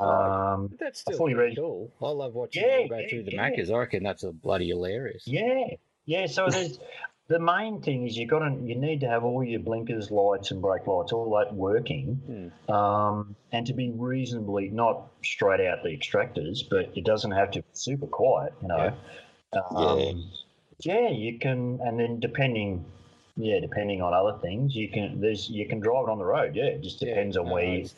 Um, 0.00 0.68
But 0.68 0.78
that's 0.80 1.00
still 1.00 1.16
fully 1.16 1.34
pretty 1.34 1.50
ready. 1.50 1.56
cool. 1.56 1.92
I 2.02 2.08
love 2.10 2.34
watching 2.34 2.64
Yeah, 2.64 2.78
you 2.80 2.88
go 2.88 2.98
yeah, 2.98 3.08
through 3.08 3.22
the 3.24 3.32
yeah. 3.34 3.50
Maccas. 3.50 3.70
I 3.72 3.78
reckon 3.78 4.02
that's 4.02 4.24
a 4.24 4.32
bloody 4.32 4.68
hilarious. 4.68 5.22
Yeah, 5.26 5.64
yeah. 6.06 6.26
So 6.26 6.48
there's 6.50 6.80
the 7.28 7.38
main 7.38 7.80
thing 7.82 8.04
is 8.06 8.16
you 8.16 8.26
got 8.26 8.40
to 8.40 8.56
you 8.64 8.74
need 8.74 9.00
to 9.02 9.08
have 9.08 9.22
all 9.24 9.44
your 9.44 9.60
blinkers, 9.60 10.10
lights, 10.10 10.50
and 10.50 10.60
brake 10.60 10.88
lights 10.88 11.12
all 11.12 11.30
that 11.38 11.54
working, 11.54 12.52
Hmm. 12.66 12.72
um, 12.74 13.36
and 13.52 13.64
to 13.68 13.72
be 13.74 13.90
reasonably 13.90 14.68
not 14.70 15.06
straight 15.22 15.60
out 15.64 15.84
the 15.84 15.90
extractors, 15.90 16.68
but 16.68 16.90
it 16.96 17.04
doesn't 17.04 17.30
have 17.30 17.52
to 17.52 17.60
be 17.62 17.68
super 17.72 18.06
quiet. 18.08 18.52
You 18.62 18.68
know. 18.68 18.92
Um, 19.74 20.30
yeah. 20.80 21.08
you 21.10 21.38
can, 21.38 21.80
and 21.82 21.98
then 21.98 22.20
depending. 22.20 22.84
Yeah, 23.38 23.60
depending 23.60 24.00
on 24.00 24.14
other 24.14 24.38
things, 24.38 24.74
you 24.74 24.88
can 24.88 25.20
there's 25.20 25.50
you 25.50 25.68
can 25.68 25.78
drive 25.78 26.04
it 26.08 26.10
on 26.10 26.18
the 26.18 26.24
road. 26.24 26.56
Yeah, 26.56 26.64
it 26.64 26.82
just 26.82 27.02
Yeah, 27.02 27.10
depends 27.10 27.36
on 27.36 27.44
no, 27.46 27.52
where 27.52 27.64
you, 27.64 27.88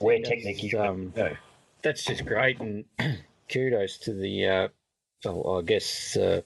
where 0.00 0.20
technically 0.20 0.68
you 0.68 0.80
um, 0.80 1.12
go. 1.14 1.36
that's 1.80 2.04
just 2.04 2.26
great, 2.26 2.58
and 2.58 2.84
kudos 3.48 3.98
to 3.98 4.14
the, 4.14 4.46
uh, 4.46 4.68
oh, 5.26 5.58
I 5.60 5.62
guess, 5.62 6.16
uh, 6.16 6.40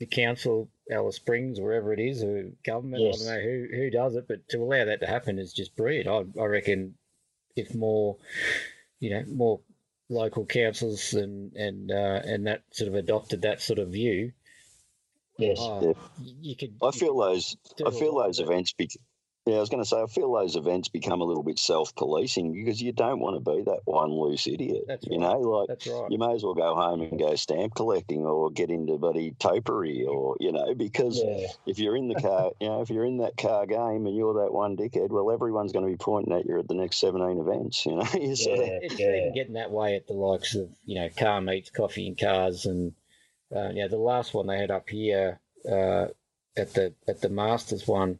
the 0.00 0.06
council, 0.06 0.68
Alice 0.90 1.16
Springs, 1.16 1.60
wherever 1.60 1.92
it 1.92 2.00
is, 2.00 2.24
or 2.24 2.50
government. 2.64 3.02
Yes. 3.04 3.22
I 3.22 3.24
don't 3.26 3.36
know 3.36 3.42
who 3.48 3.66
who 3.76 3.90
does 3.90 4.16
it, 4.16 4.26
but 4.26 4.48
to 4.48 4.58
allow 4.58 4.84
that 4.84 4.98
to 5.00 5.06
happen 5.06 5.38
is 5.38 5.52
just 5.52 5.76
brilliant. 5.76 6.08
I, 6.08 6.40
I 6.40 6.46
reckon 6.46 6.94
if 7.54 7.74
more, 7.76 8.16
you 8.98 9.10
know, 9.10 9.22
more 9.32 9.60
local 10.08 10.46
councils 10.46 11.14
and 11.14 11.54
and 11.54 11.92
uh, 11.92 12.22
and 12.24 12.46
that 12.48 12.64
sort 12.72 12.88
of 12.88 12.96
adopted 12.96 13.42
that 13.42 13.62
sort 13.62 13.78
of 13.78 13.90
view, 13.90 14.32
Yes, 15.38 15.58
oh, 15.60 15.80
y- 15.80 15.94
you 16.18 16.56
could. 16.56 16.74
I 16.82 16.86
you 16.86 16.92
feel 16.92 17.14
could 17.16 17.28
those. 17.34 17.56
do 17.76 17.86
I 17.86 17.88
a 17.88 17.92
feel 17.92 18.14
those 18.18 18.38
with 18.38 18.48
events. 18.48 18.72
Be, 18.72 18.88
yeah, 19.46 19.56
I 19.56 19.60
was 19.60 19.68
going 19.68 19.82
to 19.82 19.88
say. 19.88 20.02
I 20.02 20.06
feel 20.06 20.32
those 20.32 20.56
events 20.56 20.88
become 20.88 21.20
a 21.20 21.24
little 21.24 21.44
bit 21.44 21.58
self-policing 21.60 22.52
because 22.52 22.82
you 22.82 22.90
don't 22.92 23.20
want 23.20 23.36
to 23.36 23.50
be 23.50 23.62
that 23.62 23.80
one 23.84 24.10
loose 24.10 24.48
idiot. 24.48 24.84
That's 24.88 25.06
you 25.06 25.20
right. 25.20 25.20
know, 25.20 25.38
like 25.38 25.68
That's 25.68 25.86
right. 25.86 26.10
you 26.10 26.18
may 26.18 26.32
as 26.34 26.42
well 26.42 26.54
go 26.54 26.74
home 26.74 27.00
and 27.02 27.16
go 27.16 27.34
stamp 27.36 27.74
collecting 27.76 28.26
or 28.26 28.50
get 28.50 28.70
into 28.70 28.98
bloody 28.98 29.36
topiary 29.38 30.04
or 30.04 30.36
you 30.40 30.50
know 30.50 30.74
because 30.74 31.22
yeah, 31.22 31.46
if 31.64 31.78
you're 31.78 31.96
in 31.96 32.08
the 32.08 32.14
car, 32.20 32.50
you 32.60 32.66
know, 32.68 32.80
if 32.80 32.90
you're 32.90 33.04
in 33.04 33.18
that 33.18 33.36
car 33.36 33.66
game 33.66 34.06
and 34.06 34.16
you're 34.16 34.42
that 34.42 34.52
one 34.52 34.76
dickhead, 34.76 35.10
well, 35.10 35.30
everyone's 35.30 35.70
going 35.72 35.84
to 35.84 35.92
be 35.92 35.96
pointing 35.96 36.32
at 36.32 36.44
you 36.46 36.58
at 36.58 36.66
the 36.66 36.74
next 36.74 36.98
17 36.98 37.38
events. 37.38 37.86
You 37.86 37.96
know, 37.96 38.06
you 38.14 38.34
sort 38.34 38.58
of, 38.58 38.66
yeah, 38.66 38.78
It's 38.82 38.94
yeah. 38.96 39.06
been 39.12 39.32
getting 39.32 39.54
that 39.54 39.70
way 39.70 39.94
at 39.94 40.08
the 40.08 40.14
likes 40.14 40.56
of 40.56 40.70
you 40.84 40.96
know 40.96 41.08
car 41.16 41.40
meets, 41.40 41.70
coffee 41.70 42.08
and 42.08 42.18
cars, 42.18 42.66
and 42.66 42.94
uh, 43.54 43.70
yeah, 43.72 43.88
the 43.88 43.96
last 43.96 44.34
one 44.34 44.46
they 44.46 44.58
had 44.58 44.70
up 44.70 44.88
here 44.88 45.40
uh, 45.70 46.06
at 46.56 46.74
the 46.74 46.94
at 47.06 47.20
the 47.20 47.28
Masters 47.28 47.86
one, 47.86 48.18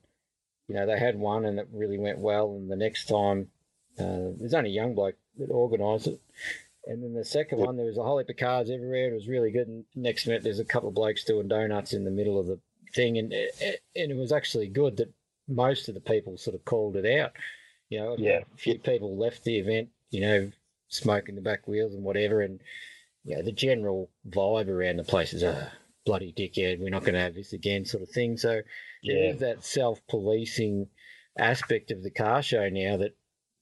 you 0.69 0.75
know 0.75 0.87
they 0.87 0.99
had 0.99 1.19
one 1.19 1.45
and 1.45 1.59
it 1.59 1.69
really 1.73 1.99
went 1.99 2.19
well, 2.19 2.55
and 2.55 2.71
the 2.71 2.77
next 2.77 3.07
time 3.07 3.49
uh, 3.99 4.31
there's 4.39 4.55
only 4.55 4.71
a 4.71 4.75
young 4.75 4.95
bloke 4.95 5.17
that 5.39 5.51
organised 5.51 6.07
it, 6.07 6.21
and 6.87 7.03
then 7.03 7.15
the 7.15 7.25
second 7.25 7.59
one 7.59 7.77
there 7.77 7.87
was 7.87 7.99
a 7.99 8.03
whole 8.03 8.19
heap 8.19 8.29
of 8.29 8.37
cars 8.37 8.71
everywhere. 8.71 9.11
It 9.11 9.15
was 9.15 9.29
really 9.29 9.51
good. 9.51 9.69
And 9.69 9.85
next 9.95 10.27
minute 10.27 10.43
there's 10.43 10.61
a 10.61 10.65
couple 10.65 10.89
of 10.89 10.95
blokes 10.95 11.25
doing 11.25 11.49
donuts 11.49 11.93
in 11.93 12.05
the 12.05 12.11
middle 12.11 12.39
of 12.39 12.47
the 12.47 12.59
thing, 12.95 13.19
and 13.19 13.33
it, 13.33 13.83
and 13.95 14.11
it 14.11 14.17
was 14.17 14.33
actually 14.33 14.69
good 14.69 14.97
that 14.99 15.13
most 15.49 15.89
of 15.89 15.95
the 15.95 16.01
people 16.01 16.37
sort 16.37 16.55
of 16.57 16.65
called 16.65 16.97
it 16.97 17.21
out. 17.21 17.33
You 17.89 18.01
know, 18.01 18.17
Yeah. 18.19 18.41
a 18.53 18.57
few 18.57 18.79
people 18.79 19.17
left 19.17 19.45
the 19.45 19.59
event, 19.59 19.91
you 20.11 20.21
know, 20.21 20.51
smoking 20.89 21.35
the 21.37 21.41
back 21.41 21.69
wheels 21.69 21.95
and 21.95 22.03
whatever, 22.03 22.41
and 22.41 22.61
you 23.27 23.37
know, 23.37 23.43
the 23.43 23.53
general 23.53 24.09
vibe 24.31 24.69
around 24.69 24.97
the 24.97 25.05
place 25.05 25.33
is 25.35 25.43
a 25.43 25.73
bloody 26.05 26.33
dickhead. 26.33 26.79
We're 26.79 26.91
not 26.91 27.03
going 27.03 27.15
to 27.15 27.21
have 27.21 27.35
this 27.35 27.53
again, 27.53 27.85
sort 27.85 28.05
of 28.05 28.09
thing. 28.11 28.37
So 28.37 28.49
there 28.51 28.63
yeah. 29.25 29.31
is 29.31 29.41
that 29.41 29.65
self-policing 29.65 30.87
aspect 31.37 31.91
of 31.91 32.03
the 32.03 32.11
car 32.11 32.41
show 32.41 32.69
now 32.69 32.97
that 32.99 33.17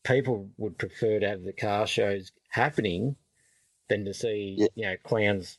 people 0.05 0.51
would 0.59 0.79
prefer 0.79 1.19
to 1.19 1.29
have 1.29 1.43
the 1.43 1.53
car 1.55 1.87
shows 1.87 2.31
happening 2.51 3.17
than 3.89 4.05
to 4.05 4.15
see 4.15 4.57
Yeah. 4.59 4.67
you 4.75 4.87
know 4.87 4.97
clowns 5.03 5.59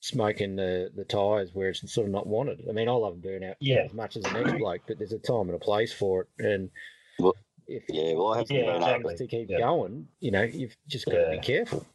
smoking 0.00 0.56
the 0.56 0.90
the 0.94 1.04
tires 1.04 1.50
where 1.54 1.68
it's 1.70 1.92
sort 1.92 2.06
of 2.06 2.12
not 2.12 2.26
wanted. 2.26 2.64
I 2.68 2.72
mean, 2.72 2.88
I 2.88 2.92
love 2.92 3.16
burnout 3.18 3.54
Yeah. 3.60 3.84
as 3.84 3.94
much 3.94 4.16
as 4.16 4.24
the 4.24 4.32
next 4.32 4.58
bloke, 4.58 4.82
but 4.88 4.98
there's 4.98 5.12
a 5.12 5.18
time 5.18 5.48
and 5.48 5.54
a 5.54 5.58
place 5.58 5.92
for 5.92 6.22
it, 6.22 6.44
and 6.44 6.70
Well, 7.18 7.34
if 7.68 7.84
yeah, 7.88 8.14
well, 8.14 8.34
I 8.34 8.38
haven't 8.38 8.56
Yeah, 8.56 8.76
exactly. 8.76 9.16
to 9.16 9.26
keep 9.28 9.50
Yeah. 9.50 9.58
going, 9.60 10.08
you 10.20 10.32
know, 10.32 10.42
you've 10.42 10.76
just 10.88 11.06
got 11.06 11.12
to 11.24 11.30
be 11.30 11.38
careful. 11.38 11.86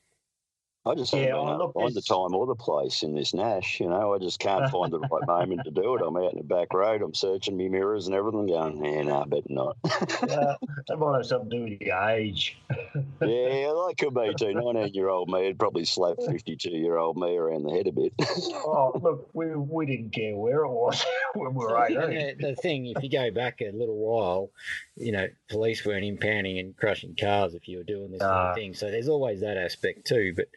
I 0.84 0.96
just 0.96 1.14
Yeah, 1.14 1.20
haven't 1.36 1.36
oh, 1.48 1.58
look, 1.58 1.74
find 1.76 1.94
the 1.94 2.02
time 2.02 2.34
or 2.34 2.48
the 2.48 2.56
place 2.56 3.04
in 3.04 3.14
this 3.14 3.36
Nats. 3.36 3.80
You 3.80 3.88
know, 3.88 4.16
I 4.16 4.18
just 4.18 4.40
can't 4.40 4.68
find 4.72 4.92
the 4.92 5.00
right 5.00 5.22
moment 5.28 5.64
to 5.66 5.72
do 5.72 5.96
it. 5.96 6.02
I'm 6.02 6.18
out 6.18 6.32
in 6.34 6.40
the 6.40 6.44
back 6.44 6.74
road. 6.74 7.04
I'm 7.04 7.14
searching 7.14 7.56
me 7.56 7.70
mirrors 7.70 8.08
and 8.08 8.16
everything, 8.16 8.48
going, 8.48 8.84
yeah, 8.84 9.04
no, 9.04 9.24
better 9.26 9.44
not. 9.50 9.78
Uh, 9.86 10.56
that 10.88 10.98
might 10.98 11.18
have 11.18 11.26
something 11.28 11.52
to 11.52 11.58
do 11.58 11.64
with 11.66 11.82
your 11.82 12.02
age. 12.10 12.58
yeah, 13.22 13.68
that 13.70 13.94
could 14.00 14.16
be 14.16 14.34
too. 14.34 14.54
19 14.74 14.94
year 14.96 15.10
old 15.10 15.30
me 15.30 15.44
would 15.44 15.60
probably 15.60 15.86
slap 15.86 16.18
52 16.26 16.70
year 16.72 16.98
old 16.98 17.16
me 17.16 17.36
around 17.38 17.64
the 17.64 17.72
head 17.74 17.86
a 17.88 17.92
bit. 17.92 18.14
Oh, 18.66 18.92
look, 19.02 19.30
we, 19.34 19.56
we 19.56 19.86
didn't 19.86 20.12
care 20.14 20.36
where 20.36 20.64
it 20.64 20.70
was 20.72 21.06
when 21.36 21.54
we 21.54 21.64
were 21.64 21.78
And 21.86 21.96
18. 22.14 22.38
the, 22.40 22.48
the 22.50 22.56
thing, 22.56 22.88
if 22.88 23.04
you 23.04 23.10
go 23.12 23.30
back 23.30 23.62
a 23.62 23.72
little 23.72 23.98
while, 23.98 24.50
you 24.96 25.12
know, 25.12 25.28
police 25.48 25.86
weren't 25.86 26.06
impounding 26.06 26.58
and 26.60 26.76
crushing 26.76 27.16
cars 27.20 27.54
if 27.54 27.68
you 27.68 27.78
were 27.78 27.84
doing 27.84 28.10
this 28.12 28.22
sort 28.22 28.32
Ah. 28.32 28.50
of 28.50 28.56
thing. 28.56 28.74
So 28.74 28.90
there's 28.90 29.08
always 29.10 29.42
that 29.42 29.58
aspect 29.58 30.08
too. 30.08 30.34
But 30.36 30.48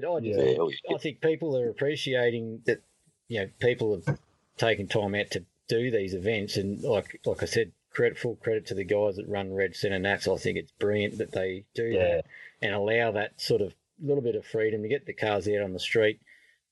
but 0.00 0.08
I 0.10 0.20
just, 0.20 0.38
Yeah. 0.38 0.66
yeah, 0.88 0.94
I 0.94 0.98
think 0.98 1.20
people 1.20 1.56
are 1.56 1.68
appreciating 1.68 2.62
that 2.66 2.80
you 3.28 3.40
know 3.40 3.50
people 3.60 3.94
have 4.06 4.18
taken 4.56 4.88
time 4.88 5.14
out 5.14 5.30
to 5.32 5.44
do 5.68 5.90
these 5.90 6.14
events, 6.14 6.56
and 6.56 6.82
like 6.82 7.20
like 7.26 7.42
I 7.42 7.46
said, 7.46 7.72
credit 7.90 8.18
full 8.18 8.36
credit 8.36 8.66
to 8.66 8.74
the 8.74 8.84
guys 8.84 9.16
that 9.16 9.28
run 9.28 9.52
Red 9.52 9.76
Centre 9.76 9.98
Nats. 9.98 10.26
I 10.26 10.36
think 10.36 10.56
it's 10.58 10.72
brilliant 10.72 11.18
that 11.18 11.32
they 11.32 11.64
do 11.74 11.84
Yeah. 11.88 12.16
that 12.16 12.26
and 12.62 12.74
allow 12.74 13.10
that 13.12 13.40
sort 13.40 13.60
of 13.60 13.74
little 14.00 14.22
bit 14.22 14.34
of 14.34 14.44
freedom 14.46 14.82
to 14.82 14.88
get 14.88 15.06
the 15.06 15.12
cars 15.12 15.46
out 15.48 15.62
on 15.62 15.72
the 15.72 15.78
street, 15.78 16.18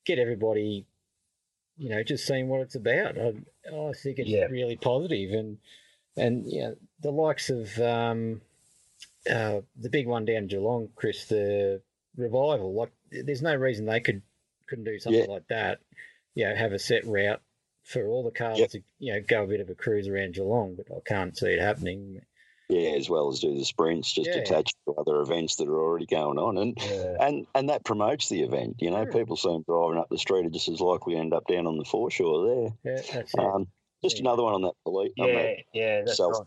get 0.04 0.18
everybody, 0.18 0.84
you 1.78 1.88
know, 1.90 2.02
just 2.02 2.26
seeing 2.26 2.48
what 2.48 2.60
it's 2.62 2.74
about. 2.74 3.16
I, 3.18 3.28
I 3.72 3.92
think 3.92 4.18
it's 4.18 4.28
Yeah. 4.28 4.46
really 4.46 4.76
positive, 4.76 5.32
and 5.32 5.58
and 6.16 6.50
you 6.50 6.60
know 6.62 6.76
the 7.00 7.12
likes 7.12 7.50
of 7.50 7.78
um, 7.80 8.40
uh, 9.30 9.60
the 9.76 9.90
big 9.90 10.06
one 10.06 10.24
down 10.24 10.46
Geelong, 10.46 10.88
Chris, 10.96 11.26
the 11.26 11.80
revival. 12.16 12.74
Like, 12.74 12.90
there's 13.10 13.42
no 13.42 13.54
reason 13.54 13.86
they 13.86 14.00
could 14.00 14.22
couldn't 14.68 14.84
do 14.84 14.98
something 14.98 15.22
Yeah. 15.22 15.26
like 15.30 15.48
that. 15.48 15.80
You 16.34 16.44
know, 16.48 16.54
have 16.54 16.72
a 16.72 16.78
set 16.78 17.04
route 17.06 17.40
for 17.82 18.06
all 18.06 18.22
the 18.22 18.30
cars 18.30 18.58
Yep. 18.58 18.70
to 18.70 18.80
you 18.98 19.12
know 19.14 19.20
go 19.20 19.44
a 19.44 19.46
bit 19.46 19.60
of 19.60 19.68
a 19.70 19.74
cruise 19.74 20.06
around 20.08 20.34
Geelong, 20.34 20.76
but 20.76 20.86
I 20.94 21.00
can't 21.04 21.36
see 21.36 21.48
it 21.48 21.60
happening. 21.60 22.22
yeah, 22.68 22.90
as 22.90 23.10
well 23.10 23.28
as 23.28 23.40
do 23.40 23.52
the 23.58 23.64
sprints, 23.64 24.12
just 24.12 24.30
Yeah. 24.30 24.36
attached 24.36 24.76
to 24.86 24.94
other 24.94 25.20
events 25.20 25.56
that 25.56 25.66
are 25.66 25.80
already 25.80 26.06
going 26.06 26.38
on. 26.38 26.56
And 26.56 26.78
Yeah. 26.80 27.16
and 27.20 27.46
and 27.54 27.68
that 27.68 27.84
promotes 27.84 28.28
the 28.28 28.42
event. 28.42 28.76
You 28.78 28.92
know, 28.92 29.02
Sure. 29.04 29.12
people 29.12 29.36
see 29.36 29.48
them 29.48 29.62
driving 29.62 29.98
up 29.98 30.08
the 30.08 30.18
street 30.18 30.46
are 30.46 30.50
just 30.50 30.68
as 30.68 30.80
likely 30.80 31.14
to 31.14 31.20
end 31.20 31.34
up 31.34 31.48
down 31.48 31.66
on 31.66 31.78
the 31.78 31.84
foreshore 31.84 32.46
there. 32.46 32.68
Yeah, 32.84 33.02
that's 33.12 33.34
it. 33.34 33.40
Um, 33.40 33.66
just 34.04 34.16
Yeah. 34.18 34.20
another 34.22 34.44
one 34.44 34.54
on 34.54 34.62
that 34.62 34.74
police. 34.84 35.12
on 35.18 35.26
that 35.26 35.34
Yeah, 35.34 35.62
yeah, 35.72 36.02
that's 36.02 36.16
self- 36.16 36.34
right. 36.38 36.46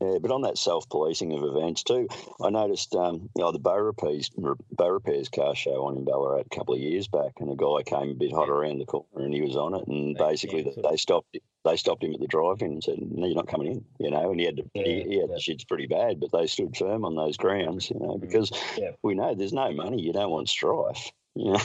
Yeah, 0.00 0.18
but 0.18 0.30
on 0.30 0.42
that 0.42 0.56
self-policing 0.56 1.32
of 1.34 1.44
events 1.44 1.82
too, 1.82 2.08
I 2.42 2.48
noticed 2.48 2.94
um, 2.94 3.28
you 3.36 3.42
know, 3.42 3.52
the 3.52 3.58
Bow 3.58 3.76
Repairs, 3.76 4.30
Bow 4.30 4.88
Repairs 4.88 5.28
car 5.28 5.54
show 5.54 5.84
on 5.86 5.96
in 5.98 6.04
Ballarat 6.04 6.40
a 6.50 6.56
couple 6.56 6.74
of 6.74 6.80
years 6.80 7.06
back, 7.06 7.32
and 7.38 7.50
a 7.50 7.56
guy 7.56 7.82
came 7.84 8.10
a 8.10 8.14
bit 8.14 8.32
hot 8.32 8.48
around 8.48 8.78
the 8.78 8.86
corner, 8.86 9.06
and 9.24 9.34
he 9.34 9.42
was 9.42 9.56
on 9.56 9.74
it, 9.74 9.86
and 9.86 10.16
They 10.16 10.20
basically 10.20 10.64
cancelled 10.64 10.86
they 10.90 10.96
stopped 10.96 11.36
they 11.64 11.76
stopped 11.76 12.02
him 12.02 12.14
at 12.14 12.20
the 12.20 12.26
drive-in 12.26 12.72
and 12.72 12.82
said, 12.82 12.98
"No, 12.98 13.26
you're 13.26 13.36
not 13.36 13.46
coming 13.48 13.72
in," 13.72 13.84
you 13.98 14.10
know, 14.10 14.30
and 14.30 14.40
he 14.40 14.46
had 14.46 14.56
to, 14.56 14.70
he, 14.72 15.02
he 15.02 15.20
had 15.20 15.28
yeah. 15.28 15.34
the 15.34 15.40
shits 15.40 15.68
pretty 15.68 15.86
bad, 15.86 16.18
but 16.18 16.32
they 16.32 16.46
stood 16.46 16.74
firm 16.74 17.04
on 17.04 17.14
those 17.16 17.36
grounds, 17.36 17.90
you 17.90 17.98
know, 18.00 18.16
because 18.16 18.50
Yeah. 18.78 18.92
we 19.02 19.14
know 19.14 19.34
there's 19.34 19.52
no 19.52 19.70
money, 19.72 20.00
you 20.00 20.14
don't 20.14 20.30
want 20.30 20.48
strife, 20.48 21.10
you 21.34 21.52
know. 21.52 21.60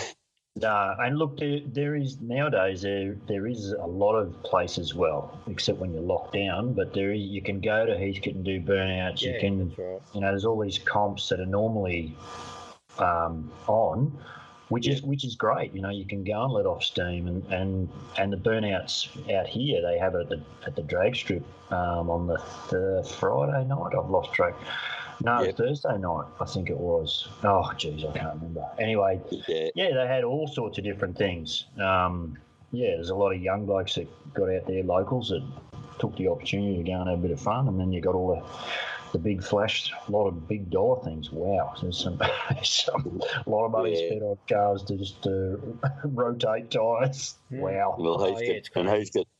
No, 0.58 0.96
and 1.00 1.18
look, 1.18 1.38
there, 1.38 1.60
there 1.66 1.96
is 1.96 2.22
nowadays 2.22 2.82
there 2.82 3.18
there 3.28 3.46
is 3.46 3.74
a 3.74 3.86
lot 3.86 4.16
of 4.16 4.42
places. 4.44 4.96
Well, 4.96 5.38
except 5.48 5.80
when 5.80 5.92
you're 5.92 6.02
locked 6.02 6.34
down, 6.34 6.74
but 6.74 6.94
there 6.94 7.12
is, 7.12 7.24
you 7.24 7.42
can 7.42 7.60
go 7.60 7.86
to 7.86 7.92
Heathcote 7.92 8.36
and 8.36 8.46
do 8.46 8.62
burnouts. 8.62 9.22
yeah, 9.22 9.34
you 9.34 9.40
can, 9.42 9.76
right. 9.78 10.02
you 10.14 10.22
know, 10.22 10.28
there's 10.28 10.46
all 10.46 10.58
these 10.58 10.80
comps 10.80 11.28
that 11.28 11.42
are 11.42 11.46
normally 11.46 12.16
um, 13.00 13.52
on, 13.68 14.18
which 14.70 14.88
is 14.88 15.02
which 15.02 15.26
is 15.26 15.36
great. 15.36 15.74
You 15.74 15.82
know, 15.82 15.90
you 15.90 16.06
can 16.06 16.24
go 16.24 16.46
and 16.46 16.54
let 16.54 16.66
off 16.66 16.86
steam, 16.86 17.28
and 17.28 17.46
and 17.52 17.90
and 18.18 18.32
the 18.32 18.38
burnouts 18.38 19.10
out 19.38 19.48
here 19.48 19.82
they 19.82 19.98
have 20.00 20.16
it 20.16 20.22
at 20.22 20.30
the 20.30 20.42
at 20.66 20.78
the 20.78 20.84
drag 20.84 21.18
strip 21.18 21.44
um, 21.72 22.10
on 22.10 22.28
the, 22.28 22.42
the 22.70 23.16
Friday 23.20 23.66
night. 23.66 23.92
I've 23.98 24.10
lost 24.10 24.32
track. 24.32 24.56
No, 25.24 25.44
Yep. 25.44 25.58
Thursday 25.58 25.98
night, 25.98 26.26
I 26.40 26.46
think 26.46 26.70
it 26.70 26.78
was. 26.78 27.28
Oh, 27.44 27.72
geez, 27.78 28.04
I 28.06 28.12
can't 28.18 28.34
remember. 28.36 28.66
Anyway, 28.78 29.20
Yeah, 29.48 29.70
yeah, 29.76 29.94
they 29.94 30.08
had 30.08 30.24
all 30.24 30.48
sorts 30.48 30.78
of 30.78 30.84
different 30.84 31.18
things. 31.18 31.66
Um, 31.80 32.38
yeah, 32.72 32.96
there's 32.96 33.10
a 33.10 33.16
lot 33.16 33.32
of 33.34 33.42
young 33.42 33.66
blokes 33.66 33.96
that 33.96 34.08
got 34.34 34.50
out 34.50 34.66
there, 34.68 34.84
locals 34.84 35.30
that 35.30 35.44
took 36.00 36.16
the 36.18 36.28
opportunity 36.28 36.78
to 36.78 36.84
go 36.84 37.00
and 37.00 37.10
have 37.10 37.20
a 37.20 37.22
bit 37.22 37.32
of 37.32 37.40
fun, 37.40 37.68
and 37.68 37.80
then 37.80 37.92
you 37.94 38.02
got 38.02 38.16
all 38.16 38.36
the 38.36 38.44
the 39.12 39.20
big 39.20 39.42
flash, 39.42 39.94
a 40.10 40.12
lot 40.12 40.28
of 40.28 40.46
big 40.46 40.70
dollar 40.70 41.02
things. 41.06 41.32
Wow, 41.32 41.74
there's 41.82 41.98
some, 42.04 42.20
some 42.64 43.22
a 43.46 43.50
lot 43.50 43.66
of 43.66 43.72
money 43.72 43.92
Yeah. 43.92 44.08
spent 44.10 44.24
on 44.24 44.38
cars 44.50 44.84
to 44.84 44.98
just 44.98 45.26
uh, 45.26 45.56
rotate 46.04 46.70
tyres. 46.72 47.36
Wow. 47.50 47.96
well, 47.98 48.16
Oh, 48.22 48.26
Heathcote, 48.26 48.48
yeah, 48.48 48.54
it's 48.56 48.70
and 48.76 48.90
crazy. 48.90 49.12
Heathcote, 49.20 49.28
I 49.28 49.35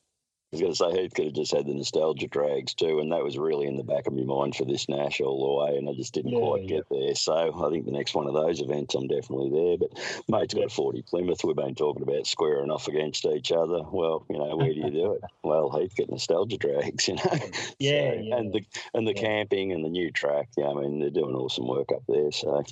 was 0.56 0.62
going 0.62 0.74
to 0.92 0.96
say 0.96 1.02
Heathcote 1.04 1.26
have 1.28 1.34
just 1.36 1.52
had 1.54 1.66
the 1.66 1.74
nostalgia 1.74 2.28
drags 2.28 2.74
too, 2.74 3.00
and 3.00 3.12
that 3.12 3.24
was 3.24 3.38
really 3.38 3.68
in 3.68 3.78
the 3.78 3.84
back 3.84 4.08
of 4.08 4.14
my 4.14 4.24
mind 4.24 4.56
for 4.56 4.66
this 4.66 4.88
Nats 4.90 5.20
all 5.22 5.46
the 5.68 5.72
way, 5.72 5.78
and 5.78 5.90
I 5.90 5.94
just 5.94 6.14
didn't 6.14 6.32
Yeah, 6.32 6.40
quite 6.40 6.62
yeah. 6.64 6.68
get 6.68 6.90
there. 6.90 7.16
So 7.16 7.34
I 7.66 7.70
think 7.70 7.86
the 7.86 7.92
next 7.92 8.16
one 8.16 8.28
of 8.28 8.34
those 8.34 8.62
events, 8.62 8.96
I'm 8.96 9.08
definitely 9.08 9.50
there. 9.50 9.78
But 9.78 9.92
mate's 10.28 10.54
got 10.54 10.62
Yeah. 10.62 10.66
a 10.68 10.70
40 10.70 11.02
Plymouth. 11.04 11.44
We've 11.44 11.56
been 11.56 11.76
talking 11.76 12.04
about 12.04 12.26
squaring 12.28 12.72
off 12.72 12.88
against 12.88 13.26
each 13.26 13.52
other. 13.52 13.82
Well, 13.84 14.26
you 14.30 14.38
know, 14.38 14.56
where 14.56 14.74
do 14.74 14.80
you 14.80 14.90
do 14.92 15.14
it? 15.14 15.22
Well, 15.44 15.70
Heathcote 15.70 16.10
nostalgia 16.10 16.58
drags, 16.58 17.08
you 17.08 17.16
know. 17.16 17.22
Yeah, 17.80 18.12
So- 18.14 18.20
yeah. 18.22 18.36
And 18.38 18.54
the 18.54 18.62
and 18.94 19.08
the 19.08 19.14
camping 19.14 19.72
and 19.74 19.84
the 19.86 19.90
new 19.90 20.12
track. 20.12 20.50
Yeah, 20.58 20.70
I 20.70 20.74
mean 20.74 21.00
they're 21.00 21.10
doing 21.10 21.36
awesome 21.36 21.68
work 21.68 21.92
up 21.92 22.04
there. 22.08 22.32
So 22.32 22.64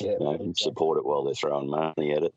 Yeah, 0.00 0.12
you 0.12 0.18
know, 0.20 0.30
exactly. 0.30 0.54
support 0.54 0.98
it 0.98 1.04
while 1.04 1.24
they're 1.24 1.34
throwing 1.34 1.68
money 1.68 2.12
at 2.12 2.22
it. 2.22 2.34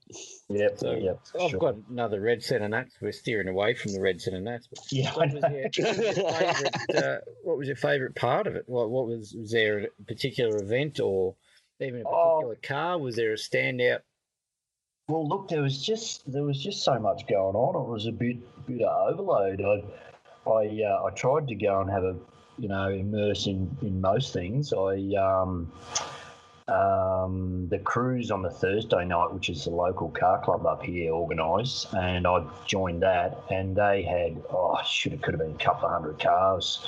Yep, 0.49 0.79
So, 0.79 0.91
yep. 0.93 1.19
I've 1.41 1.51
sure. 1.51 1.59
got 1.59 1.75
another 1.89 2.21
red 2.21 2.41
centre 2.41 2.69
nats. 2.69 2.95
We're 3.01 3.11
steering 3.11 3.49
away 3.49 3.73
from 3.73 3.91
the 3.93 3.99
red 4.01 4.21
centre 4.21 4.39
nats. 4.39 4.67
But 4.67 4.79
Yeah, 4.91 5.13
what 5.13 5.33
was 5.33 5.43
your, 5.43 5.63
what 5.63 5.97
was 5.97 6.15
your 6.17 6.31
favourite? 6.31 6.95
Uh, 6.95 7.17
what 7.43 7.57
was 7.57 7.67
your 7.67 7.75
favourite 7.75 8.15
part 8.15 8.47
of 8.47 8.55
it? 8.55 8.63
What, 8.67 8.89
what 8.89 9.07
was 9.07 9.33
was 9.37 9.51
there 9.51 9.79
a 9.79 9.87
particular 10.07 10.57
event 10.61 10.99
or 11.01 11.35
even 11.81 12.01
a 12.01 12.03
Oh. 12.07 12.39
particular 12.39 12.57
car? 12.63 12.97
Was 12.97 13.17
there 13.17 13.33
a 13.33 13.35
standout? 13.35 13.99
Well, 15.09 15.27
look, 15.27 15.49
there 15.49 15.61
was 15.61 15.85
just 15.85 16.29
there 16.31 16.43
was 16.43 16.61
just 16.63 16.83
so 16.83 16.97
much 16.97 17.27
going 17.27 17.55
on. 17.55 17.75
It 17.81 17.89
was 17.91 18.05
a 18.07 18.11
bit 18.11 18.37
bit 18.67 18.81
of 18.83 19.13
overload. 19.13 19.61
I 19.61 20.49
I 20.49 20.83
uh, 20.83 21.03
I 21.05 21.09
tried 21.13 21.49
to 21.49 21.55
go 21.55 21.81
and 21.81 21.89
have 21.89 22.03
a 22.05 22.15
you 22.57 22.69
know 22.69 22.87
immerse 22.89 23.47
in 23.47 23.77
in 23.81 23.99
most 23.99 24.31
things. 24.33 24.71
I 24.71 24.95
um 25.17 25.71
um 26.67 27.67
the 27.69 27.79
cruise 27.79 28.29
on 28.29 28.41
the 28.41 28.49
Thursday 28.49 29.05
night, 29.05 29.33
which 29.33 29.49
is 29.49 29.63
the 29.63 29.69
local 29.69 30.09
car 30.09 30.41
club 30.43 30.65
up 30.65 30.83
here, 30.83 31.11
organised, 31.11 31.93
and 31.93 32.27
I 32.27 32.43
joined 32.65 33.03
that, 33.03 33.41
and 33.49 33.75
they 33.75 34.03
had 34.03 34.43
oh 34.49 34.77
should 34.85 35.13
have 35.13 35.21
could 35.21 35.33
have 35.33 35.39
been 35.39 35.55
a 35.55 35.63
couple 35.63 35.87
of 35.87 35.93
hundred 35.93 36.19
cars. 36.19 36.85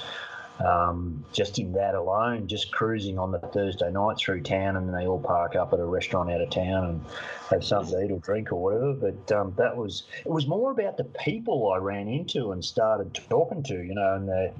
Um, 0.59 1.23
just 1.31 1.57
in 1.57 1.71
that 1.73 1.95
alone, 1.95 2.47
just 2.49 2.73
cruising 2.73 3.17
on 3.17 3.31
the 3.31 3.39
Thursday 3.39 3.89
night 3.89 4.17
through 4.17 4.41
town, 4.41 4.75
and 4.75 4.89
then 4.89 4.93
they 4.93 5.07
all 5.07 5.21
park 5.21 5.55
up 5.55 5.71
at 5.71 5.79
a 5.79 5.85
restaurant 5.85 6.29
out 6.29 6.41
of 6.41 6.49
town 6.49 6.83
and 6.83 7.01
have 7.49 7.63
something 7.63 7.97
to 7.97 8.03
eat 8.03 8.11
or 8.11 8.19
drink 8.19 8.51
or 8.51 8.61
whatever. 8.61 8.91
But 8.93 9.31
um, 9.31 9.53
that 9.57 9.77
was 9.77 10.03
it 10.25 10.29
was 10.29 10.47
more 10.47 10.71
about 10.71 10.97
the 10.97 11.05
people 11.05 11.71
I 11.71 11.77
ran 11.77 12.09
into 12.09 12.51
and 12.51 12.63
started 12.65 13.13
talking 13.29 13.63
to, 13.63 13.75
you 13.75 13.95
know, 13.95 14.15
and 14.15 14.27
the 14.27 14.51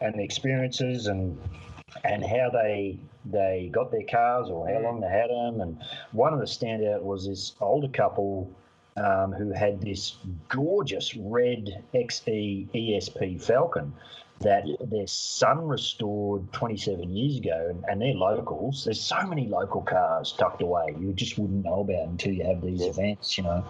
and 0.00 0.14
the 0.14 0.22
experiences 0.22 1.08
and 1.08 1.36
and 2.04 2.24
how 2.24 2.50
they 2.50 2.98
they 3.24 3.70
got 3.72 3.90
their 3.90 4.04
cars 4.04 4.48
or 4.48 4.68
how 4.68 4.80
long 4.80 5.00
they 5.00 5.08
had 5.08 5.30
them. 5.30 5.60
And 5.60 5.78
one 6.12 6.32
of 6.32 6.40
the 6.40 6.46
standout 6.46 7.02
was 7.02 7.26
this 7.26 7.54
older 7.60 7.88
couple. 7.88 8.50
Um, 8.96 9.30
who 9.30 9.52
had 9.52 9.80
this 9.80 10.16
gorgeous 10.48 11.14
red 11.14 11.84
XE 11.94 12.68
ESP 12.74 13.40
Falcon 13.40 13.92
that 14.40 14.64
their 14.80 15.06
son 15.06 15.66
restored 15.66 16.52
27 16.52 17.10
years 17.10 17.38
ago, 17.38 17.66
and, 17.70 17.84
and 17.88 18.00
they're 18.00 18.14
locals. 18.14 18.84
There's 18.84 19.00
so 19.00 19.22
many 19.26 19.48
local 19.48 19.82
cars 19.82 20.32
tucked 20.32 20.62
away 20.62 20.94
you 20.98 21.12
just 21.12 21.38
wouldn't 21.38 21.64
know 21.64 21.80
about 21.80 22.08
until 22.08 22.32
you 22.32 22.44
have 22.44 22.62
these 22.62 22.82
events, 22.82 23.36
you 23.36 23.44
know. 23.44 23.64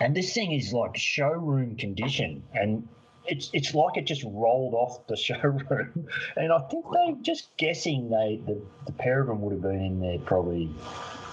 And 0.00 0.14
this 0.14 0.32
thing 0.32 0.52
is 0.52 0.72
like 0.72 0.96
showroom 0.96 1.76
condition, 1.76 2.42
and 2.54 2.88
it's 3.28 3.50
it's 3.52 3.74
like 3.74 3.96
it 3.96 4.06
just 4.06 4.24
rolled 4.24 4.74
off 4.74 5.06
the 5.06 5.16
showroom. 5.28 6.08
And 6.36 6.52
I 6.52 6.60
think 6.70 6.84
they 6.92 7.14
just 7.22 7.56
guessing 7.56 8.10
they 8.10 8.40
the, 8.46 8.60
the 8.86 8.92
pair 8.92 9.20
of 9.20 9.28
them 9.28 9.42
would 9.42 9.52
have 9.52 9.62
been 9.62 9.80
in 9.80 10.00
there 10.00 10.18
probably. 10.18 10.70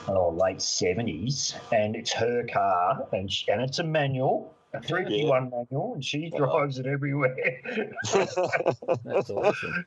Oh, 0.07 0.29
late 0.29 0.61
seventies, 0.61 1.55
and 1.71 1.95
it's 1.95 2.13
her 2.13 2.45
car, 2.45 3.07
and 3.11 3.31
she, 3.31 3.51
and 3.51 3.59
it's 3.59 3.79
a 3.79 3.83
manual, 3.83 4.53
a 4.71 4.79
three 4.79 5.01
fifty 5.01 5.25
one 5.25 5.49
manual, 5.49 5.95
and 5.95 6.05
she 6.05 6.29
drives 6.29 6.77
it 6.77 6.85
everywhere. 6.85 7.35
That's 8.13 9.31
awesome. 9.31 9.85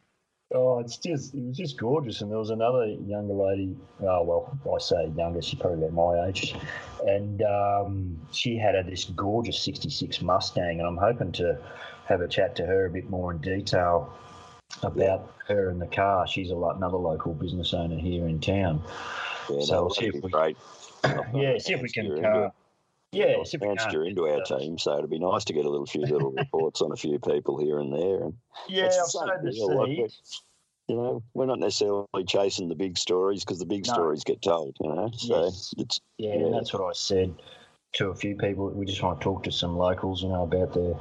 Oh, 0.54 0.78
it's 0.78 0.96
just 0.96 1.34
it 1.34 1.42
was 1.42 1.56
just 1.56 1.78
gorgeous. 1.78 2.22
And 2.22 2.30
there 2.30 2.38
was 2.38 2.48
another 2.50 2.86
younger 2.86 3.34
lady. 3.34 3.76
Oh 4.00 4.22
well, 4.22 4.58
I 4.74 4.78
say 4.78 5.12
younger. 5.16 5.42
She's 5.42 5.58
probably 5.60 5.84
about 5.86 5.92
my 5.92 6.26
age, 6.28 6.54
and 7.06 7.42
um, 7.42 8.18
she 8.32 8.56
had 8.56 8.74
a, 8.74 8.82
this 8.82 9.04
gorgeous 9.04 9.60
'66 9.62 10.22
Mustang. 10.22 10.78
And 10.78 10.86
I'm 10.88 10.96
hoping 10.96 11.32
to 11.32 11.58
have 12.06 12.22
a 12.22 12.28
chat 12.28 12.56
to 12.56 12.64
her 12.66 12.86
a 12.86 12.90
bit 12.90 13.10
more 13.10 13.32
in 13.32 13.38
detail 13.38 14.10
about 14.82 15.34
her 15.48 15.68
and 15.68 15.80
the 15.82 15.86
car. 15.86 16.26
She's 16.26 16.50
a, 16.50 16.54
lo- 16.54 16.70
another 16.70 16.96
local 16.96 17.34
business 17.34 17.74
owner 17.74 17.98
here 17.98 18.26
in 18.26 18.40
town. 18.40 18.82
Yeah, 19.50 19.60
So 19.60 19.74
no, 19.74 19.80
we'll 19.82 19.90
see 19.90 20.06
if 20.06 20.22
we- 20.22 20.30
great. 20.30 20.56
yeah, 21.34 21.58
see 21.58 21.74
if 21.74 21.82
we 21.82 21.90
can. 21.90 22.24
Uh, 22.24 22.50
yeah, 23.12 23.42
see 23.44 23.58
we 23.58 23.66
bounce 23.66 23.84
into 23.86 24.26
our 24.28 24.40
team, 24.42 24.78
so 24.78 24.98
it'd 24.98 25.10
be 25.10 25.18
nice 25.18 25.44
to 25.44 25.52
get 25.52 25.64
a 25.64 25.70
little 25.70 25.86
few 25.86 26.02
little 26.06 26.30
reports 26.30 26.80
on 26.82 26.92
a 26.92 26.96
few 26.96 27.18
people 27.18 27.58
here 27.58 27.78
and 27.78 27.92
there. 27.92 28.24
And 28.24 28.34
Yeah, 28.68 28.86
I've 28.86 29.06
started 29.06 29.42
to 29.44 29.50
deal, 29.50 29.76
like 29.76 29.88
you 30.88 30.96
know, 30.96 31.22
we're 31.34 31.46
not 31.46 31.58
necessarily 31.58 32.06
chasing 32.26 32.68
the 32.68 32.74
big 32.74 32.96
stories 32.96 33.44
because 33.44 33.58
the 33.58 33.66
big 33.66 33.86
No. 33.86 33.92
stories 33.92 34.24
get 34.24 34.40
told. 34.40 34.76
You 34.80 34.94
know, 34.94 35.10
so 35.16 35.44
Yes. 35.44 35.74
it's 35.76 36.00
Yeah, 36.18 36.36
Yeah. 36.36 36.50
that's 36.50 36.72
what 36.72 36.82
I 36.82 36.92
said 36.92 37.34
to 37.94 38.08
a 38.10 38.14
few 38.14 38.36
people. 38.36 38.68
We 38.70 38.86
just 38.86 39.02
want 39.02 39.20
to 39.20 39.24
talk 39.24 39.42
to 39.44 39.52
some 39.52 39.76
locals, 39.76 40.22
you 40.22 40.28
know, 40.28 40.42
about 40.44 40.72
their 40.72 40.94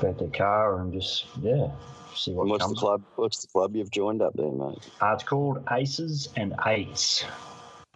about 0.00 0.18
their 0.18 0.30
car 0.30 0.80
and 0.80 0.92
just 0.92 1.26
yeah, 1.40 1.68
see 2.14 2.32
what 2.32 2.42
and 2.42 2.50
what's 2.50 2.64
the 2.64 2.68
comes. 2.68 2.78
club? 2.78 3.02
What's 3.16 3.42
the 3.42 3.48
club 3.48 3.76
you've 3.76 3.90
joined 3.90 4.22
up 4.22 4.32
there, 4.34 4.50
mate? 4.50 4.78
Uh, 5.00 5.12
it's 5.14 5.24
called 5.24 5.62
Aces 5.70 6.28
and 6.36 6.54
Eights. 6.66 7.24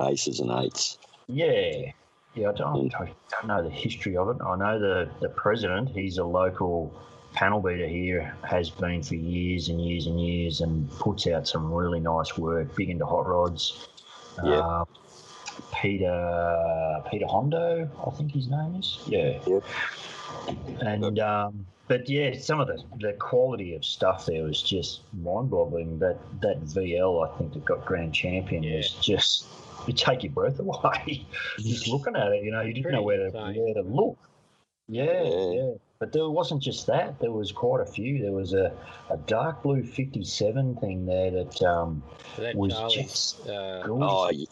Aces 0.00 0.40
and 0.40 0.50
eights. 0.50 0.98
Yeah, 1.26 1.92
yeah. 2.34 2.50
I 2.50 2.52
don't, 2.52 2.94
I 2.94 3.12
don't 3.30 3.46
know 3.46 3.62
the 3.62 3.70
history 3.70 4.16
of 4.16 4.28
it. 4.28 4.36
I 4.44 4.56
know 4.56 4.78
the 4.78 5.10
the 5.20 5.28
president. 5.30 5.90
He's 5.90 6.18
a 6.18 6.24
local 6.24 6.92
panel 7.32 7.60
beater 7.60 7.86
here. 7.86 8.34
Has 8.44 8.70
been 8.70 9.02
for 9.02 9.14
years 9.14 9.68
and 9.68 9.80
years 9.80 10.06
and 10.06 10.20
years, 10.20 10.60
and 10.60 10.90
puts 10.98 11.26
out 11.26 11.48
some 11.48 11.72
really 11.72 12.00
nice 12.00 12.36
work. 12.38 12.74
Big 12.76 12.90
into 12.90 13.06
hot 13.06 13.26
rods. 13.26 13.88
Yeah. 14.44 14.58
Uh, 14.58 14.84
Peter 15.74 17.02
Peter 17.10 17.26
Hondo, 17.26 17.88
I 18.06 18.10
think 18.10 18.32
his 18.32 18.48
name 18.48 18.76
is. 18.76 19.00
Yeah. 19.06 19.38
Yep. 19.46 19.64
And 20.80 21.18
um, 21.18 21.66
but 21.88 22.08
yeah, 22.08 22.38
some 22.38 22.60
of 22.60 22.68
the, 22.68 22.82
the 23.00 23.12
quality 23.14 23.74
of 23.74 23.84
stuff 23.84 24.26
there 24.26 24.44
was 24.44 24.62
just 24.62 25.00
mind 25.12 25.50
boggling. 25.50 25.98
That 25.98 26.18
that 26.40 26.62
VL 26.64 27.28
I 27.28 27.38
think 27.38 27.52
that 27.54 27.64
got 27.64 27.84
grand 27.84 28.14
champion 28.14 28.62
yeah. 28.62 28.76
was 28.76 28.90
just 28.92 29.46
you 29.86 29.92
take 29.94 30.22
your 30.22 30.32
breath 30.32 30.58
away 30.58 31.26
just 31.58 31.88
looking 31.88 32.16
at 32.16 32.28
it. 32.32 32.44
You 32.44 32.50
know, 32.52 32.60
you 32.62 32.72
didn't 32.74 32.92
know 32.92 33.02
where 33.02 33.30
to 33.30 33.30
where 33.30 33.74
to 33.74 33.82
look. 33.82 34.18
Yeah, 34.88 35.22
Yeah. 35.22 35.50
yeah. 35.52 35.70
But 35.98 36.12
there 36.12 36.28
wasn't 36.30 36.62
just 36.62 36.86
that. 36.86 37.20
There 37.20 37.30
was 37.30 37.52
quite 37.52 37.82
a 37.82 37.86
few. 37.86 38.22
There 38.22 38.32
was 38.32 38.54
a, 38.54 38.72
a 39.10 39.18
dark 39.26 39.62
blue 39.62 39.82
fifty 39.82 40.24
seven 40.24 40.74
thing 40.76 41.04
there 41.06 41.30
that 41.30 41.62
um, 41.62 42.02
So 42.36 42.42
that 42.42 42.54
was 42.56 42.72
Charlie's, 42.72 42.94
just 42.96 43.48
uh, 43.48 43.82
gorgeous. 43.86 44.46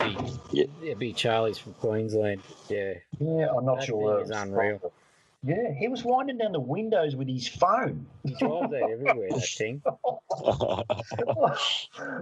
Oh, 0.00 0.08
be, 0.08 0.26
Yeah. 0.50 0.64
yeah, 0.82 0.94
be 0.94 1.12
Charlie's 1.12 1.58
from 1.58 1.74
Queensland. 1.74 2.40
Yeah, 2.68 2.94
Yeah, 3.20 3.48
I'm 3.56 3.64
not 3.66 3.80
That 3.80 3.86
sure. 3.86 3.96
thing 3.98 4.04
where 4.04 4.18
it 4.18 4.22
is 4.22 4.28
was 4.30 4.38
unreal. 4.42 4.78
from. 4.78 4.90
Yeah, 5.46 5.74
he 5.78 5.88
was 5.88 6.02
winding 6.02 6.38
down 6.38 6.52
the 6.52 6.60
windows 6.60 7.14
with 7.14 7.28
his 7.28 7.46
phone. 7.46 8.06
he 8.24 8.34
drives 8.34 8.70
that 8.70 8.88
everywhere. 8.90 9.28
That 9.28 9.44
thing. 9.44 9.82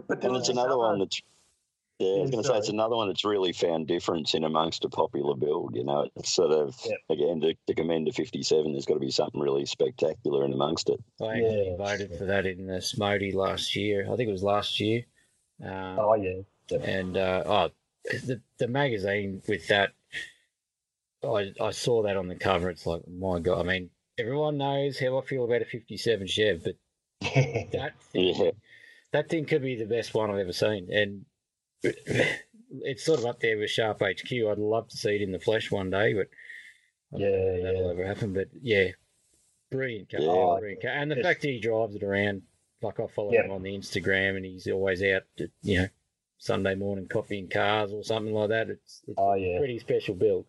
but 0.08 0.20
there 0.20 0.24
and 0.24 0.32
was 0.32 0.40
it's 0.40 0.48
another 0.48 0.76
one 0.76 0.98
that's. 0.98 1.20
Yeah, 1.98 2.16
I 2.18 2.20
was 2.22 2.30
going 2.30 2.42
to 2.42 2.48
say 2.48 2.56
it's 2.56 2.68
another 2.68 2.96
one 2.96 3.08
that's 3.08 3.24
really 3.24 3.52
found 3.52 3.86
difference 3.86 4.34
in 4.34 4.42
amongst 4.44 4.84
a 4.84 4.88
popular 4.88 5.36
build. 5.36 5.76
You 5.76 5.84
know, 5.84 6.08
it's 6.16 6.32
sort 6.32 6.50
of 6.50 6.76
Yep. 6.84 6.98
again 7.10 7.40
to, 7.42 7.54
to 7.68 7.74
commend 7.74 8.06
to 8.06 8.12
fifty 8.12 8.42
seven. 8.42 8.72
There's 8.72 8.86
got 8.86 8.94
to 8.94 9.00
be 9.00 9.10
something 9.10 9.40
really 9.40 9.66
spectacular 9.66 10.44
in 10.44 10.52
amongst 10.52 10.88
it. 10.88 10.98
I 11.20 11.38
actually 11.38 11.70
Yeah. 11.70 11.76
voted 11.76 12.18
for 12.18 12.24
that 12.24 12.46
in 12.46 12.66
the 12.66 12.80
SMOTY 12.80 13.32
last 13.34 13.76
year. 13.76 14.10
I 14.10 14.16
think 14.16 14.28
it 14.28 14.32
was 14.32 14.42
last 14.42 14.80
year. 14.80 15.04
Um, 15.62 15.98
Oh 15.98 16.14
yeah, 16.14 16.42
and 16.82 17.16
uh, 17.16 17.42
oh, 17.46 17.70
the 18.04 18.40
the 18.58 18.66
magazine 18.68 19.42
with 19.46 19.68
that, 19.68 19.92
I 21.22 21.52
I 21.60 21.70
saw 21.70 22.02
that 22.02 22.16
on 22.16 22.26
the 22.26 22.34
cover. 22.34 22.68
It's 22.70 22.86
like 22.86 23.06
my 23.06 23.38
god. 23.38 23.60
I 23.60 23.62
mean, 23.68 23.90
everyone 24.18 24.58
knows 24.58 24.98
how 24.98 25.18
I 25.18 25.24
feel 25.24 25.44
about 25.44 25.62
a 25.62 25.66
'57 25.66 26.26
Chev, 26.26 26.64
but 26.64 26.76
that 27.20 27.92
thing, 28.12 28.34
Yeah, 28.34 28.50
that 29.12 29.28
thing 29.28 29.44
could 29.44 29.62
be 29.62 29.76
the 29.76 29.86
best 29.86 30.14
one 30.14 30.30
I've 30.30 30.38
ever 30.38 30.52
seen, 30.52 30.92
and 30.92 31.26
it's 31.82 33.04
sort 33.04 33.20
of 33.20 33.26
up 33.26 33.40
there 33.40 33.58
with 33.58 33.70
Sharp 33.70 34.00
HQ. 34.00 34.32
I'd 34.32 34.58
love 34.58 34.88
to 34.88 34.96
see 34.96 35.16
it 35.16 35.22
in 35.22 35.32
the 35.32 35.38
flesh 35.38 35.70
one 35.70 35.90
day, 35.90 36.12
but 36.14 36.28
Yeah, 37.12 37.58
that'll 37.62 37.90
ever 37.90 38.06
happen. 38.06 38.32
But 38.32 38.48
yeah, 38.60 38.88
brilliant 39.70 40.10
car, 40.10 40.20
Yeah. 40.20 40.28
Oh, 40.30 40.58
brilliant 40.58 40.82
car, 40.82 40.90
and 40.92 41.10
the 41.10 41.16
fact 41.22 41.42
that 41.42 41.48
he 41.48 41.60
drives 41.60 41.94
it 41.94 42.02
around. 42.02 42.42
Like 42.80 42.98
I 42.98 43.06
follow 43.06 43.32
Yeah. 43.32 43.44
him 43.44 43.52
on 43.52 43.62
the 43.62 43.78
Instagram, 43.78 44.36
and 44.36 44.44
he's 44.44 44.66
always 44.66 45.02
out, 45.04 45.22
at, 45.38 45.50
you 45.62 45.78
know, 45.82 45.88
Sunday 46.38 46.74
morning 46.74 47.06
copying 47.06 47.48
cars 47.48 47.92
or 47.92 48.02
something 48.02 48.34
like 48.34 48.48
that. 48.48 48.70
It's, 48.70 49.02
it's 49.06 49.14
Oh 49.16 49.34
a 49.34 49.38
yeah. 49.38 49.58
pretty 49.58 49.78
special 49.78 50.16
build. 50.16 50.46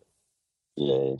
yeah. 0.76 1.14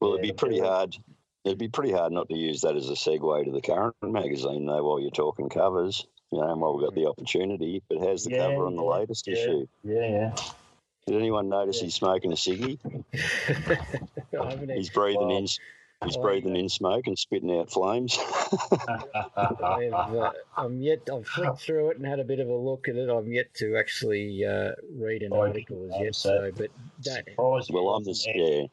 Well, 0.00 0.12
it'd 0.14 0.22
be 0.22 0.32
pretty 0.32 0.60
hard. 0.60 0.96
It'd 1.44 1.58
be 1.58 1.68
pretty 1.68 1.90
hard 1.92 2.12
not 2.12 2.28
to 2.28 2.36
use 2.36 2.60
that 2.60 2.76
as 2.76 2.88
a 2.88 2.92
segue 2.94 3.44
to 3.44 3.50
the 3.50 3.60
current 3.60 3.94
magazine, 4.02 4.66
though. 4.66 4.84
While 4.84 5.00
you're 5.00 5.10
talking 5.10 5.48
covers, 5.48 6.06
you 6.32 6.38
know, 6.38 6.50
and 6.50 6.60
while 6.60 6.74
we've 6.76 6.84
got 6.84 6.94
the 6.94 7.06
opportunity. 7.06 7.82
But 7.88 7.98
how's 7.98 8.24
the 8.24 8.30
Yeah, 8.32 8.48
cover 8.48 8.66
on 8.66 8.76
the 8.76 8.82
yeah, 8.82 8.88
latest 8.88 9.26
yeah. 9.28 9.34
issue? 9.34 9.66
Yeah, 9.84 10.06
yeah. 10.08 10.34
Did 11.06 11.16
anyone 11.16 11.48
notice 11.48 11.78
Yeah. 11.78 11.84
he's 11.84 11.94
smoking 11.94 12.32
a 12.32 12.36
ciggy? 12.36 12.78
He's 14.74 14.90
breathing 14.90 15.28
Wow. 15.28 15.36
in. 15.36 15.42
He's 16.04 16.16
Oh, 16.16 16.22
breathing 16.22 16.54
yeah. 16.56 16.62
in 16.62 16.68
smoke 16.68 17.06
and 17.06 17.16
spitting 17.18 17.56
out 17.56 17.70
flames. 17.70 18.18
I've, 18.88 19.88
uh, 19.94 20.32
I'm 20.56 20.80
yet. 20.80 21.08
I've 21.12 21.26
flicked 21.26 21.60
through 21.60 21.90
it 21.90 21.96
and 21.98 22.06
had 22.06 22.18
a 22.18 22.24
bit 22.24 22.40
of 22.40 22.48
a 22.48 22.54
look 22.56 22.88
at 22.88 22.96
it. 22.96 23.08
I'm 23.08 23.30
yet 23.32 23.52
to 23.54 23.76
actually 23.76 24.44
uh, 24.44 24.72
read 24.96 25.22
an 25.22 25.32
I 25.32 25.36
article 25.36 25.88
as 25.92 26.00
yet. 26.00 26.14
So, 26.16 26.50
but 26.56 26.70
that, 27.04 27.24
Surprised 27.28 27.70
well, 27.72 27.88
I'm 27.90 28.04
wasn't 28.04 28.16
just 28.16 28.28
yeah. 28.34 28.66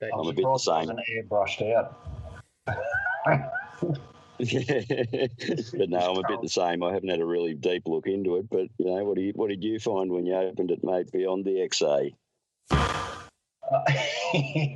that 0.00 0.10
I'm 0.14 0.28
a 0.28 0.32
bit 0.32 0.44
the 0.44 0.58
same. 0.58 0.76
wasn't 0.88 1.00
airbrushed 1.10 1.74
out. 1.74 1.96
but 4.38 5.88
no, 5.88 5.98
I'm 5.98 6.18
a 6.18 6.22
bit 6.28 6.42
the 6.42 6.48
same. 6.48 6.82
I 6.82 6.92
haven't 6.92 7.08
had 7.08 7.20
a 7.20 7.26
really 7.26 7.54
deep 7.54 7.84
look 7.86 8.06
into 8.06 8.36
it. 8.36 8.48
But 8.50 8.68
you 8.78 8.86
know, 8.86 9.04
what 9.04 9.16
do 9.16 9.22
you, 9.22 9.32
what 9.34 9.48
did 9.48 9.64
you 9.64 9.78
find 9.80 10.10
when 10.10 10.26
you 10.26 10.34
opened 10.34 10.70
it, 10.70 10.84
mate? 10.84 11.10
Beyond 11.12 11.44
the 11.44 11.68
XA? 11.68 12.14
Uh, 12.70 13.14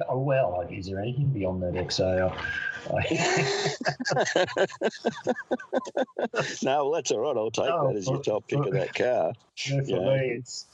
oh, 0.08 0.18
well, 0.18 0.66
is 0.70 0.86
there 0.86 1.00
anything 1.00 1.28
beyond 1.28 1.62
that 1.62 1.74
XA? 1.74 2.34
no, 6.62 6.84
well, 6.84 6.92
that's 6.92 7.10
all 7.10 7.20
right. 7.20 7.36
I'll 7.36 7.50
take 7.50 7.66
No, 7.66 7.88
that 7.88 7.96
as 7.96 8.08
your 8.08 8.22
top 8.22 8.48
pick 8.48 8.64
of 8.64 8.72
that 8.72 8.94
car. 8.94 9.32
No, 9.70 9.84
for 9.84 9.90
Yeah. 9.90 9.98
me, 10.22 10.30
it's 10.38 10.66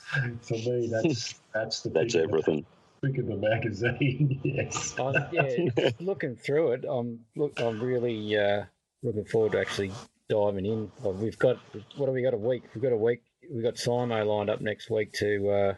for 0.43 0.55
me 0.55 0.89
that's 0.91 1.35
that's 1.53 1.81
the 1.83 1.91
That's 1.91 2.15
pick 2.15 2.25
of 2.25 2.31
the- 2.31 2.37
everything. 2.37 2.67
pick 3.03 3.19
of 3.19 3.27
the 3.27 3.37
magazine. 3.37 4.41
yes. 4.45 4.95
I'm, 4.99 5.15
yeah, 5.33 5.91
looking 6.01 6.37
through 6.37 6.73
it, 6.73 6.85
I'm 6.89 7.21
look. 7.35 7.59
I'm 7.61 7.81
really 7.81 8.37
uh, 8.39 8.65
looking 9.07 9.25
forward 9.25 9.53
to 9.53 9.61
actually 9.61 9.93
diving 10.29 10.67
in. 10.67 10.91
We've 11.03 11.39
got 11.39 11.59
what 11.97 12.07
have 12.07 12.15
we 12.15 12.23
got 12.23 12.35
a 12.35 12.39
week? 12.39 12.65
We've 12.75 12.83
got 12.83 12.93
a 12.93 12.97
week. 12.97 13.23
We've 13.51 13.63
got 13.63 13.75
Simo 13.77 14.27
lined 14.27 14.51
up 14.51 14.61
next 14.61 14.91
week 14.91 15.13
to 15.15 15.49
uh, 15.51 15.75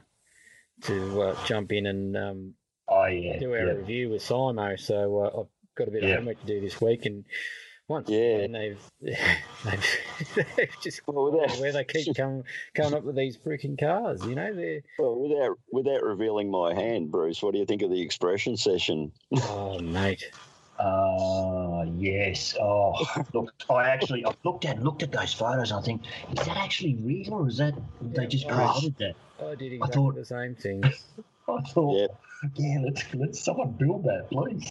to 0.82 1.22
uh, 1.22 1.44
jump 1.44 1.72
in 1.72 1.86
and 1.86 2.16
um, 2.16 2.54
Oh 2.88 3.04
yeah. 3.04 3.38
do 3.38 3.52
our 3.52 3.58
yeah. 3.66 3.72
review 3.72 4.08
with 4.10 4.22
Simo. 4.22 4.80
So 4.80 5.18
uh, 5.20 5.40
I've 5.40 5.74
got 5.76 5.88
a 5.88 5.90
bit 5.90 6.04
of 6.04 6.10
homework 6.16 6.40
to 6.40 6.46
do 6.46 6.60
this 6.62 6.80
week, 6.80 7.04
and 7.04 7.24
once 7.88 8.08
Yeah. 8.08 8.18
again 8.20 8.52
they've 8.52 8.80
they've, 9.64 10.46
they've 10.56 10.76
just 10.82 11.02
Well, 11.06 11.30
without, 11.30 11.58
where 11.60 11.72
they 11.72 11.84
keep 11.84 12.16
coming 12.16 12.44
coming 12.74 12.94
up 12.94 13.04
with 13.04 13.16
these 13.16 13.36
freaking 13.36 13.78
cars. 13.78 14.24
You 14.24 14.34
know, 14.34 14.54
they're 14.54 14.80
well, 14.98 15.14
without 15.20 15.58
without 15.70 16.02
revealing 16.02 16.50
my 16.50 16.72
hand, 16.74 17.10
Bruce, 17.10 17.42
what 17.42 17.52
do 17.52 17.58
you 17.58 17.66
think 17.66 17.82
of 17.82 17.90
the 17.90 18.00
expression 18.00 18.56
session? 18.56 19.12
oh 19.36 19.78
mate. 19.80 20.30
Uh, 20.78 21.84
yes. 21.96 22.54
Oh, 22.60 22.94
look, 23.32 23.52
I 23.68 23.88
actually 23.88 24.24
I've 24.24 24.36
looked 24.44 24.64
at 24.64 24.82
looked 24.82 25.02
at 25.02 25.12
those 25.12 25.32
photos. 25.34 25.70
and 25.70 25.80
I 25.80 25.82
think, 25.82 26.02
is 26.30 26.46
that 26.46 26.56
actually 26.56 26.94
real 27.02 27.34
or 27.34 27.48
is 27.48 27.56
that 27.58 27.74
they 28.00 28.26
just 28.26 28.44
Yeah. 28.46 28.54
created 28.72 28.96
that? 28.98 29.14
I 29.44 29.54
did 29.54 29.80
I 29.82 29.86
thought- 29.88 30.14
the 30.14 30.24
same 30.24 30.54
thing. 30.54 30.82
I 31.48 31.60
thought, 31.62 31.96
Yep. 31.98 32.20
yeah, 32.56 32.78
let's 32.84 33.14
let's 33.14 33.42
someone 33.44 33.72
build 33.72 34.04
that, 34.04 34.28
please. 34.30 34.70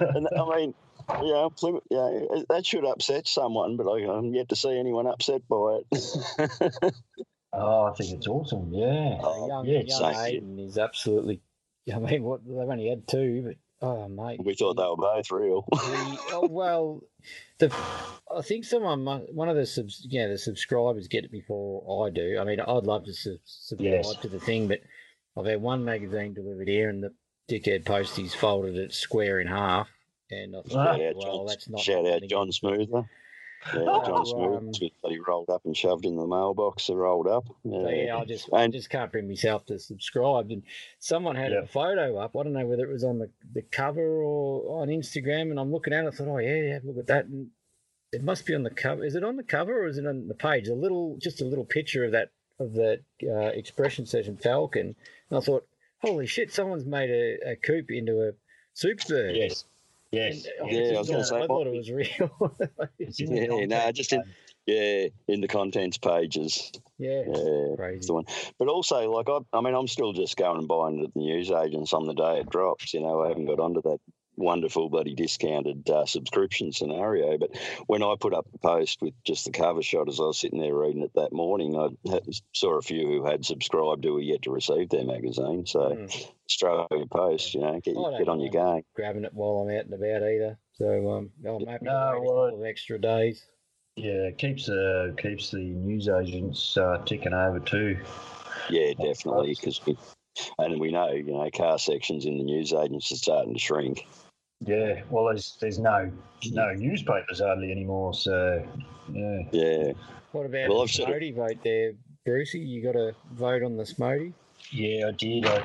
And 0.00 0.28
I 0.36 0.56
mean, 0.56 0.74
yeah, 1.22 1.48
Plymouth, 1.56 1.84
yeah, 1.90 2.26
that 2.48 2.66
should 2.66 2.84
upset 2.84 3.28
someone, 3.28 3.76
but 3.76 3.88
I, 3.88 4.00
I'm 4.12 4.34
yet 4.34 4.48
to 4.48 4.56
see 4.56 4.76
anyone 4.76 5.06
upset 5.06 5.42
by 5.48 5.78
it. 5.92 6.92
oh, 7.52 7.84
I 7.84 7.92
think 7.94 8.14
it's 8.14 8.26
awesome. 8.26 8.72
Yeah. 8.72 9.18
Oh, 9.22 9.46
young 9.46 9.66
yeah, 9.66 9.80
young 9.86 10.14
same. 10.14 10.42
Aiden 10.58 10.66
is 10.66 10.76
absolutely. 10.76 11.40
I 11.94 11.98
mean, 12.00 12.24
what 12.24 12.44
they've 12.44 12.56
only 12.68 12.88
had 12.88 13.06
two, 13.06 13.42
but 13.46 13.56
oh 13.82 14.08
mate, 14.08 14.40
we 14.44 14.54
thought 14.54 14.74
they 14.74 14.82
were 14.84 14.96
both 14.96 15.30
real. 15.30 15.64
the- 15.72 16.18
oh, 16.32 16.48
well, 16.50 17.02
the 17.58 17.74
I 18.34 18.42
think 18.42 18.64
someone 18.64 19.04
one 19.32 19.48
of 19.48 19.56
the 19.56 19.66
subs, 19.66 20.06
yeah 20.08 20.26
the 20.28 20.38
subscribers 20.38 21.08
get 21.08 21.24
it 21.24 21.32
before 21.32 22.06
I 22.06 22.10
do. 22.10 22.38
I 22.40 22.44
mean, 22.44 22.60
I'd 22.60 22.84
love 22.84 23.04
to 23.04 23.12
sub- 23.14 23.34
subscribe 23.44 23.92
Yes. 24.04 24.14
to 24.16 24.28
the 24.28 24.40
thing, 24.40 24.68
but 24.68 24.80
I've 25.36 25.46
had 25.46 25.60
one 25.62 25.84
magazine 25.84 26.34
delivered 26.34 26.68
here, 26.68 26.88
and 26.90 27.02
the 27.02 27.12
dickhead 27.48 27.84
posties 27.84 28.34
folded 28.34 28.76
it 28.76 28.92
square 28.92 29.40
in 29.40 29.46
half, 29.46 29.88
and 30.30 30.54
I 30.56 30.62
thought, 30.68 31.00
out, 31.00 31.14
well, 31.16 31.36
John, 31.38 31.46
that's 31.46 31.68
not 31.68 31.80
shout 31.80 32.06
out. 32.06 32.22
John 32.28 32.50
Smoother. 32.52 33.08
Yeah, 33.74 33.80
Oh, 33.86 34.04
John 34.06 34.24
Smoother. 34.26 34.68
It's 34.68 34.94
bloody 35.02 35.18
rolled 35.20 35.50
up 35.50 35.64
and 35.64 35.76
shoved 35.76 36.04
in 36.04 36.16
the 36.16 36.26
mailbox. 36.26 36.86
They're 36.86 36.96
rolled 36.96 37.26
up. 37.26 37.44
Yeah. 37.64 37.88
yeah, 37.88 38.16
I 38.16 38.24
just 38.24 38.48
I 38.52 38.64
And- 38.64 38.72
just 38.72 38.88
can't 38.90 39.10
bring 39.12 39.28
myself 39.28 39.66
to 39.66 39.78
subscribe. 39.78 40.50
And 40.50 40.62
someone 40.98 41.36
had 41.36 41.52
a 41.52 41.66
photo 41.66 42.16
up. 42.18 42.36
I 42.36 42.42
don't 42.44 42.52
know 42.52 42.66
whether 42.66 42.84
it 42.88 42.92
was 42.92 43.04
on 43.04 43.18
the, 43.18 43.30
the 43.52 43.62
cover 43.62 44.22
or 44.22 44.80
on 44.82 44.88
Instagram. 44.88 45.50
And 45.50 45.58
I'm 45.58 45.72
looking 45.72 45.92
at 45.92 46.04
it. 46.04 46.08
I 46.08 46.10
thought, 46.10 46.28
oh 46.28 46.38
yeah, 46.38 46.54
yeah, 46.62 46.78
look 46.84 46.98
at 46.98 47.06
that. 47.08 47.24
And 47.26 47.48
it 48.12 48.22
must 48.22 48.46
be 48.46 48.54
on 48.54 48.62
the 48.62 48.70
cover. 48.70 49.04
Is 49.04 49.14
it 49.16 49.24
on 49.24 49.36
the 49.36 49.42
cover 49.42 49.82
or 49.82 49.86
is 49.88 49.98
it 49.98 50.06
on 50.06 50.28
the 50.28 50.34
page? 50.34 50.68
A 50.68 50.74
little, 50.74 51.18
just 51.20 51.40
a 51.40 51.44
little 51.44 51.64
picture 51.66 52.04
of 52.04 52.12
that 52.12 52.30
of 52.60 52.72
that 52.74 53.00
uh, 53.22 53.50
expression 53.56 54.04
session 54.04 54.36
Falcon, 54.36 54.96
and 55.30 55.38
I 55.38 55.40
thought, 55.40 55.64
holy 56.02 56.26
shit, 56.26 56.52
someone's 56.52 56.84
made 56.84 57.08
a, 57.08 57.50
a 57.52 57.56
coop 57.56 57.86
into 57.88 58.20
a 58.20 58.32
Superbird. 58.74 59.36
Yes. 59.36 59.64
Yes. 60.10 60.46
And, 60.60 60.70
uh, 60.70 60.72
Yeah, 60.72 60.96
I 60.96 60.98
was 61.00 61.10
gonna 61.10 61.24
say. 61.24 61.42
I 61.42 61.46
thought 61.46 61.66
it 61.66 61.74
was 61.76 61.90
real. 61.90 62.56
It's 62.98 63.20
in 63.20 63.34
the 63.34 63.40
Yeah, 63.42 63.46
no, 63.46 63.58
content 63.58 63.96
just 63.96 64.12
in- 64.12 64.34
Yeah, 64.66 65.08
in 65.28 65.40
the 65.40 65.48
contents 65.48 65.98
pages. 65.98 66.72
yeah, 66.98 67.22
Yeah, 67.26 67.76
crazy. 67.76 68.06
the 68.06 68.14
one. 68.14 68.24
But 68.58 68.68
also, 68.68 69.10
like, 69.10 69.28
I, 69.28 69.38
I 69.52 69.60
mean, 69.60 69.74
I'm 69.74 69.88
still 69.88 70.12
just 70.12 70.36
going 70.36 70.58
and 70.58 70.68
buying 70.68 70.98
it 71.00 71.04
at 71.08 71.14
the 71.14 71.20
newsagents 71.20 71.92
on 71.92 72.06
the 72.06 72.14
day 72.14 72.40
it 72.40 72.50
drops. 72.50 72.92
You 72.94 73.00
know, 73.00 73.22
I 73.22 73.28
haven't 73.28 73.46
got 73.46 73.60
onto 73.60 73.82
that 73.82 73.98
wonderful 74.38 74.88
bloody 74.88 75.14
discounted 75.14 75.88
uh, 75.90 76.06
subscription 76.06 76.72
scenario. 76.72 77.36
But 77.38 77.50
when 77.86 78.02
I 78.02 78.14
put 78.18 78.32
up 78.32 78.50
the 78.50 78.58
post 78.58 79.02
with 79.02 79.14
just 79.24 79.44
the 79.44 79.50
cover 79.50 79.82
shot 79.82 80.08
as 80.08 80.20
I 80.20 80.24
was 80.24 80.38
sitting 80.38 80.60
there 80.60 80.74
reading 80.74 81.02
it 81.02 81.12
that 81.14 81.32
morning, 81.32 81.76
I 81.76 82.10
had, 82.10 82.22
saw 82.54 82.78
a 82.78 82.82
few 82.82 83.06
who 83.06 83.26
had 83.26 83.44
subscribed 83.44 84.04
who 84.04 84.14
were 84.14 84.20
yet 84.20 84.42
to 84.42 84.50
receive 84.50 84.88
their 84.88 85.04
magazine. 85.04 85.66
So, 85.66 85.80
Mm. 85.88 86.30
Australia 86.48 87.06
Post, 87.10 87.54
you 87.54 87.60
know, 87.60 87.72
get, 87.80 87.94
get 87.94 88.28
on 88.28 88.40
your 88.40 88.50
game. 88.50 88.82
Grabbing 88.94 89.24
it 89.24 89.34
while 89.34 89.68
I'm 89.68 89.76
out 89.76 89.84
and 89.84 89.94
about 89.94 90.22
either. 90.22 90.58
So 90.72 91.10
um, 91.10 91.30
I'm 91.46 91.66
happy 91.66 91.84
No, 91.86 91.92
a 91.92 92.20
well, 92.20 92.46
couple 92.46 92.60
of 92.60 92.64
extra 92.64 93.00
days. 93.00 93.44
Yeah, 93.96 94.28
it 94.28 94.38
keeps 94.38 94.66
the 94.66 95.14
keeps 95.20 95.50
the 95.50 95.58
newsagents 95.58 96.76
uh, 96.76 97.02
ticking 97.04 97.34
over 97.34 97.58
too. 97.58 97.98
Yeah, 98.70 98.92
definitely. 98.92 99.56
Because 99.58 99.84
we, 99.84 99.96
and 100.58 100.78
we 100.78 100.92
know, 100.92 101.10
you 101.10 101.32
know, 101.32 101.50
car 101.52 101.78
sections 101.78 102.24
in 102.24 102.38
the 102.38 102.44
news 102.44 102.72
agents 102.72 103.10
are 103.10 103.16
starting 103.16 103.54
to 103.54 103.60
shrink. 103.60 104.06
Yeah, 104.64 105.02
well, 105.08 105.26
there's 105.26 105.56
there's 105.60 105.78
no 105.78 106.10
no 106.50 106.72
hmm. 106.72 106.80
newspapers 106.80 107.40
hardly 107.40 107.70
anymore. 107.70 108.14
So 108.14 108.66
yeah, 109.12 109.40
Yeah. 109.52 109.92
What 110.32 110.46
about 110.46 110.68
Well, 110.68 110.78
the 110.78 110.82
I've 110.84 110.90
sort 110.90 111.08
of- 111.10 111.14
SMOTY 111.16 111.34
vote 111.34 111.58
there, 111.64 111.92
Brucey? 112.24 112.58
You 112.58 112.82
got 112.82 112.92
to 112.92 113.14
vote 113.32 113.62
on 113.62 113.76
the 113.76 113.84
SMOTY? 113.86 114.34
Yeah, 114.70 115.08
I 115.08 115.10
did. 115.12 115.46
I, 115.46 115.62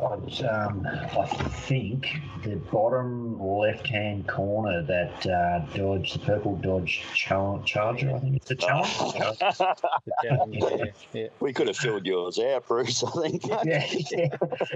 I, 0.00 0.14
um, 0.46 0.86
I 0.86 1.26
think 1.26 2.08
the 2.44 2.56
bottom 2.72 3.38
left 3.40 3.86
hand 3.88 4.26
corner 4.28 4.82
that 4.82 5.26
uh, 5.26 5.58
Dodge, 5.76 6.12
the 6.14 6.20
purple 6.20 6.56
Dodge 6.56 7.02
Char- 7.14 7.60
Charger, 7.64 8.14
I 8.14 8.18
think 8.20 8.36
it's 8.36 8.48
the 8.48 8.54
Charger. 8.54 9.32
The 10.06 10.12
challenge, 10.22 10.56
yeah, 10.60 10.84
yeah. 11.12 11.28
we 11.40 11.52
could 11.52 11.66
have 11.66 11.76
filled 11.76 12.06
yours 12.06 12.38
out, 12.38 12.66
Bruce. 12.66 13.02
I 13.04 13.10
think. 13.28 13.46
yeah, 13.64 13.86
yeah, 14.10 14.28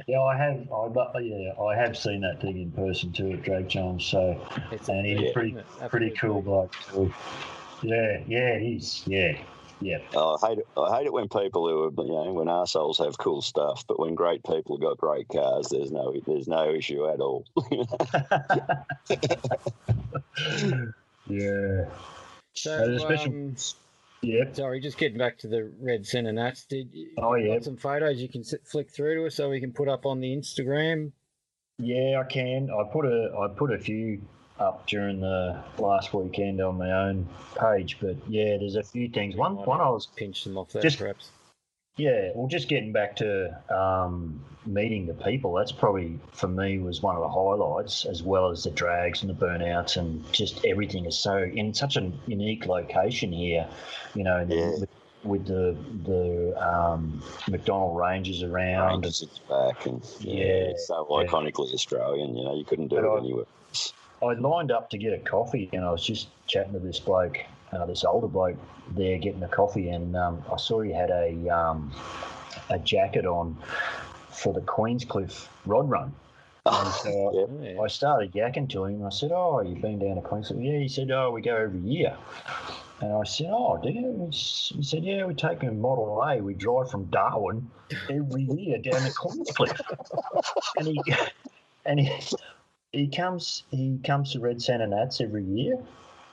yeah. 0.07 0.21
I 0.21 0.37
have, 0.37 0.69
I, 0.71 0.87
lo- 0.87 1.13
yeah, 1.21 1.53
I 1.63 1.77
have 1.77 1.97
seen 1.97 2.21
that 2.21 2.41
thing 2.43 2.61
in 2.61 2.71
person 2.73 3.13
too 3.13 3.33
at 3.33 3.43
Drake 3.43 3.69
Jones. 3.69 4.05
So 4.05 4.39
It's 4.71 4.89
And 4.89 5.07
he's 5.07 5.19
beat, 5.21 5.33
pretty- 5.33 5.57
pretty 5.89 6.11
cool 6.11 6.43
beat. 6.43 6.45
bloke 6.45 6.75
too. 6.93 7.15
Yeah, 7.83 8.19
yeah, 8.27 8.55
it 8.57 8.63
is. 8.63 9.03
Yeah, 9.07 9.39
yeah. 9.81 9.99
Oh, 10.15 10.39
I 10.43 10.49
hate 10.49 10.59
it. 10.59 10.67
I 10.77 10.97
hate 10.99 11.07
it 11.07 11.13
when 11.13 11.29
people 11.29 11.69
who 11.69 11.85
are, 11.85 12.05
you 12.05 12.13
know, 12.13 12.33
when 12.33 12.49
assholes 12.49 12.99
have 12.99 13.19
cool 13.19 13.43
stuff, 13.43 13.85
but 13.87 13.99
when 14.01 14.15
great 14.15 14.43
people 14.45 14.79
got 14.79 14.99
great 14.99 15.29
cars, 15.29 15.69
there's 15.71 15.91
no, 15.93 16.15
there's 16.27 16.49
no 16.49 16.73
issue 16.73 17.07
at 17.09 17.21
all. 17.21 17.45
yeah. 21.27 21.85
So, 22.55 22.77
There's 22.87 23.03
special- 23.03 23.33
um, 23.33 23.57
Yep. 24.23 24.57
sorry, 24.57 24.81
just 24.81 24.97
getting 24.97 25.19
back 25.19 25.37
to 25.41 25.49
the 25.49 25.71
red 25.81 26.07
centre 26.07 26.33
nats. 26.33 26.65
Did 26.65 26.89
you 26.95 27.11
Oh, 27.19 27.35
yeah. 27.35 27.55
got 27.55 27.65
some 27.65 27.77
photos 27.77 28.17
you 28.23 28.29
can 28.29 28.43
flick 28.43 28.91
through 28.91 29.17
to 29.17 29.27
us 29.27 29.35
so 29.35 29.51
we 29.51 29.61
can 29.61 29.73
put 29.73 29.87
up 29.87 30.07
on 30.07 30.21
the 30.21 30.35
Instagram? 30.35 31.13
Yeah, 31.79 32.23
I 32.25 32.33
can. 32.33 32.71
I 32.71 32.85
put 32.91 33.05
a 33.05 33.35
I 33.39 33.49
put 33.55 33.71
a 33.73 33.79
few 33.79 34.23
up 34.65 34.87
during 34.87 35.21
the 35.21 35.63
last 35.79 36.13
weekend 36.15 36.61
on 36.61 36.79
my 36.79 36.91
own 36.91 37.29
page, 37.61 37.99
but 38.01 38.17
yeah, 38.29 38.57
there's 38.57 38.77
a 38.77 38.83
few 38.83 39.09
things. 39.09 39.37
One 39.37 39.57
one 39.57 39.81
I 39.81 39.89
was 39.91 40.07
Pinch 40.17 40.45
them 40.45 40.57
off 40.59 40.71
that, 40.73 40.83
Just- 40.83 40.99
perhaps. 40.99 41.31
yeah, 41.97 42.31
well, 42.35 42.49
just 42.49 42.69
getting 42.69 42.93
back 42.93 43.15
to 43.17 43.57
um, 43.73 44.41
meeting 44.67 45.07
the 45.07 45.15
people. 45.15 45.53
That's 45.53 45.71
probably 45.73 46.19
for 46.33 46.49
me 46.49 46.79
was 46.79 47.03
one 47.03 47.15
of 47.15 47.23
the 47.23 47.29
highlights, 47.29 48.05
as 48.07 48.23
well 48.23 48.51
as 48.51 48.65
the 48.65 48.71
drags 48.71 49.23
and 49.23 49.31
the 49.31 49.35
burnouts 49.47 49.97
and 49.97 50.25
just 50.33 50.65
everything 50.65 51.05
is 51.05 51.17
so 51.19 51.43
in 51.43 51.73
such 51.75 51.97
a 51.97 52.11
unique 52.27 52.67
location 52.67 53.31
here. 53.33 53.69
You 54.15 54.25
know, 54.25 54.47
Yeah. 54.49 54.71
with, 54.81 54.89
with 55.25 55.47
the 55.47 55.77
the 56.05 56.55
um, 56.61 57.23
MacDonnell 57.49 57.95
Ranges 57.95 58.43
around. 58.43 58.89
Rangers 58.93 59.23
is 59.23 59.39
back, 59.49 59.87
and 59.87 60.03
yeah, 60.21 60.35
Yeah, 60.35 60.71
it's 60.73 60.87
so 60.89 61.07
yeah. 61.11 61.27
iconically 61.27 61.73
Australian. 61.75 62.35
You 62.37 62.45
know, 62.45 62.55
you 62.57 62.65
couldn't 62.65 62.89
do 62.89 62.97
But 62.97 63.05
it 63.05 63.09
I- 63.09 63.19
anywhere. 63.19 63.45
else. 63.71 63.93
I 64.23 64.33
lined 64.35 64.71
up 64.71 64.91
to 64.91 64.99
get 64.99 65.13
a 65.13 65.19
coffee, 65.19 65.69
and 65.73 65.85
I 65.85 65.91
was 65.91 66.05
just 66.05 66.29
chatting 66.47 66.73
to 66.73 66.79
this 66.79 67.01
bloke, 67.01 67.39
uh, 67.73 67.85
this 67.87 68.05
older 68.05 68.29
bloke 68.29 68.57
there, 68.91 69.19
getting 69.19 69.43
a 69.43 69.49
coffee, 69.49 69.89
and 69.89 70.17
um, 70.17 70.43
I 70.53 70.57
saw 70.57 70.81
he 70.81 70.93
had 70.93 71.11
a 71.11 71.49
um, 71.49 71.93
a 72.71 72.79
jacket 72.79 73.27
on 73.27 73.57
for 74.31 74.53
the 74.53 74.61
Queenscliff 74.61 75.49
Rod 75.67 75.89
Run. 75.89 76.15
And 76.67 76.93
so 76.95 77.61
yeah. 77.61 77.79
I 77.79 77.89
started 77.89 78.33
yakking 78.33 78.71
to 78.71 78.87
him. 78.87 79.05
I 79.05 79.11
said, 79.11 79.33
"Oh, 79.35 79.61
you've 79.61 79.83
been 79.83 79.99
down 79.99 80.15
to 80.15 80.23
Queenscliff?" 80.23 80.65
Yeah, 80.65 80.79
he 80.79 80.89
said, 80.89 81.11
"Oh, 81.11 81.31
we 81.31 81.43
go 81.43 81.55
every 81.55 81.81
year." 81.81 82.17
And 83.03 83.13
I 83.13 83.25
said, 83.25 83.49
"Oh, 83.51 83.79
do 83.83 83.91
you?" 83.91 84.31
He 84.31 84.77
He 84.77 84.83
said, 84.83 85.05
"Yeah, 85.05 85.27
we 85.27 85.35
take 85.35 85.63
a 85.63 85.71
Model 85.71 86.23
A. 86.23 86.41
We 86.41 86.55
drive 86.55 86.91
from 86.91 87.05
Darwin 87.11 87.71
every 88.09 88.45
year 88.45 88.79
down 88.79 89.03
to 89.03 89.11
Queenscliff." 89.11 89.79
and 90.79 90.87
he 90.87 91.03
and 91.85 92.01
he 92.01 92.11
he 92.95 93.09
comes 93.09 93.65
he 93.71 93.99
comes 94.05 94.33
to 94.33 94.41
Red 94.41 94.63
Centre 94.63 94.87
Nats 94.87 95.21
every 95.21 95.45
year, 95.45 95.77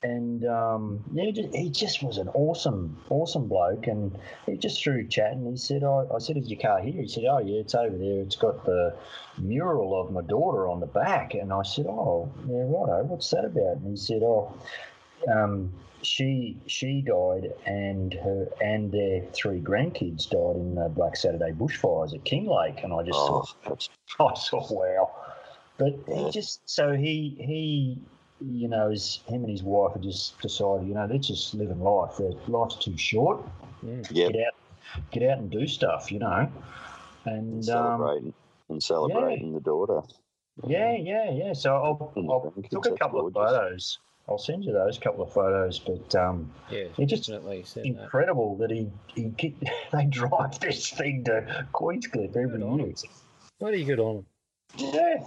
and 0.03 0.45
um, 0.45 1.03
yeah, 1.11 1.25
he 1.25 1.31
just, 1.31 1.55
he 1.55 1.69
just 1.69 2.03
was 2.03 2.17
an 2.17 2.29
awesome 2.29 2.97
awesome 3.09 3.47
bloke, 3.47 3.87
and 3.87 4.17
he 4.45 4.57
just 4.57 4.81
through 4.81 5.07
chatting, 5.07 5.49
he 5.49 5.57
said, 5.57 5.83
oh, 5.83 6.07
"I 6.13 6.19
said, 6.19 6.37
is 6.37 6.49
your 6.49 6.59
car 6.59 6.79
here?" 6.81 7.01
He 7.01 7.07
said, 7.07 7.23
"Oh 7.29 7.39
yeah, 7.39 7.59
it's 7.61 7.75
over 7.75 7.97
there. 7.97 8.21
It's 8.21 8.35
got 8.35 8.65
the 8.65 8.95
mural 9.37 9.99
of 9.99 10.11
my 10.11 10.21
daughter 10.21 10.67
on 10.67 10.79
the 10.79 10.87
back," 10.87 11.33
and 11.33 11.51
I 11.51 11.63
said, 11.63 11.85
"Oh 11.87 12.31
yeah, 12.47 12.63
righto. 12.63 13.03
What's 13.05 13.29
that 13.31 13.45
about?" 13.45 13.77
And 13.77 13.91
he 13.91 13.97
said, 13.97 14.21
"Oh." 14.23 14.53
Um, 15.31 15.71
she 16.03 16.57
she 16.65 17.01
died 17.01 17.53
and 17.65 18.13
her 18.13 18.47
and 18.59 18.91
their 18.91 19.21
three 19.33 19.59
grandkids 19.61 20.27
died 20.27 20.55
in 20.55 20.73
the 20.73 20.89
Black 20.89 21.15
Saturday 21.15 21.51
bushfires 21.51 22.15
at 22.15 22.23
Kinglake, 22.23 22.83
and 22.83 22.91
I 22.91 23.03
just 23.03 23.19
Oh, 23.19 23.43
thought, 23.63 23.87
I 24.19 24.33
saw 24.33 24.65
wow. 24.73 25.11
But 25.81 26.15
he 26.15 26.29
just 26.31 26.61
so 26.69 26.93
he 26.93 27.35
he 27.39 27.97
you 28.39 28.67
know 28.67 28.89
his 28.91 29.21
him 29.27 29.43
and 29.43 29.49
his 29.49 29.63
wife 29.63 29.93
had 29.93 30.03
just 30.03 30.39
decided 30.39 30.87
you 30.87 30.93
know 30.93 31.07
they're 31.07 31.17
just 31.17 31.55
living 31.55 31.81
life. 31.81 32.17
Their 32.17 32.31
life's 32.47 32.75
too 32.75 32.95
short. 32.97 33.43
yep, 33.81 34.05
Get 34.11 34.35
out, 34.35 34.53
get 35.11 35.23
out 35.29 35.37
and 35.39 35.49
do 35.49 35.65
stuff. 35.67 36.11
You 36.11 36.19
know. 36.19 36.51
And 37.25 37.57
um, 37.57 37.63
celebrating 37.63 38.33
and 38.69 38.83
celebrating 38.83 39.53
the 39.53 39.59
daughter. 39.59 40.01
yeah, 40.67 40.95
yeah, 40.95 41.31
yeah. 41.31 41.53
So 41.53 41.75
I'll, 41.75 42.13
Mm, 42.15 42.29
I'll 42.29 42.53
took 42.69 42.85
a 42.85 42.97
couple 42.97 43.25
of 43.25 43.33
photos. 43.33 43.97
I'll 44.29 44.37
send 44.37 44.63
you 44.63 44.73
those 44.73 44.97
couple 44.99 45.23
of 45.23 45.33
photos. 45.33 45.79
But 45.79 46.13
um, 46.15 46.51
Yeah, 46.69 46.85
it's 46.97 47.09
just- 47.11 47.25
said 47.25 47.41
that. 47.41 47.85
incredible 47.85 48.55
that 48.57 48.69
he 48.71 48.89
he 49.15 49.23
get, 49.25 49.53
they 49.91 50.05
drive 50.05 50.59
this 50.59 50.89
thing 50.91 51.23
to 51.25 51.65
Queenscliff 51.73 52.35
every 52.35 52.59
Good 52.59 52.63
on 52.63 52.79
year. 52.79 52.93
Bloody 53.59 53.83
good 53.83 53.99
on 53.99 54.15
him. 54.17 54.25
Yeah, 54.77 55.17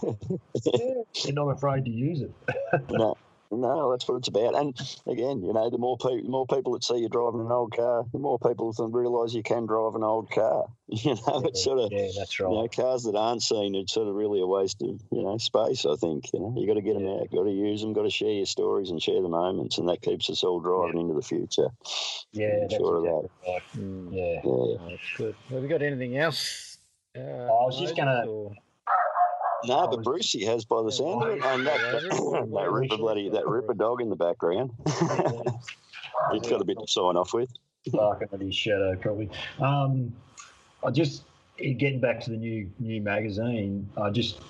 yeah. 0.64 1.02
They're 1.24 1.32
not 1.34 1.48
afraid 1.48 1.84
to 1.84 1.90
use 1.90 2.22
it. 2.22 2.30
no, 2.90 3.16
no, 3.50 3.90
that's 3.92 4.08
what 4.08 4.16
it's 4.16 4.28
about. 4.28 4.54
And 4.56 4.74
again, 5.06 5.42
you 5.42 5.52
know, 5.52 5.68
the 5.70 5.78
more 5.78 5.96
people, 5.98 6.22
the 6.22 6.28
more 6.30 6.46
people 6.46 6.72
that 6.72 6.82
see 6.84 6.98
you 6.98 7.08
driving 7.08 7.40
an 7.40 7.52
old 7.52 7.74
car, 7.76 8.04
the 8.12 8.18
more 8.18 8.38
people 8.38 8.72
that 8.72 8.88
realise 8.88 9.32
you 9.34 9.42
can 9.42 9.66
drive 9.66 9.94
an 9.94 10.02
old 10.02 10.30
car. 10.30 10.66
You 10.88 11.14
know, 11.26 11.42
it's 11.44 11.64
sort 11.64 11.78
of. 11.80 11.90
yeah, 11.92 12.08
that's 12.16 12.38
right. 12.38 12.48
You 12.50 12.56
know, 12.62 12.68
cars 12.68 13.02
that 13.04 13.16
aren't 13.16 13.42
seen, 13.42 13.74
it's 13.74 13.92
sort 13.92 14.06
of 14.08 14.14
really 14.14 14.40
a 14.40 14.46
waste 14.46 14.80
of 14.82 15.00
you 15.10 15.22
know 15.22 15.36
space. 15.38 15.84
I 15.86 15.96
think 15.96 16.32
you 16.32 16.40
know 16.40 16.54
you 16.56 16.66
got 16.66 16.74
to 16.74 16.82
get 16.82 16.94
them 16.94 17.04
Yeah. 17.06 17.14
out, 17.22 17.30
got 17.32 17.44
to 17.44 17.50
use 17.50 17.80
them, 17.80 17.92
got 17.94 18.02
to 18.04 18.10
share 18.10 18.30
your 18.30 18.46
stories 18.46 18.90
and 18.90 19.02
share 19.02 19.20
the 19.20 19.28
moments, 19.28 19.78
and 19.78 19.88
that 19.88 20.02
keeps 20.02 20.30
us 20.30 20.44
all 20.44 20.60
driving 20.60 21.00
into 21.00 21.14
the 21.14 21.22
future. 21.22 21.68
Yeah, 22.32 22.60
that's 22.60 22.74
Sure 22.76 22.96
of 22.98 23.04
exactly 23.04 23.52
right. 23.52 23.62
Mm. 23.76 24.08
Yeah. 24.12 24.40
Yeah. 24.44 24.88
That's 24.90 25.16
good. 25.16 25.34
Have 25.50 25.62
we 25.62 25.68
got 25.68 25.82
anything 25.82 26.16
else? 26.16 26.78
Uh, 27.16 27.20
I 27.20 27.64
was 27.66 27.78
just 27.80 27.96
gonna- 27.96 28.24
or- 28.28 28.52
No, 29.66 29.86
but 29.88 30.02
Brucey 30.02 30.44
has 30.44 30.64
by 30.64 30.82
the 30.82 30.92
sound 30.92 31.22
of 31.24 31.28
it, 31.30 31.44
and 31.44 31.66
that, 31.66 32.02
that, 32.52 32.70
ripper 32.70 32.96
bloody 32.96 33.28
that 33.30 33.46
ripper 33.46 33.74
dog 33.74 34.00
in 34.00 34.10
the 34.10 34.16
background. 34.16 34.70
He's 36.32 36.48
got 36.48 36.60
a 36.60 36.64
bit 36.64 36.78
to 36.78 36.86
sign 36.86 37.16
off 37.16 37.32
with. 37.34 37.50
barking 37.90 38.28
at 38.32 38.40
his 38.40 38.54
shadow, 38.54 38.96
probably. 38.96 39.30
Um, 39.60 40.12
I 40.84 40.90
just 40.90 41.24
getting 41.58 42.00
back 42.00 42.20
to 42.20 42.30
the 42.30 42.36
new 42.36 42.70
new 42.78 43.00
magazine. 43.00 43.88
I 43.96 44.10
just 44.10 44.40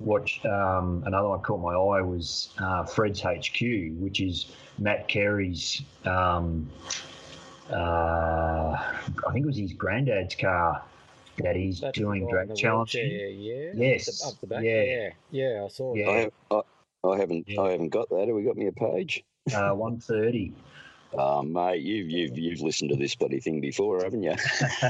watched 0.00 0.44
um, 0.44 1.02
another 1.06 1.28
one 1.28 1.40
caught 1.40 1.60
my 1.60 1.72
eye 1.72 2.02
was 2.02 2.50
uh, 2.58 2.84
Fred's 2.84 3.20
HQ, 3.20 3.60
which 3.98 4.20
is 4.20 4.52
Matt 4.78 5.08
Carey's. 5.08 5.82
Um, 6.04 6.68
uh, 7.70 7.74
I 7.74 9.32
think 9.32 9.44
it 9.44 9.46
was 9.46 9.56
his 9.56 9.72
granddad's 9.72 10.34
car 10.34 10.82
that 11.42 11.56
he's 11.56 11.80
That's 11.80 11.98
doing 11.98 12.24
the 12.24 12.30
drag 12.30 12.48
one, 12.48 12.56
challenge. 12.56 12.94
wheelchair, 12.94 13.28
Yeah. 13.28 13.70
Yes, 13.74 14.24
Up 14.26 14.40
the 14.40 14.46
back. 14.46 14.62
yeah. 14.62 14.82
Yeah. 14.82 15.10
Yeah. 15.30 15.64
I 15.64 15.68
saw 15.68 15.94
Yeah. 15.94 16.08
I, 16.10 16.16
have, 16.18 16.32
I, 16.50 17.08
I 17.08 17.16
haven't 17.18 17.44
Yeah. 17.48 17.60
I 17.60 17.70
haven't 17.72 17.88
got 17.90 18.08
that. 18.10 18.26
Have 18.26 18.34
we 18.36 18.42
got 18.42 18.56
me 18.56 18.66
a 18.66 18.72
page? 18.72 19.24
uh, 19.54 19.70
one 19.72 19.98
thirty. 19.98 20.52
Oh, 21.16 21.42
mate, 21.42 21.80
you've 21.80 22.10
you've 22.10 22.36
you've 22.36 22.60
listened 22.60 22.90
to 22.90 22.96
this 22.96 23.14
bloody 23.14 23.40
thing 23.40 23.60
before, 23.60 24.02
haven't 24.02 24.22
you? 24.22 24.34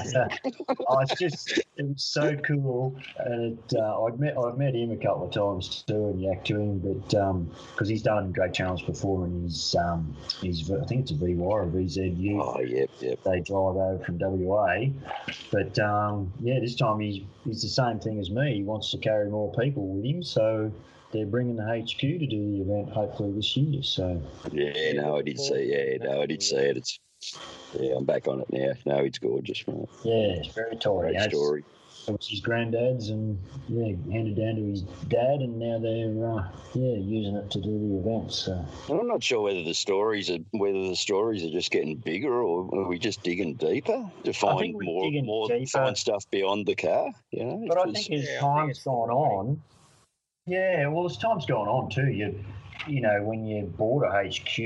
oh, 0.88 0.98
it's 0.98 1.14
just 1.18 1.58
it 1.76 1.86
was 1.86 2.02
so 2.02 2.34
cool, 2.36 2.96
and 3.18 3.62
uh, 3.76 4.02
I've 4.04 4.18
met 4.18 4.36
I've 4.36 4.58
met 4.58 4.74
him 4.74 4.90
a 4.90 4.96
couple 4.96 5.28
of 5.28 5.32
times 5.32 5.84
too 5.86 6.08
and 6.08 6.20
yak 6.20 6.44
to 6.46 6.58
him, 6.58 6.78
but 6.80 7.08
because 7.08 7.30
um, 7.30 7.86
he's 7.86 8.02
done 8.02 8.32
great 8.32 8.52
channels 8.52 8.82
before, 8.82 9.26
and 9.26 9.44
he's 9.44 9.76
um, 9.76 10.16
he's 10.40 10.68
I 10.72 10.84
think 10.86 11.02
it's 11.02 11.12
a 11.12 11.14
VY 11.14 11.40
or 11.40 11.66
VZU. 11.66 12.40
Oh, 12.42 12.60
yep, 12.60 12.90
yep. 12.98 13.22
They 13.22 13.40
drive 13.40 13.76
over 13.76 14.04
from 14.04 14.18
WA, 14.18 14.86
but 15.52 15.78
um, 15.78 16.32
yeah, 16.40 16.58
this 16.58 16.74
time 16.74 16.98
he's 16.98 17.22
he's 17.44 17.62
the 17.62 17.68
same 17.68 18.00
thing 18.00 18.18
as 18.18 18.28
me. 18.28 18.56
He 18.56 18.64
wants 18.64 18.90
to 18.90 18.98
carry 18.98 19.30
more 19.30 19.52
people 19.54 19.86
with 19.86 20.04
him, 20.04 20.24
so 20.24 20.72
they're 21.12 21.26
bringing 21.26 21.56
the 21.56 21.64
HQ 21.64 22.00
to 22.00 22.26
do 22.26 22.50
the 22.52 22.61
event 22.62 22.90
hopefully 22.90 23.32
this 23.32 23.56
year. 23.56 23.82
So 23.82 24.22
yeah, 24.52 24.92
no, 24.92 25.18
I 25.18 25.22
did 25.22 25.38
see. 25.38 25.72
Yeah, 25.72 26.04
no, 26.04 26.22
I 26.22 26.26
did 26.26 26.42
see 26.42 26.56
it. 26.56 26.76
It's 26.76 26.98
yeah, 27.78 27.94
I'm 27.96 28.04
back 28.04 28.28
on 28.28 28.40
it 28.40 28.48
now. 28.50 28.72
No, 28.86 29.04
it's 29.04 29.18
gorgeous, 29.18 29.66
mate. 29.66 29.88
Yeah, 30.04 30.38
it's 30.38 30.54
very 30.54 30.76
tidy. 30.76 31.16
Great 31.16 31.30
story. 31.30 31.64
It 32.06 32.12
was 32.12 32.28
his 32.28 32.40
granddad's, 32.40 33.11
and 33.11 33.38
yeah, 33.68 33.92
handed 34.11 34.36
down 34.36 34.54
to 34.54 34.62
his 34.62 34.82
dad, 35.09 35.40
and 35.40 35.59
now 35.59 35.78
they're 35.78 36.30
uh, 36.30 36.48
yeah 36.74 36.96
using 36.96 37.36
it 37.36 37.50
to 37.50 37.61
do 37.61 37.78
the 37.78 37.98
events. 37.98 38.36
So. 38.36 38.64
I'm 38.88 39.09
not 39.09 39.22
sure 39.22 39.42
whether 39.42 39.62
the 39.62 39.74
stories 39.74 40.30
are 40.30 40.38
whether 40.52 40.88
the 40.88 40.96
stories 40.96 41.44
are 41.44 41.50
just 41.50 41.70
getting 41.70 41.96
bigger, 41.96 42.32
or 42.42 42.62
are 42.74 42.88
we 42.88 42.98
just 42.98 43.22
digging 43.22 43.54
deeper 43.54 44.11
to 44.24 44.32
find 44.32 44.74
more 44.80 45.11
more 45.22 45.48
deeper. 45.48 45.66
find 45.66 45.98
stuff 45.98 46.24
beyond 46.30 46.66
the 46.66 46.76
car. 46.76 47.11
You 47.30 47.44
know, 47.44 47.64
but 47.68 47.78
I 47.78 47.92
think 47.92 48.11
as 48.11 48.28
time's 48.38 48.82
gone 48.82 49.11
on, 49.11 49.61
yeah, 50.49 50.86
well, 50.88 51.07
as 51.07 51.16
time's 51.16 51.46
gone 51.46 51.68
on 51.68 51.90
too, 51.90 52.09
you 52.09 52.44
you 52.86 53.01
know, 53.01 53.22
when 53.22 53.44
you 53.44 53.64
bought 53.64 54.05
a 54.05 54.28
HQ 54.28 54.59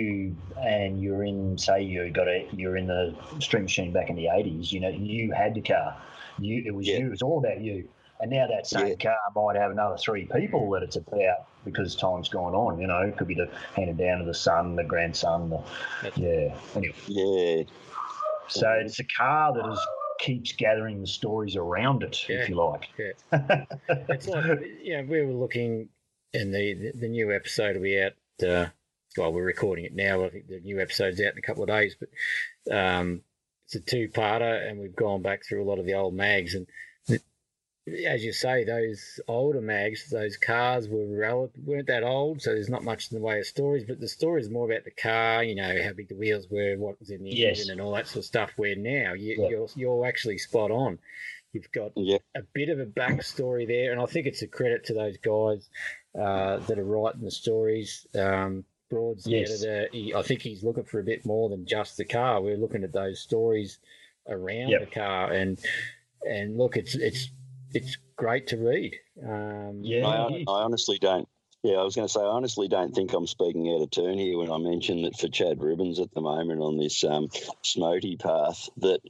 and 0.60 1.02
you're 1.02 1.24
in, 1.24 1.56
say, 1.58 1.82
you 1.82 2.08
got 2.10 2.28
a, 2.28 2.46
you're 2.52 2.76
in 2.76 2.86
the 2.86 3.14
Street 3.40 3.62
Machine 3.62 3.92
back 3.92 4.10
in 4.10 4.16
the 4.16 4.26
'80s. 4.26 4.70
You 4.70 4.80
know, 4.80 4.88
you 4.88 5.32
had 5.32 5.54
the 5.54 5.62
car. 5.62 5.96
You, 6.38 6.62
it 6.64 6.74
was 6.74 6.86
yeah. 6.86 6.98
you. 6.98 7.06
It 7.06 7.10
was 7.10 7.22
all 7.22 7.38
about 7.38 7.60
you. 7.60 7.88
And 8.20 8.30
now 8.30 8.46
that 8.46 8.68
same 8.68 8.86
yeah. 8.86 8.94
car 8.94 9.16
might 9.34 9.56
have 9.56 9.72
another 9.72 9.96
three 9.96 10.26
people 10.26 10.70
that 10.70 10.84
it's 10.84 10.94
about 10.94 11.46
because 11.64 11.96
time's 11.96 12.28
gone 12.28 12.54
on. 12.54 12.80
You 12.80 12.86
know, 12.86 13.00
it 13.00 13.16
could 13.16 13.26
be 13.26 13.34
the 13.34 13.48
handed 13.74 13.98
down 13.98 14.20
to 14.20 14.24
the 14.24 14.34
son, 14.34 14.76
the 14.76 14.84
grandson. 14.84 15.50
The, 15.50 15.62
yeah. 16.14 16.54
Anyway. 16.76 16.94
Yeah. 17.08 17.62
So 18.46 18.70
it's 18.70 19.00
a 19.00 19.04
car 19.04 19.52
that 19.54 19.72
is 19.72 19.78
keeps 20.18 20.52
gathering 20.52 21.00
the 21.00 21.06
stories 21.06 21.56
around 21.56 22.02
it, 22.02 22.26
yeah. 22.28 22.36
if 22.36 22.48
you 22.48 22.54
like. 22.54 22.88
Yeah. 22.98 23.64
it's 23.88 24.28
like, 24.28 24.60
yeah, 24.82 25.02
we 25.02 25.24
were 25.24 25.32
looking, 25.32 25.88
and 26.34 26.54
the, 26.54 26.92
the 26.94 27.08
new 27.08 27.32
episode 27.32 27.76
will 27.76 27.82
be 27.82 28.00
out. 28.02 28.12
Uh, 28.42 28.66
well, 29.16 29.32
we're 29.32 29.44
recording 29.44 29.84
it 29.84 29.94
now. 29.94 30.24
I 30.24 30.30
think 30.30 30.48
the 30.48 30.60
new 30.60 30.80
episode's 30.80 31.20
out 31.20 31.32
in 31.32 31.38
a 31.38 31.42
couple 31.42 31.62
of 31.62 31.68
days, 31.68 31.96
but 31.98 32.74
um, 32.74 33.22
it's 33.66 33.74
a 33.74 33.80
two-parter, 33.80 34.68
and 34.68 34.80
we've 34.80 34.96
gone 34.96 35.22
back 35.22 35.44
through 35.44 35.62
a 35.62 35.68
lot 35.68 35.78
of 35.78 35.86
the 35.86 35.94
old 35.94 36.14
mags, 36.14 36.54
and 36.54 36.66
as 37.86 38.24
you 38.24 38.32
say, 38.32 38.64
those 38.64 39.20
older 39.26 39.60
mags, 39.60 40.08
those 40.10 40.36
cars 40.36 40.88
were 40.88 41.04
rel- 41.06 41.50
weren't 41.64 41.88
that 41.88 42.04
old, 42.04 42.40
so 42.40 42.50
there's 42.50 42.68
not 42.68 42.84
much 42.84 43.10
in 43.10 43.18
the 43.18 43.24
way 43.24 43.40
of 43.40 43.46
stories. 43.46 43.84
But 43.84 43.98
the 43.98 44.08
story 44.08 44.40
is 44.40 44.48
more 44.50 44.70
about 44.70 44.84
the 44.84 44.92
car, 44.92 45.42
you 45.42 45.56
know, 45.56 45.82
how 45.82 45.92
big 45.92 46.08
the 46.08 46.14
wheels 46.14 46.46
were, 46.48 46.76
what 46.76 47.00
was 47.00 47.10
in 47.10 47.24
the 47.24 47.30
yes. 47.30 47.58
engine, 47.58 47.72
and 47.72 47.80
all 47.80 47.92
that 47.94 48.06
sort 48.06 48.18
of 48.18 48.24
stuff. 48.24 48.52
Where 48.56 48.76
now 48.76 49.14
you, 49.14 49.32
are 49.32 49.44
yeah. 49.44 49.48
you're, 49.48 49.68
you're 49.74 50.06
actually 50.06 50.38
spot 50.38 50.70
on. 50.70 50.98
You've 51.52 51.72
got 51.72 51.92
yeah. 51.96 52.18
a 52.36 52.42
bit 52.54 52.68
of 52.68 52.78
a 52.78 52.86
backstory 52.86 53.66
there, 53.66 53.92
and 53.92 54.00
I 54.00 54.06
think 54.06 54.26
it's 54.26 54.42
a 54.42 54.46
credit 54.46 54.84
to 54.86 54.94
those 54.94 55.16
guys 55.18 55.68
uh, 56.18 56.58
that 56.66 56.78
are 56.78 56.84
writing 56.84 57.22
the 57.22 57.30
stories. 57.30 58.06
Um, 58.14 58.64
Broad's 58.90 59.26
yes. 59.26 59.50
editor. 59.50 59.88
He, 59.90 60.14
I 60.14 60.22
think 60.22 60.42
he's 60.42 60.62
looking 60.62 60.84
for 60.84 61.00
a 61.00 61.04
bit 61.04 61.26
more 61.26 61.48
than 61.48 61.66
just 61.66 61.96
the 61.96 62.04
car. 62.04 62.40
We're 62.40 62.56
looking 62.56 62.84
at 62.84 62.92
those 62.92 63.20
stories 63.20 63.78
around 64.28 64.68
yep. 64.68 64.80
the 64.80 64.94
car, 64.94 65.32
and 65.32 65.58
and 66.22 66.56
look, 66.56 66.76
it's 66.76 66.94
it's 66.94 67.30
it's 67.74 67.96
great 68.16 68.46
to 68.48 68.56
read. 68.56 68.94
Um, 69.22 69.80
yeah, 69.82 70.06
I, 70.06 70.44
I, 70.48 70.62
honestly 70.62 70.98
don't. 70.98 71.28
Yeah, 71.62 71.76
I 71.76 71.84
was 71.84 71.94
going 71.94 72.08
to 72.08 72.12
say, 72.12 72.20
I 72.20 72.24
honestly 72.24 72.66
don't 72.66 72.92
think 72.92 73.12
I'm 73.12 73.26
speaking 73.26 73.68
out 73.68 73.82
of 73.82 73.90
turn 73.90 74.18
here 74.18 74.36
when 74.38 74.50
I 74.50 74.58
mention 74.58 75.02
that 75.02 75.18
for 75.18 75.28
Chad 75.28 75.62
Ribbons 75.62 76.00
at 76.00 76.12
the 76.12 76.20
moment 76.20 76.60
on 76.60 76.76
this 76.76 77.04
um, 77.04 77.28
SMOTY 77.62 78.18
path, 78.18 78.68
that 78.78 79.00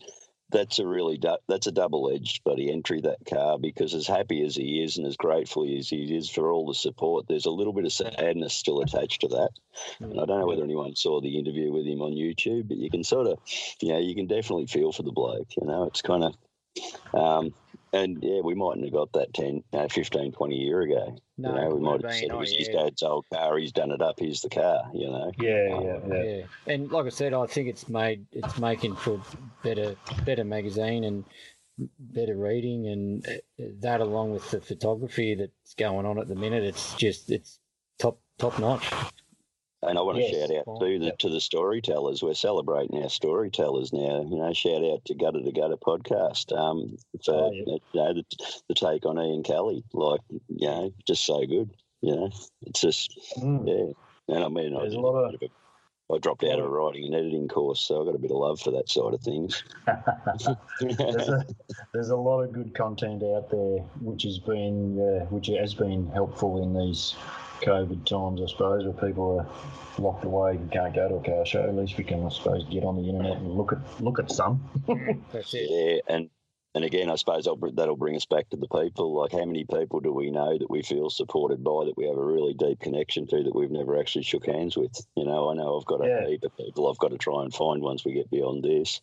that's 0.51 0.79
a 0.79 0.87
really 0.87 1.17
du- 1.17 1.39
that's 1.49 1.67
a 1.67 1.73
double 1.73 2.13
edged 2.15 2.45
buddy 2.45 2.71
entry 2.71 3.01
that 3.01 3.25
car 3.27 3.59
because 3.59 3.95
as 3.95 4.07
happy 4.07 4.45
as 4.45 4.55
he 4.55 4.83
is 4.85 4.99
and 4.99 5.07
as 5.07 5.17
grateful 5.17 5.67
as 5.79 5.89
he 5.89 6.15
is 6.15 6.29
for 6.29 6.53
all 6.53 6.67
the 6.67 6.75
support, 6.75 7.27
there's 7.27 7.47
a 7.47 7.51
little 7.51 7.73
bit 7.73 7.87
of 7.87 7.93
sadness 7.93 8.53
still 8.53 8.83
attached 8.83 9.23
to 9.23 9.29
that. 9.29 9.51
And 10.01 10.21
I 10.21 10.27
don't 10.27 10.41
know 10.41 10.47
whether 10.47 10.63
anyone 10.63 10.95
saw 10.95 11.21
the 11.21 11.39
interview 11.39 11.73
with 11.73 11.87
him 11.87 12.03
on 12.03 12.13
YouTube, 12.13 12.69
but 12.69 12.77
you 12.77 12.91
can 12.91 13.03
sort 13.03 13.27
of, 13.27 13.39
you 13.81 13.89
know, 13.89 13.99
you 13.99 14.15
can 14.15 14.27
definitely 14.27 14.67
feel 14.67 14.93
for 14.93 15.03
the 15.03 15.13
bloke. 15.13 15.49
You 15.61 15.67
know, 15.67 15.85
it's 15.85 16.03
kind 16.03 16.25
of. 16.25 16.35
Um, 17.15 17.55
and 17.93 18.19
yeah, 18.23 18.41
we 18.41 18.55
mightn't 18.55 18.85
have 18.85 18.93
got 18.93 19.13
that 19.13 19.35
10, 19.35 19.63
uh, 19.73 19.89
15, 19.89 20.33
20 20.33 20.57
year 20.57 20.81
ago. 20.81 21.17
No, 21.37 21.51
you 21.51 21.55
know, 21.55 21.75
we 21.75 21.81
might 21.81 22.03
have 22.03 22.15
said 22.15 22.31
it 22.31 22.37
was 22.37 22.53
his 22.53 22.69
dad's 22.69 23.03
old 23.03 23.27
car. 23.33 23.59
He's 23.59 23.73
done 23.73 23.91
it 23.91 24.01
up. 24.01 24.19
Here's 24.19 24.41
the 24.41 24.49
car. 24.49 24.91
You 24.95 25.11
know. 25.11 25.33
Yeah, 25.39 25.77
um, 25.77 25.85
yeah, 25.85 25.99
yeah, 26.09 26.23
yeah. 26.23 26.45
And 26.67 26.91
like 26.91 27.07
I 27.07 27.11
said, 27.11 27.35
I 27.35 27.47
think 27.47 27.69
it's 27.69 27.89
made 27.89 28.27
it's 28.33 28.59
making 28.59 28.97
for 28.97 29.21
better 29.63 29.97
better 30.25 30.45
magazine 30.45 31.05
and 31.05 31.25
better 31.99 32.37
reading, 32.37 32.87
and 32.89 33.27
uh, 33.27 33.65
that 33.81 34.01
along 34.01 34.33
with 34.33 34.51
the 34.51 34.61
photography 34.61 35.35
that's 35.35 35.75
going 35.75 36.07
on 36.07 36.19
at 36.19 36.29
the 36.29 36.35
minute, 36.35 36.65
it's 36.65 36.95
just 36.95 37.31
it's 37.31 37.59
top 37.99 38.19
top 38.39 38.59
notch. 38.59 38.91
And 39.85 39.99
I 39.99 40.03
want 40.03 40.19
to 40.19 40.23
yes. 40.23 40.49
shout 40.49 40.57
out 40.57 40.81
to 40.81 40.99
the 40.99 41.13
to 41.19 41.29
the 41.29 41.41
storytellers. 41.41 42.23
We're 42.23 42.35
celebrating 42.35 43.03
our 43.03 43.09
storytellers 43.09 43.93
now. 43.93 44.25
You 44.29 44.37
know, 44.37 44.53
shout 44.53 44.85
out 44.85 45.05
to 45.07 45.15
Gutter 45.15 45.43
to 45.43 45.53
Gutter 45.53 45.77
podcast 45.77 46.57
um, 46.57 46.97
for 47.25 47.35
oh, 47.35 47.53
you 47.53 47.81
know 47.95 48.15
the, 48.15 48.25
the, 48.69 48.75
take 48.75 49.05
on 49.05 49.19
Ian 49.19 49.43
Kelly. 49.43 49.83
Like 49.93 50.21
you 50.31 50.69
know, 50.69 50.95
just 51.05 51.25
so 51.25 51.45
good. 51.47 51.71
You 52.01 52.15
know, 52.15 52.31
it's 52.63 52.81
just 52.81 53.19
mm. 53.39 53.67
yeah. 53.67 53.93
And 54.29 54.45
I 54.45 54.49
mean, 54.49 54.73
There's 54.75 54.95
I, 54.95 54.99
a 54.99 55.01
lot 55.01 55.35
of, 55.35 55.43
I 56.13 56.19
dropped 56.19 56.45
out 56.45 56.61
of 56.61 56.67
a 56.67 56.69
writing 56.69 57.07
and 57.07 57.15
editing 57.15 57.49
course, 57.49 57.81
so 57.81 58.01
I've 58.01 58.07
got 58.07 58.15
a 58.15 58.19
bit 58.19 58.31
of 58.31 58.37
love 58.37 58.61
for 58.61 58.71
that 58.71 58.89
side 58.89 59.15
of 59.15 59.21
things. 59.21 59.65
there's, 60.81 61.29
a, 61.29 61.47
there's 61.93 62.11
a 62.11 62.17
lot 62.17 62.43
of 62.43 62.53
good 62.53 62.75
content 62.75 63.23
out 63.23 63.51
there, 63.51 63.79
which 64.01 64.23
has 64.23 64.39
been 64.39 64.99
uh, 65.01 65.25
which 65.27 65.49
has 65.49 65.75
been 65.75 66.09
helpful 66.13 66.63
in 66.63 66.73
these 66.73 67.15
COVID 67.63 68.05
times, 68.05 68.41
I 68.43 68.47
suppose, 68.47 68.85
where 68.85 69.09
people 69.09 69.41
are 69.41 70.03
locked 70.03 70.25
away 70.25 70.53
and 70.53 70.71
can't 70.71 70.95
go 70.95 71.09
to 71.09 71.15
a 71.17 71.23
car 71.23 71.47
show. 71.47 71.63
At 71.63 71.75
least 71.75 71.97
we 71.97 72.05
can, 72.05 72.25
I 72.25 72.29
suppose, 72.29 72.65
get 72.65 72.85
on 72.85 72.97
the 72.97 73.09
internet 73.09 73.39
and 73.39 73.53
look 73.53 73.73
at 73.73 73.79
look 74.01 74.19
at 74.19 74.31
some. 74.31 74.63
That's 75.33 75.55
it. 75.55 75.69
Yeah, 75.71 76.15
and 76.15 76.31
and 76.75 76.85
again, 76.85 77.11
I 77.11 77.17
suppose 77.17 77.45
that'll 77.45 77.97
bring 77.97 78.17
us 78.17 78.25
back 78.25 78.49
to 78.51 78.57
the 78.57 78.67
people. 78.67 79.15
Like, 79.21 79.33
how 79.33 79.45
many 79.45 79.65
people 79.65 80.01
do 80.01 80.11
we 80.11 80.31
know 80.31 80.57
that 80.57 80.71
we 80.71 80.83
feel 80.83 81.11
supported 81.11 81.63
by, 81.63 81.85
that 81.85 81.99
we 81.99 82.07
have 82.07 82.17
a 82.17 82.25
really 82.25 82.55
deep 82.55 82.81
connection 82.81 83.27
to, 83.27 83.43
that 83.43 83.55
we've 83.55 83.71
never 83.71 84.01
actually 84.01 84.25
shook 84.25 84.47
hands 84.47 84.75
with? 84.75 85.07
You 85.15 85.27
know, 85.27 85.51
I 85.51 85.55
know 85.55 85.79
I've 85.79 85.85
got 85.85 86.03
a 86.03 86.09
yeah. 86.09 86.27
heap 86.27 86.45
of 86.45 86.57
people 86.57 86.89
I've 86.89 86.99
got 86.99 87.11
to 87.11 87.19
try 87.19 87.43
and 87.43 87.53
find 87.53 87.83
once 87.83 88.07
we 88.07 88.15
get 88.15 88.31
beyond 88.31 88.65
this. 88.65 89.03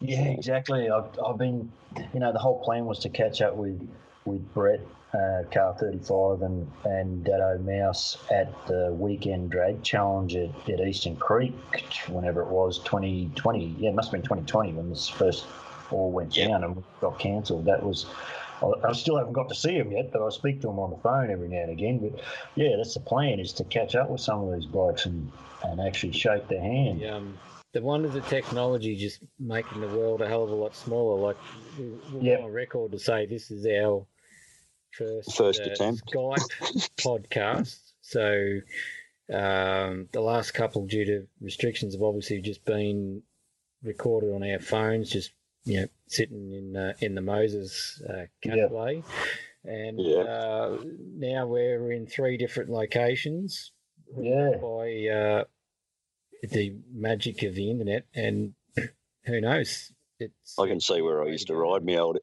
Yeah, 0.00 0.24
exactly. 0.28 0.88
I've, 0.88 1.10
I've 1.24 1.36
been, 1.36 1.70
you 2.14 2.20
know, 2.20 2.32
the 2.32 2.38
whole 2.38 2.58
plan 2.64 2.86
was 2.86 3.00
to 3.00 3.10
catch 3.10 3.42
up 3.42 3.54
with 3.54 3.86
with 4.24 4.54
Brett 4.54 4.80
uh, 5.12 5.42
Car 5.50 5.74
35 5.78 6.42
and, 6.42 6.70
and 6.84 7.24
Dado 7.24 7.58
Mouse 7.58 8.16
at 8.30 8.66
the 8.66 8.94
weekend 8.96 9.50
drag 9.50 9.82
challenge 9.82 10.36
at, 10.36 10.50
at 10.68 10.80
Eastern 10.80 11.16
Creek, 11.16 11.54
whenever 12.08 12.42
it 12.42 12.48
was, 12.48 12.78
2020. 12.80 13.76
Yeah, 13.78 13.90
it 13.90 13.94
must 13.94 14.08
have 14.08 14.12
been 14.12 14.22
2020 14.22 14.72
when 14.74 14.88
this 14.88 15.08
first 15.08 15.46
all 15.90 16.12
went 16.12 16.36
yep. 16.36 16.48
down 16.48 16.64
and 16.64 16.84
got 17.00 17.18
cancelled. 17.18 17.64
That 17.64 17.82
was. 17.82 18.06
I 18.84 18.92
still 18.92 19.16
haven't 19.16 19.32
got 19.32 19.48
to 19.48 19.54
see 19.54 19.72
him 19.72 19.90
yet, 19.90 20.12
but 20.12 20.22
I 20.22 20.28
speak 20.28 20.60
to 20.60 20.68
him 20.68 20.78
on 20.78 20.90
the 20.90 20.98
phone 20.98 21.30
every 21.30 21.48
now 21.48 21.62
and 21.62 21.70
again. 21.70 21.98
But 21.98 22.22
yeah, 22.56 22.76
that's 22.76 22.92
the 22.92 23.00
plan: 23.00 23.40
is 23.40 23.54
to 23.54 23.64
catch 23.64 23.94
up 23.94 24.10
with 24.10 24.20
some 24.20 24.42
of 24.42 24.54
these 24.54 24.66
blokes 24.66 25.06
and, 25.06 25.32
and 25.64 25.80
actually 25.80 26.12
shake 26.12 26.46
their 26.48 26.60
hand. 26.60 27.00
Yeah, 27.00 27.14
um, 27.14 27.38
the 27.72 27.80
wonders 27.80 28.14
of 28.16 28.28
technology 28.28 28.96
just 28.96 29.20
making 29.38 29.80
the 29.80 29.88
world 29.88 30.20
a 30.20 30.28
hell 30.28 30.44
of 30.44 30.50
a 30.50 30.54
lot 30.54 30.76
smaller. 30.76 31.18
Like 31.18 31.36
we're 32.12 32.20
yep. 32.20 32.42
on 32.42 32.52
record 32.52 32.92
to 32.92 32.98
say 32.98 33.24
this 33.24 33.50
is 33.50 33.64
our 33.64 34.04
first, 34.92 35.36
first 35.36 35.60
uh, 35.62 35.70
attempt 35.70 36.02
Skype 36.12 36.90
podcast. 36.98 37.78
So 38.00 38.60
um, 39.32 40.08
the 40.12 40.20
last 40.20 40.52
couple, 40.52 40.86
due 40.86 41.04
to 41.04 41.26
restrictions, 41.40 41.94
have 41.94 42.02
obviously 42.02 42.40
just 42.40 42.64
been 42.64 43.22
recorded 43.82 44.34
on 44.34 44.42
our 44.42 44.58
phones, 44.58 45.10
just 45.10 45.32
you 45.64 45.80
know, 45.80 45.86
sitting 46.08 46.52
in 46.52 46.76
uh, 46.76 46.94
in 47.00 47.14
the 47.14 47.20
Moses 47.20 48.02
uh, 48.08 48.26
Cafe. 48.42 49.02
And 49.62 50.00
uh, 50.00 50.78
now 51.16 51.46
we're 51.46 51.92
in 51.92 52.06
three 52.06 52.36
different 52.36 52.70
locations. 52.70 53.72
Yeah. 54.18 54.52
By 54.60 55.06
uh, 55.06 55.44
the 56.42 56.74
magic 56.92 57.42
of 57.42 57.54
the 57.54 57.70
internet, 57.70 58.06
and 58.14 58.54
who 59.24 59.40
knows? 59.40 59.92
It's 60.18 60.58
I 60.58 60.66
can 60.66 60.80
see 60.80 61.00
where 61.00 61.22
I 61.22 61.28
used 61.28 61.46
to 61.46 61.56
ride 61.56 61.84
my 61.84 61.96
old 61.96 62.18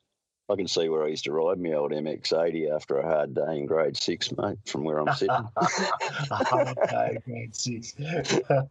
I 0.49 0.55
can 0.55 0.67
see 0.67 0.87
where 0.87 1.03
I 1.03 1.07
used 1.07 1.25
to 1.25 1.33
ride 1.33 1.59
my 1.59 1.73
old 1.73 1.91
MX80 1.91 2.73
after 2.73 2.97
a 2.99 3.03
hard 3.05 3.35
day 3.35 3.57
in 3.59 3.65
grade 3.65 3.97
six, 3.97 4.31
mate, 4.37 4.57
from 4.65 4.83
where 4.85 4.99
I'm 4.99 5.13
sitting. 5.13 5.29
a 5.31 6.43
hard 6.45 6.77
day, 6.89 7.17
grade 7.25 7.53
six. 7.55 7.93
yeah. 7.97 8.23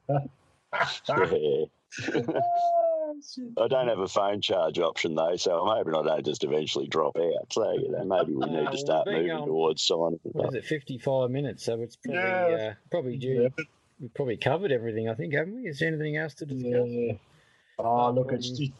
I 3.59 3.69
don't 3.69 3.89
have 3.89 3.99
a 4.01 4.09
phone 4.09 4.41
charge 4.41 4.79
option 4.79 5.15
though, 5.15 5.37
so 5.37 5.59
I'm 5.61 5.77
hoping 5.77 5.95
I 5.95 6.03
don't 6.03 6.25
just 6.25 6.45
eventually 6.45 6.87
drop 6.87 7.17
out. 7.17 7.53
So 7.53 7.73
you 7.73 7.91
know, 7.91 8.05
maybe 8.05 8.35
we 8.35 8.47
need 8.47 8.67
Uh, 8.67 8.71
to 8.71 8.79
start 8.79 9.07
well, 9.07 9.17
moving 9.17 9.31
on- 9.33 9.47
towards 9.47 9.83
signing. 9.83 10.21
What 10.25 10.49
is 10.49 10.55
it? 10.57 10.65
Fifty-five 10.65 11.31
minutes. 11.31 11.65
So 11.65 11.81
it's 11.81 11.97
probably 11.97 12.21
Yeah. 12.23 12.71
uh, 12.71 12.75
probably 12.91 13.17
due. 13.17 13.51
We've 14.01 14.13
probably 14.15 14.37
covered 14.37 14.73
everything. 14.73 15.09
I 15.09 15.15
think, 15.15 15.35
haven't 15.35 15.57
we? 15.57 15.69
Is 15.69 15.79
there 15.79 15.89
anything 15.89 16.17
else 16.17 16.35
to 16.35 16.47
discuss? 16.47 16.89
Yeah. 16.89 17.13
Oh, 17.79 18.11
look, 18.11 18.33
it's 18.33 18.51
Um, 18.51 18.57
just. 18.57 18.73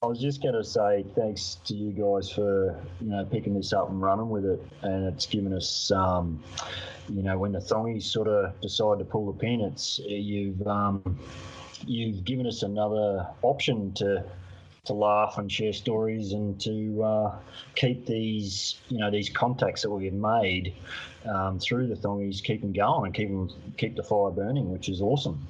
I 0.00 0.06
was 0.06 0.20
just 0.20 0.40
going 0.40 0.54
to 0.54 0.62
say 0.62 1.04
thanks 1.16 1.56
to 1.64 1.74
you 1.74 1.90
guys 1.90 2.30
for 2.30 2.80
you 3.00 3.10
know 3.10 3.24
picking 3.24 3.54
this 3.54 3.72
up 3.72 3.90
and 3.90 4.00
running 4.00 4.30
with 4.30 4.44
it, 4.44 4.64
and 4.82 5.12
it's 5.12 5.26
given 5.26 5.52
us, 5.52 5.90
um, 5.90 6.40
you 7.08 7.24
know, 7.24 7.36
when 7.36 7.50
the 7.50 7.58
Thongies 7.58 8.04
sort 8.04 8.28
of 8.28 8.60
decide 8.60 9.00
to 9.00 9.04
pull 9.04 9.26
the 9.26 9.36
pin, 9.36 9.60
it's 9.60 9.98
you've 9.98 10.64
um, 10.68 11.18
you've 11.84 12.22
given 12.24 12.46
us 12.46 12.62
another 12.62 13.26
option 13.42 13.92
to 13.94 14.24
to 14.84 14.92
laugh 14.92 15.36
and 15.36 15.50
share 15.50 15.72
stories 15.72 16.30
and 16.30 16.60
to 16.60 17.02
uh, 17.02 17.36
keep 17.74 18.06
these 18.06 18.76
you 18.90 18.98
know 18.98 19.10
these 19.10 19.28
contacts 19.28 19.82
that 19.82 19.90
we've 19.90 20.12
made 20.12 20.74
um, 21.24 21.58
through 21.58 21.88
the 21.88 21.96
Thongies 21.96 22.40
keep 22.40 22.60
them 22.60 22.72
going 22.72 23.06
and 23.06 23.14
keep 23.14 23.30
them 23.30 23.50
keep 23.76 23.96
the 23.96 24.04
fire 24.04 24.30
burning, 24.30 24.70
which 24.70 24.88
is 24.88 25.02
awesome. 25.02 25.44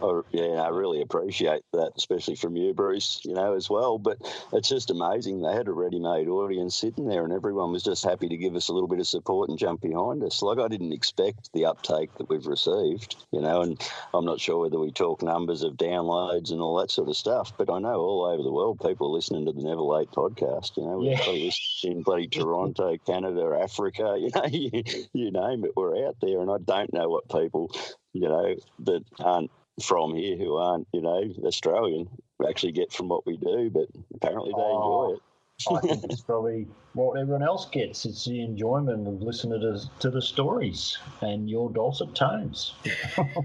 Oh, 0.00 0.24
yeah, 0.32 0.62
I 0.62 0.68
really 0.68 1.02
appreciate 1.02 1.62
that, 1.72 1.92
especially 1.96 2.34
from 2.34 2.56
you, 2.56 2.72
Bruce, 2.72 3.20
you 3.24 3.34
know, 3.34 3.54
as 3.54 3.68
well. 3.68 3.98
But 3.98 4.18
it's 4.52 4.68
just 4.68 4.90
amazing. 4.90 5.42
They 5.42 5.52
had 5.52 5.68
a 5.68 5.72
ready 5.72 5.98
made 5.98 6.28
audience 6.28 6.76
sitting 6.76 7.06
there, 7.06 7.24
and 7.24 7.32
everyone 7.32 7.72
was 7.72 7.82
just 7.82 8.04
happy 8.04 8.28
to 8.28 8.36
give 8.36 8.54
us 8.56 8.68
a 8.68 8.72
little 8.72 8.88
bit 8.88 8.98
of 9.00 9.06
support 9.06 9.48
and 9.48 9.58
jump 9.58 9.82
behind 9.82 10.22
us. 10.24 10.42
Like, 10.42 10.58
I 10.58 10.68
didn't 10.68 10.92
expect 10.92 11.50
the 11.52 11.66
uptake 11.66 12.10
that 12.18 12.28
we've 12.28 12.46
received, 12.46 13.16
you 13.32 13.40
know, 13.40 13.60
and 13.62 13.80
I'm 14.14 14.24
not 14.24 14.40
sure 14.40 14.58
whether 14.60 14.78
we 14.78 14.90
talk 14.92 15.22
numbers 15.22 15.62
of 15.62 15.74
downloads 15.74 16.50
and 16.50 16.60
all 16.60 16.76
that 16.78 16.90
sort 16.90 17.08
of 17.08 17.16
stuff, 17.16 17.52
but 17.58 17.70
I 17.70 17.78
know 17.78 18.00
all 18.00 18.24
over 18.24 18.42
the 18.42 18.52
world 18.52 18.80
people 18.84 19.08
are 19.08 19.14
listening 19.14 19.46
to 19.46 19.52
the 19.52 19.62
Never 19.62 19.82
Late 19.82 20.10
podcast. 20.10 20.76
You 20.76 20.84
know, 20.84 20.98
we've 20.98 21.18
Yeah. 21.18 21.50
in 21.84 22.02
bloody 22.02 22.26
Toronto, 22.28 22.96
Canada, 23.06 23.58
Africa, 23.62 24.16
you 24.18 24.30
know, 24.34 24.46
you, 24.46 24.70
you 25.12 25.30
name 25.30 25.64
it, 25.64 25.72
we're 25.76 26.06
out 26.06 26.16
there. 26.20 26.40
And 26.40 26.50
I 26.50 26.56
don't 26.64 26.92
know 26.92 27.08
what 27.08 27.28
people, 27.28 27.70
you 28.12 28.28
know, 28.28 28.54
that 28.80 29.04
aren't 29.18 29.50
from 29.80 30.14
here 30.14 30.36
who 30.36 30.56
aren't, 30.56 30.86
you 30.92 31.00
know, 31.02 31.24
Australian 31.44 32.08
actually 32.48 32.72
get 32.72 32.92
from 32.92 33.08
what 33.08 33.26
we 33.26 33.36
do, 33.36 33.70
but 33.70 33.88
apparently 34.14 34.52
they 34.52 34.60
Oh. 34.60 35.10
enjoy 35.10 35.16
it. 35.16 35.22
I 35.68 35.80
think 35.80 36.04
it's 36.10 36.22
probably 36.22 36.66
what 36.94 37.18
everyone 37.18 37.42
else 37.42 37.68
gets. 37.70 38.04
It's 38.04 38.24
the 38.24 38.42
enjoyment 38.42 39.06
of 39.06 39.22
listening 39.22 39.60
to 39.60 39.72
the, 39.72 39.88
to 40.00 40.10
the 40.10 40.22
stories 40.22 40.98
and 41.20 41.48
your 41.48 41.70
dulcet 41.70 42.14
tones. 42.14 42.74
I'll 43.18 43.44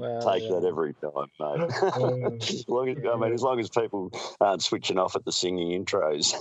Well, 0.00 0.22
take 0.22 0.44
yeah. 0.44 0.50
that 0.50 0.64
every 0.66 0.94
time, 0.94 1.30
mate. 1.40 1.60
as 2.42 2.68
long 2.68 2.88
as, 2.88 2.96
I 3.06 3.16
mean, 3.16 3.32
as 3.32 3.42
long 3.42 3.60
as 3.60 3.70
people 3.70 4.10
aren't 4.40 4.62
switching 4.62 4.98
off 4.98 5.16
at 5.16 5.24
the 5.24 5.32
singing 5.32 5.84
intros. 5.84 6.34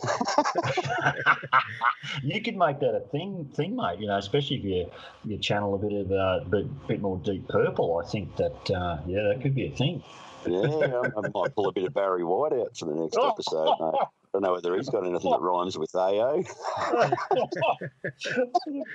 you 2.24 2.42
could 2.42 2.58
make 2.58 2.80
that 2.80 2.96
a 2.96 3.02
thing, 3.12 3.50
thing, 3.54 3.76
mate. 3.76 4.00
You 4.00 4.08
know, 4.08 4.18
especially 4.18 4.58
if 4.58 4.64
you 4.64 4.92
you 5.26 5.38
channel 5.38 5.76
a 5.76 5.78
bit 5.78 5.94
of 5.94 6.12
a 6.12 6.46
bit, 6.50 6.88
bit 6.88 7.02
more 7.02 7.20
deep 7.24 7.48
purple. 7.48 8.02
I 8.04 8.10
think 8.10 8.36
that 8.38 8.72
uh, 8.72 8.98
yeah, 9.08 9.24
that 9.24 9.42
could 9.42 9.56
be 9.56 9.68
a 9.68 9.72
thing. 9.72 10.04
Yeah, 10.48 11.02
I, 11.02 11.08
I 11.18 11.30
might 11.34 11.56
pull 11.56 11.68
a 11.68 11.72
bit 11.74 11.86
of 11.86 11.94
Barry 11.94 12.24
White 12.24 12.54
out 12.54 12.76
for 12.78 12.86
the 12.86 12.96
next 12.96 13.18
episode, 13.18 13.66
mate. 13.80 14.00
I 14.02 14.06
don't 14.34 14.42
know 14.44 14.54
whether 14.54 14.76
he's 14.76 14.90
got 14.90 15.06
anything 15.06 15.32
that 15.32 15.42
rhymes 15.42 15.78
with 15.78 15.94
AO. 15.96 16.44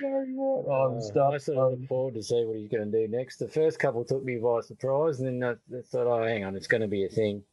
Very 0.01 0.35
right. 0.35 0.65
Uh, 0.69 0.85
I'm 0.85 1.01
stuck. 1.01 1.33
I 1.33 1.37
sort 1.37 1.57
of 1.57 1.79
look 1.79 1.87
forward 1.87 2.13
to 2.15 2.23
see 2.23 2.43
what 2.45 2.57
he's 2.57 2.69
going 2.69 2.91
to 2.91 3.07
do 3.07 3.07
next. 3.11 3.37
The 3.37 3.47
first 3.47 3.79
couple 3.79 4.03
took 4.03 4.23
me 4.23 4.37
by 4.37 4.61
surprise, 4.61 5.19
and 5.19 5.41
then 5.41 5.43
I, 5.73 5.77
I 5.77 5.81
thought, 5.81 6.07
"Oh, 6.07 6.23
hang 6.23 6.43
on, 6.43 6.55
it's 6.55 6.67
going 6.67 6.81
to 6.81 6.87
be 6.87 7.05
a 7.05 7.09
thing." 7.09 7.43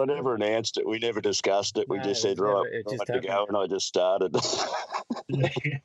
I 0.00 0.04
never 0.04 0.36
announced 0.36 0.78
it. 0.78 0.86
We 0.86 0.98
never 1.00 1.20
discussed 1.20 1.76
it. 1.76 1.88
We 1.88 1.96
No, 1.98 2.04
just 2.04 2.24
it 2.24 2.36
said, 2.36 2.38
right, 2.38 2.52
never- 2.54 2.68
it 2.68 2.84
right 2.86 2.96
just 2.98 3.06
to 3.06 3.20
go, 3.20 3.46
and 3.48 3.56
I 3.56 3.66
just 3.66 3.86
started. 3.86 4.34
Yeah, 5.28 5.42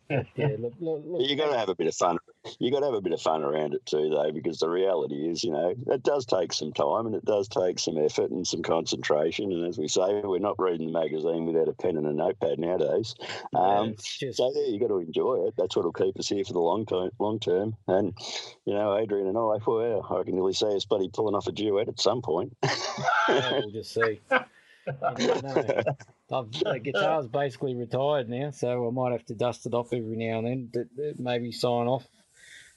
look, 0.10 0.28
look, 0.38 0.74
look 1.06 1.30
you 1.30 1.36
got 1.36 1.52
to 1.52 1.58
have 1.58 1.70
a 1.70 1.76
bit 1.76 1.88
of 1.88 1.96
fun. 1.96 2.18
You 2.60 2.72
got 2.72 2.80
to 2.80 2.86
have 2.88 2.96
a 2.96 3.02
bit 3.02 3.14
of 3.14 3.22
fun 3.22 3.44
around 3.44 3.74
it 3.74 3.86
too, 3.86 4.10
though, 4.10 4.32
because 4.32 4.60
the 4.60 4.70
reality 4.70 5.30
is, 5.30 5.44
you 5.44 5.52
know, 5.52 5.74
it 5.88 6.04
does 6.04 6.26
take 6.26 6.54
some 6.54 6.74
time 6.74 7.06
and 7.06 7.16
it 7.16 7.26
does 7.26 7.48
take 7.48 7.80
some 7.80 7.98
effort 7.98 8.32
and 8.32 8.48
some 8.48 8.62
concentration. 8.62 9.52
And 9.52 9.68
as 9.68 9.78
we 9.78 9.88
say, 9.88 10.22
we're 10.24 10.40
not 10.40 10.60
reading 10.60 10.88
the 10.88 11.00
magazine 11.00 11.46
without 11.46 11.68
a 11.68 11.74
pen 11.74 11.98
and 11.98 12.08
a 12.08 12.14
notepad 12.14 12.60
nowadays. 12.60 13.16
Um, 13.54 13.90
it's 13.90 14.18
just 14.18 14.38
so 14.38 14.52
yeah, 14.56 14.68
you 14.68 14.80
got 14.80 14.88
to 14.88 15.00
enjoy 15.00 15.46
it. 15.48 15.56
That's 15.58 15.76
what'll 15.76 15.94
keep 15.94 16.18
us 16.20 16.30
here 16.30 16.44
for 16.44 16.54
the 16.54 16.60
long 16.60 16.86
time. 16.86 17.12
Long 17.20 17.40
term, 17.40 17.76
and 17.88 18.18
you 18.66 18.74
know, 18.74 18.98
Adrian 18.98 19.28
and 19.28 19.38
I, 19.38 19.58
well, 19.66 20.08
I 20.10 20.24
can 20.24 20.36
nearly 20.36 20.54
see 20.54 20.76
us 20.76 20.86
buddy 20.86 21.10
pulling 21.10 21.36
off 21.36 21.48
a 21.48 21.52
duet 21.52 21.90
at 21.90 22.00
some 22.00 22.22
point. 22.22 22.56
yeah, 23.30 23.60
we'll 23.60 23.72
just 23.72 23.94
see. 23.94 24.22
You 26.34 26.42
never 26.42 26.64
know. 26.66 26.70
I've, 26.72 26.84
the 26.84 26.92
guitar's 26.92 27.28
basically 27.28 27.76
retired 27.76 28.30
now, 28.30 28.52
so 28.52 28.88
I 28.88 28.92
might 28.92 29.12
have 29.12 29.26
to 29.26 29.36
dust 29.36 29.66
it 29.66 29.74
off 29.74 29.94
every 29.94 30.16
now 30.18 30.40
and 30.40 30.48
then. 30.48 30.70
To, 30.74 31.14
to 31.14 31.22
maybe 31.22 31.52
sign 31.52 31.88
off 31.88 32.06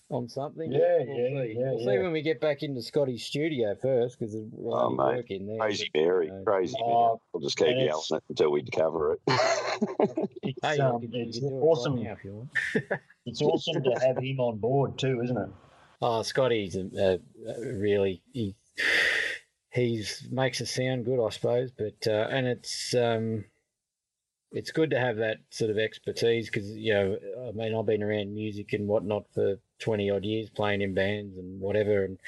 on 0.09 0.29
something. 0.29 0.71
Yeah, 0.71 0.99
we'll 1.07 1.19
yeah, 1.19 1.29
see. 1.43 1.55
yeah, 1.59 1.71
We'll 1.73 1.79
see 1.81 1.99
when 2.03 2.13
we 2.13 2.23
get 2.23 2.41
back 2.41 2.63
into 2.63 2.81
Scotty's 2.83 3.25
studio 3.25 3.75
first, 3.81 4.19
because 4.19 4.35
we'll 4.53 4.77
Oh, 4.77 4.87
only 4.87 4.97
work 5.17 5.31
in 5.31 5.47
there. 5.47 5.59
Crazy 5.59 5.91
but, 5.93 6.01
Mary, 6.01 6.27
you 6.27 6.33
know, 6.33 6.43
crazy 6.45 6.77
Mary. 6.81 6.93
Oh, 6.97 7.21
We'll 7.33 7.43
just 7.43 7.57
keep 7.57 7.69
and 7.69 7.81
yelling 7.81 8.05
it 8.13 8.23
until 8.29 8.51
we 8.53 8.63
cover 8.71 9.15
it. 9.15 9.21
It's, 10.43 10.61
Hey, 10.63 10.79
um, 10.79 11.01
could- 11.01 11.13
you 11.13 11.25
it's 11.25 11.39
could 11.41 11.49
do 11.49 11.55
it 11.57 11.59
right 11.59 11.63
awesome. 11.67 12.03
now 12.03 12.13
if 12.13 12.25
you 12.25 12.33
want. 12.35 12.51
It's 13.27 13.43
awesome 13.43 13.83
to 13.83 13.91
have 14.07 14.17
him 14.19 14.39
on 14.39 14.59
board 14.59 14.97
too, 14.99 15.21
isn't 15.25 15.37
it? 15.37 15.49
Oh, 16.01 16.23
Scotty's 16.23 16.77
a, 16.77 16.83
a, 16.97 17.19
a 17.51 17.73
really 17.75 18.23
he 18.33 18.55
he's 19.77 20.27
makes 20.31 20.61
it 20.61 20.67
sound 20.67 21.05
good, 21.05 21.25
I 21.25 21.31
suppose. 21.31 21.71
But 21.71 22.07
uh, 22.07 22.27
and 22.31 22.47
it's 22.47 22.95
um, 22.95 23.45
it's 24.51 24.73
good 24.73 24.91
to 24.91 24.99
have 24.99 25.19
that 25.19 25.39
sort 25.51 25.71
of 25.71 25.79
expertise 25.79 26.51
because 26.51 26.69
you 26.71 26.95
know 26.95 27.19
I 27.49 27.53
mean 27.53 27.75
I've 27.75 27.87
been 27.87 28.03
around 28.03 28.35
music 28.35 28.73
and 28.73 28.89
whatnot 28.89 29.27
for 29.35 29.57
twenty 29.79 30.11
odd 30.11 30.25
years, 30.25 30.51
playing 30.51 30.81
in 30.81 30.95
bands 30.95 31.37
and 31.37 31.61
whatever, 31.61 32.05
and 32.05 32.19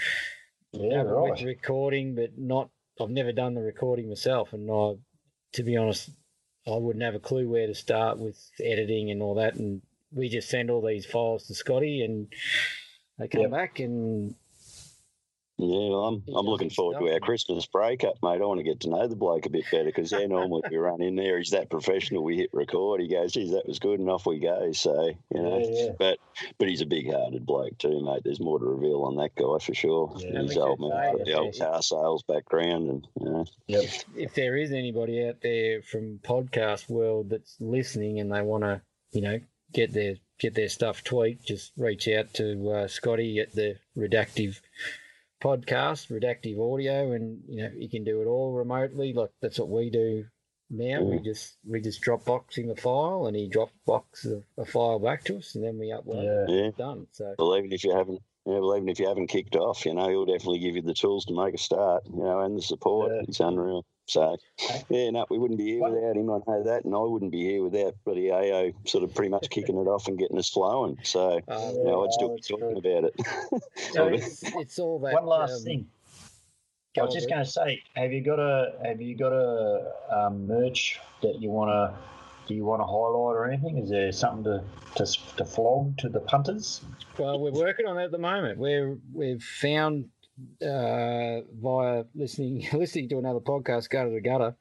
Yeah, 0.72 1.02
right. 1.02 1.42
recording, 1.44 2.14
but 2.14 2.38
not 2.38 2.70
I've 3.00 3.10
never 3.10 3.32
done 3.32 3.54
the 3.54 3.62
recording 3.62 4.08
myself, 4.08 4.52
and 4.52 4.70
I 4.70 4.94
to 5.54 5.62
be 5.62 5.76
honest, 5.76 6.10
I 6.66 6.76
wouldn't 6.76 7.04
have 7.04 7.14
a 7.14 7.20
clue 7.20 7.48
where 7.48 7.66
to 7.66 7.74
start 7.74 8.18
with 8.18 8.38
editing 8.62 9.10
and 9.10 9.22
all 9.22 9.36
that, 9.36 9.54
and 9.54 9.80
we 10.12 10.28
just 10.28 10.50
send 10.50 10.70
all 10.70 10.86
these 10.86 11.06
files 11.06 11.46
to 11.46 11.54
Scotty 11.54 12.02
and. 12.02 12.28
They 13.18 13.26
come 13.26 13.42
Yep. 13.42 13.50
back 13.50 13.80
and 13.80 14.36
Yeah, 15.60 15.96
I'm, 15.96 16.22
I'm 16.36 16.46
looking 16.46 16.70
forward 16.70 17.00
to 17.00 17.12
our 17.12 17.18
Christmas 17.18 17.66
breakup, 17.66 18.14
mate. 18.22 18.40
I 18.40 18.44
want 18.44 18.58
to 18.58 18.64
get 18.64 18.78
to 18.80 18.90
know 18.90 19.08
the 19.08 19.16
bloke 19.16 19.44
a 19.44 19.50
bit 19.50 19.64
better 19.72 19.86
because, 19.86 20.12
yeah, 20.12 20.24
normally 20.26 20.62
we 20.70 20.76
run 20.76 21.02
in 21.02 21.16
there. 21.16 21.36
He's 21.36 21.50
that 21.50 21.68
professional. 21.68 22.22
We 22.22 22.36
hit 22.36 22.50
record. 22.52 23.00
He 23.00 23.08
goes, 23.08 23.32
geez, 23.32 23.50
that 23.50 23.66
was 23.66 23.80
good. 23.80 23.98
And 23.98 24.08
off 24.08 24.24
we 24.24 24.38
go. 24.38 24.70
So, 24.70 25.08
you 25.34 25.42
know, 25.42 25.58
Yeah, 25.58 25.84
yeah. 25.86 25.90
but 25.98 26.18
but 26.58 26.68
he's 26.68 26.80
a 26.80 26.86
big 26.86 27.12
hearted 27.12 27.44
bloke 27.44 27.76
too, 27.78 28.04
mate. 28.04 28.22
There's 28.24 28.38
more 28.38 28.60
to 28.60 28.64
reveal 28.64 29.02
on 29.02 29.16
that 29.16 29.34
guy 29.34 29.58
for 29.60 29.74
sure. 29.74 30.14
Yeah, 30.18 30.42
he's 30.42 30.56
old 30.56 30.78
man, 30.78 31.24
the 31.24 31.34
old 31.34 31.58
car 31.58 31.82
sales 31.82 32.22
background. 32.22 32.88
And, 32.88 33.08
you 33.20 33.24
know, 33.28 33.44
Yep. 33.66 33.84
if 34.16 34.34
there 34.34 34.56
is 34.56 34.70
anybody 34.70 35.26
out 35.26 35.40
there 35.42 35.82
from 35.82 36.20
podcast 36.22 36.88
world 36.88 37.30
that's 37.30 37.56
listening 37.58 38.20
and 38.20 38.32
they 38.32 38.42
want 38.42 38.62
to, 38.62 38.80
you 39.10 39.22
know, 39.22 39.40
get 39.72 39.92
their 39.92 40.14
get 40.38 40.54
their 40.54 40.68
stuff 40.68 41.02
tweaked, 41.02 41.46
just 41.48 41.72
reach 41.76 42.06
out 42.06 42.32
to 42.34 42.70
uh, 42.70 42.86
Scotty 42.86 43.40
at 43.40 43.52
the 43.56 43.74
Redactive 43.96 44.60
podcast, 45.42 46.10
Redactive 46.10 46.58
Audio, 46.58 47.12
and 47.12 47.40
you 47.48 47.62
know 47.62 47.70
you 47.76 47.88
can 47.88 48.04
do 48.04 48.22
it 48.22 48.26
all 48.26 48.52
remotely. 48.52 49.12
Like 49.12 49.30
that's 49.40 49.58
what 49.58 49.68
we 49.68 49.90
do 49.90 50.24
now. 50.70 51.02
We 51.02 51.18
just 51.20 51.56
we 51.66 51.80
just 51.80 52.00
drop 52.00 52.24
boxing 52.24 52.68
the 52.68 52.76
file, 52.76 53.26
and 53.26 53.36
he 53.36 53.48
drop 53.48 53.70
box 53.86 54.26
a, 54.26 54.42
a 54.60 54.64
file 54.64 54.98
back 54.98 55.24
to 55.24 55.38
us, 55.38 55.54
and 55.54 55.64
then 55.64 55.78
we 55.78 55.86
upload. 55.88 56.24
it. 56.24 56.50
Yeah. 56.50 56.64
yeah. 56.64 56.70
Done. 56.76 57.06
So 57.12 57.34
Well, 57.38 57.56
even 57.56 57.72
if 57.72 57.84
you 57.84 57.94
haven't, 57.94 58.22
yeah, 58.48 58.60
well, 58.60 58.76
even 58.76 58.88
if 58.88 58.98
you 58.98 59.06
haven't 59.06 59.26
kicked 59.26 59.56
off, 59.56 59.84
you 59.84 59.92
know, 59.92 60.08
he'll 60.08 60.24
definitely 60.24 60.60
give 60.60 60.74
you 60.74 60.80
the 60.80 60.94
tools 60.94 61.26
to 61.26 61.34
make 61.34 61.54
a 61.54 61.58
start, 61.58 62.04
you 62.06 62.22
know, 62.22 62.40
and 62.40 62.56
the 62.56 62.62
support. 62.62 63.12
Yeah. 63.14 63.22
It's 63.28 63.40
unreal. 63.40 63.84
So, 64.06 64.38
yeah, 64.88 65.10
no, 65.10 65.26
we 65.28 65.38
wouldn't 65.38 65.58
be 65.58 65.72
here 65.72 65.82
without 65.82 66.16
him. 66.16 66.30
I 66.30 66.38
know 66.46 66.62
that, 66.64 66.86
and 66.86 66.94
I 66.94 66.98
wouldn't 66.98 67.30
be 67.30 67.42
here 67.42 67.62
without 67.62 67.94
bloody 68.06 68.32
AO 68.32 68.72
sort 68.86 69.04
of 69.04 69.14
pretty 69.14 69.28
much 69.28 69.50
kicking 69.50 69.76
it 69.76 69.86
off 69.86 70.08
and 70.08 70.18
getting 70.18 70.38
us 70.38 70.48
flowing. 70.48 70.96
So, 71.02 71.42
uh, 71.46 71.72
you 71.74 71.84
know, 71.84 72.06
I'd 72.06 72.12
still 72.12 72.30
oh, 72.30 72.36
be 72.36 72.40
talking 72.40 72.80
true. 72.80 73.00
about 73.00 73.04
it. 73.04 73.62
so 73.92 74.06
it's, 74.06 74.42
it's 74.42 74.78
all 74.78 74.98
that. 75.00 75.12
One 75.12 75.26
last 75.26 75.58
um, 75.58 75.64
thing. 75.64 75.86
I 76.98 77.02
was 77.02 77.14
just 77.14 77.28
going 77.28 77.44
to 77.44 77.50
say, 77.50 77.82
have 77.96 78.12
you 78.12 78.22
got 78.22 78.40
a 78.40 78.72
have 78.82 79.00
you 79.00 79.14
got 79.14 79.32
a 79.32 79.92
um, 80.10 80.46
merch 80.46 80.98
that 81.22 81.40
you 81.40 81.50
want 81.50 81.68
to 81.68 81.94
do 82.48 82.54
you 82.54 82.64
want 82.64 82.80
to 82.80 82.86
highlight 82.86 83.36
or 83.36 83.48
anything? 83.50 83.78
Is 83.78 83.90
there 83.90 84.10
something 84.10 84.44
to, 84.44 84.64
to 84.96 85.36
to 85.36 85.44
flog 85.44 85.98
to 85.98 86.08
the 86.08 86.20
punters? 86.20 86.80
Well, 87.18 87.38
we're 87.38 87.52
working 87.52 87.86
on 87.86 87.98
it 87.98 88.04
at 88.06 88.10
the 88.10 88.18
moment. 88.18 88.58
We're 88.58 88.96
we've 89.12 89.42
found 89.42 90.06
uh, 90.62 91.40
via 91.60 92.04
listening 92.14 92.66
listening 92.72 93.08
to 93.10 93.18
another 93.18 93.40
podcast, 93.40 93.90
Gutter 93.90 94.10
to 94.10 94.20
Gutter, 94.20 94.56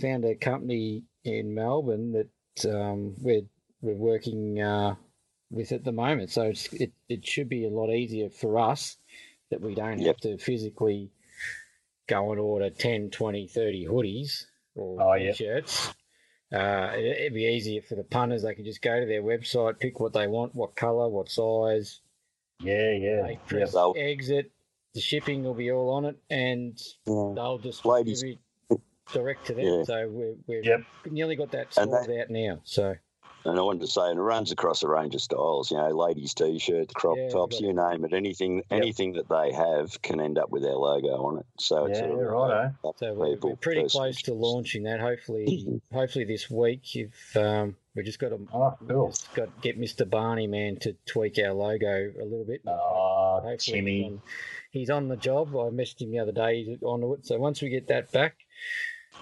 found 0.00 0.24
a 0.24 0.34
company 0.34 1.04
in 1.24 1.54
Melbourne 1.54 2.12
that 2.12 2.70
um, 2.74 3.14
we're 3.20 3.42
we're 3.80 3.94
working 3.94 4.60
uh, 4.60 4.96
with 5.50 5.72
at 5.72 5.84
the 5.84 5.92
moment. 5.92 6.30
So 6.30 6.42
it's, 6.42 6.66
it 6.72 6.92
it 7.08 7.26
should 7.26 7.48
be 7.48 7.64
a 7.66 7.70
lot 7.70 7.90
easier 7.92 8.30
for 8.30 8.58
us 8.58 8.96
that 9.50 9.60
we 9.60 9.74
don't 9.74 9.98
Yep. 10.00 10.06
have 10.06 10.20
to 10.22 10.38
physically 10.38 11.10
go 12.06 12.32
and 12.32 12.40
order 12.40 12.70
10, 12.70 13.10
20, 13.10 13.48
30 13.48 13.86
hoodies 13.86 14.44
or 14.74 15.00
Oh, 15.02 15.14
yep. 15.14 15.36
t-shirts. 15.36 15.94
Uh, 16.52 16.92
it, 16.94 17.04
it'd 17.20 17.34
be 17.34 17.44
easier 17.44 17.82
for 17.82 17.94
the 17.94 18.04
punters. 18.04 18.42
They 18.42 18.54
can 18.54 18.64
just 18.64 18.80
go 18.82 18.98
to 19.00 19.06
their 19.06 19.22
website, 19.22 19.78
pick 19.78 20.00
what 20.00 20.12
they 20.12 20.26
want, 20.26 20.54
what 20.54 20.74
colour, 20.76 21.08
what 21.08 21.28
size, 21.30 22.00
Yeah, 22.60 22.92
yeah. 22.92 23.22
they 23.22 23.38
yeah. 23.52 23.92
exit. 23.96 24.50
The 24.94 25.00
shipping 25.00 25.44
will 25.44 25.54
be 25.54 25.70
all 25.70 25.90
on 25.90 26.06
it, 26.06 26.16
and 26.30 26.80
Yeah. 27.06 27.32
they'll 27.34 27.58
just 27.58 27.84
Ladies- 27.84 28.24
direct 29.12 29.46
to 29.46 29.54
them. 29.54 29.64
Yeah. 29.64 29.82
So 29.84 30.08
we're, 30.08 30.34
we've 30.46 30.64
Yep. 30.64 30.80
nearly 31.10 31.36
got 31.36 31.50
that 31.52 31.76
And 31.78 31.90
sorted 31.90 32.20
out 32.20 32.30
now. 32.30 32.60
So 32.64 32.94
And 33.44 33.58
I 33.58 33.62
wanted 33.62 33.80
to 33.82 33.86
say, 33.86 34.02
and 34.02 34.18
it 34.18 34.22
runs 34.22 34.52
across 34.52 34.82
a 34.82 34.88
range 34.88 35.14
of 35.14 35.22
styles. 35.22 35.70
You 35.70 35.76
know, 35.78 35.90
ladies' 35.90 36.34
t-shirts, 36.34 36.92
crop 36.92 37.16
Yeah, 37.16 37.28
tops, 37.28 37.60
you 37.60 37.72
name 37.72 38.04
it. 38.04 38.12
Anything, 38.12 38.62
anything 38.70 39.12
that 39.14 39.28
they 39.28 39.52
have 39.52 40.00
can 40.02 40.20
end 40.20 40.38
up 40.38 40.50
with 40.50 40.62
their 40.62 40.74
logo 40.74 41.24
on 41.24 41.38
it. 41.38 41.46
So 41.58 41.86
it's 41.86 41.98
Yeah, 41.98 42.08
sort 42.08 42.22
of 42.24 42.30
righto. 42.30 42.74
Uh, 42.84 42.88
up 42.88 42.96
So 42.98 43.14
we're, 43.14 43.36
we're 43.36 43.56
pretty 43.56 43.82
personal 43.82 44.04
close 44.06 44.22
to 44.22 44.34
launching 44.34 44.82
that. 44.84 45.00
Hopefully, 45.00 45.64
mm-hmm. 45.66 45.96
hopefully 45.96 46.24
this 46.24 46.50
week. 46.50 46.96
If 46.96 47.36
um, 47.36 47.76
we 47.94 48.02
just 48.02 48.18
got 48.18 48.30
to 48.30 48.38
Oh, 48.52 48.74
cool. 48.86 49.08
just 49.08 49.32
got 49.34 49.60
get 49.62 49.80
Mr. 49.80 50.08
Barney 50.08 50.46
man 50.46 50.76
to 50.80 50.94
tweak 51.06 51.38
our 51.38 51.52
logo 51.52 52.12
a 52.20 52.24
little 52.24 52.44
bit. 52.44 52.62
Oh, 52.66 53.40
Hopefully 53.42 53.52
he's 53.52 53.64
Timmy. 53.64 54.04
on, 54.04 54.22
he's 54.70 54.90
on 54.90 55.08
the 55.08 55.16
job. 55.16 55.48
I 55.50 55.70
messaged 55.70 56.02
him 56.02 56.10
the 56.10 56.18
other 56.18 56.32
day. 56.32 56.64
He's 56.64 56.82
onto 56.82 57.14
it. 57.14 57.26
So 57.26 57.38
once 57.38 57.62
we 57.62 57.68
get 57.68 57.88
that 57.88 58.10
back, 58.12 58.36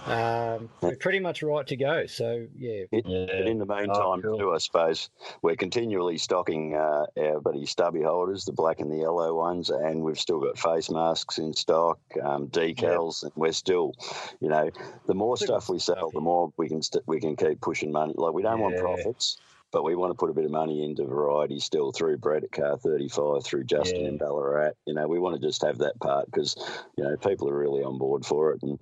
um, 0.07 0.69
we're 0.81 0.97
pretty 0.97 1.19
much 1.19 1.43
right 1.43 1.67
to 1.67 1.77
go. 1.77 2.07
So 2.07 2.47
yeah, 2.57 2.85
Yeah. 2.93 3.27
But 3.27 3.49
in 3.49 3.59
the 3.59 3.67
meantime, 3.67 4.23
cool. 4.23 4.39
too, 4.39 4.53
I 4.53 4.59
suppose 4.59 5.11
we're 5.43 5.57
continually 5.57 6.19
stocking 6.19 6.75
uh, 6.75 7.07
our 7.19 7.41
buddy 7.41 7.67
stubby 7.67 8.03
holders, 8.03 8.45
the 8.45 8.53
black 8.53 8.81
and 8.81 8.91
the 8.91 8.99
yellow 8.99 9.35
ones, 9.35 9.71
and 9.71 10.03
we've 10.03 10.19
still 10.19 10.41
got 10.41 10.59
face 10.59 10.91
masks 10.91 11.39
in 11.39 11.53
stock, 11.55 11.99
um, 12.23 12.49
decals, 12.49 13.23
and 13.25 13.33
we're 13.35 13.53
still, 13.53 13.95
you 14.41 14.49
know, 14.49 14.71
the 15.07 15.15
more 15.15 15.37
Still 15.37 15.61
stuff 15.61 15.69
we 15.69 15.79
sell, 15.79 15.97
stuff 15.97 16.13
the 16.13 16.21
more 16.21 16.53
we 16.57 16.69
can 16.69 16.83
st- 16.83 17.05
we 17.07 17.21
can 17.21 17.35
keep 17.37 17.61
pushing 17.61 17.91
money. 17.91 18.15
Like 18.17 18.33
we 18.33 18.43
don't 18.43 18.61
want 18.61 18.77
profits. 18.77 19.39
But 19.77 19.85
we 19.85 19.95
want 19.95 20.11
to 20.11 20.15
put 20.15 20.31
a 20.31 20.33
bit 20.33 20.47
of 20.47 20.51
money 20.51 20.83
into 20.87 21.05
variety 21.05 21.59
still 21.59 21.93
through 21.93 22.17
Brett 22.17 22.45
at 22.45 22.51
Car 22.51 22.79
35, 22.79 23.45
through 23.45 23.65
Justin 23.65 24.05
Yeah. 24.05 24.09
in 24.09 24.17
Ballarat. 24.17 24.71
You 24.87 24.95
know, 24.95 25.07
we 25.07 25.19
want 25.19 25.39
to 25.39 25.47
just 25.47 25.61
have 25.67 25.77
that 25.81 26.01
part 26.01 26.25
because, 26.31 26.57
you 26.97 27.05
know, 27.05 27.15
people 27.19 27.51
are 27.51 27.59
really 27.59 27.83
on 27.83 27.99
board 27.99 28.25
for 28.25 28.53
it. 28.53 28.63
And, 28.63 28.79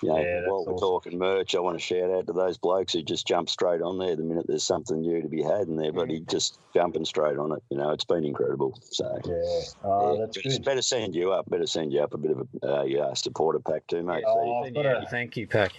you 0.00 0.08
know, 0.08 0.16
Yeah, 0.16 0.48
while 0.48 0.64
we're 0.64 0.72
awesome. 0.72 0.78
talking 0.78 1.18
merch, 1.18 1.54
I 1.54 1.60
want 1.60 1.76
to 1.76 1.84
shout 1.84 2.10
out 2.10 2.28
to 2.28 2.32
those 2.32 2.56
blokes 2.56 2.94
who 2.94 3.02
just 3.02 3.26
jump 3.26 3.50
straight 3.50 3.82
on 3.82 3.98
there 3.98 4.16
the 4.16 4.22
minute 4.22 4.46
there's 4.48 4.64
something 4.64 5.02
new 5.02 5.20
to 5.20 5.28
be 5.28 5.42
had 5.42 5.68
and 5.68 5.78
they're 5.78 5.92
bloody 5.92 6.20
just 6.20 6.58
jumping 6.72 7.04
straight 7.04 7.36
on 7.36 7.52
it. 7.52 7.62
You 7.68 7.76
know, 7.76 7.90
it's 7.90 8.06
been 8.06 8.24
incredible. 8.24 8.72
So, 8.84 9.04
Yeah. 9.26 9.34
Oh, 9.84 10.12
yeah, 10.14 10.20
that's 10.24 10.38
better, 10.38 10.48
good. 10.48 10.64
better 10.64 10.80
send 10.82 11.14
you 11.14 11.30
up. 11.30 11.44
Better 11.50 11.66
send 11.66 11.92
you 11.92 12.00
up 12.00 12.14
a 12.14 12.16
bit 12.16 12.30
of 12.30 12.48
a 12.62 12.78
uh, 12.78 12.82
yeah, 12.84 13.12
supporter 13.12 13.60
pack 13.60 13.86
too, 13.86 14.02
mate. 14.02 14.24
So 14.24 14.30
Oh, 14.34 14.44
you- 14.46 14.52
I've 14.54 14.64
send 14.64 14.74
got 14.76 14.84
you 14.86 14.90
a- 14.92 15.02
a 15.02 15.06
thank 15.08 15.36
you 15.36 15.46
pack. 15.46 15.72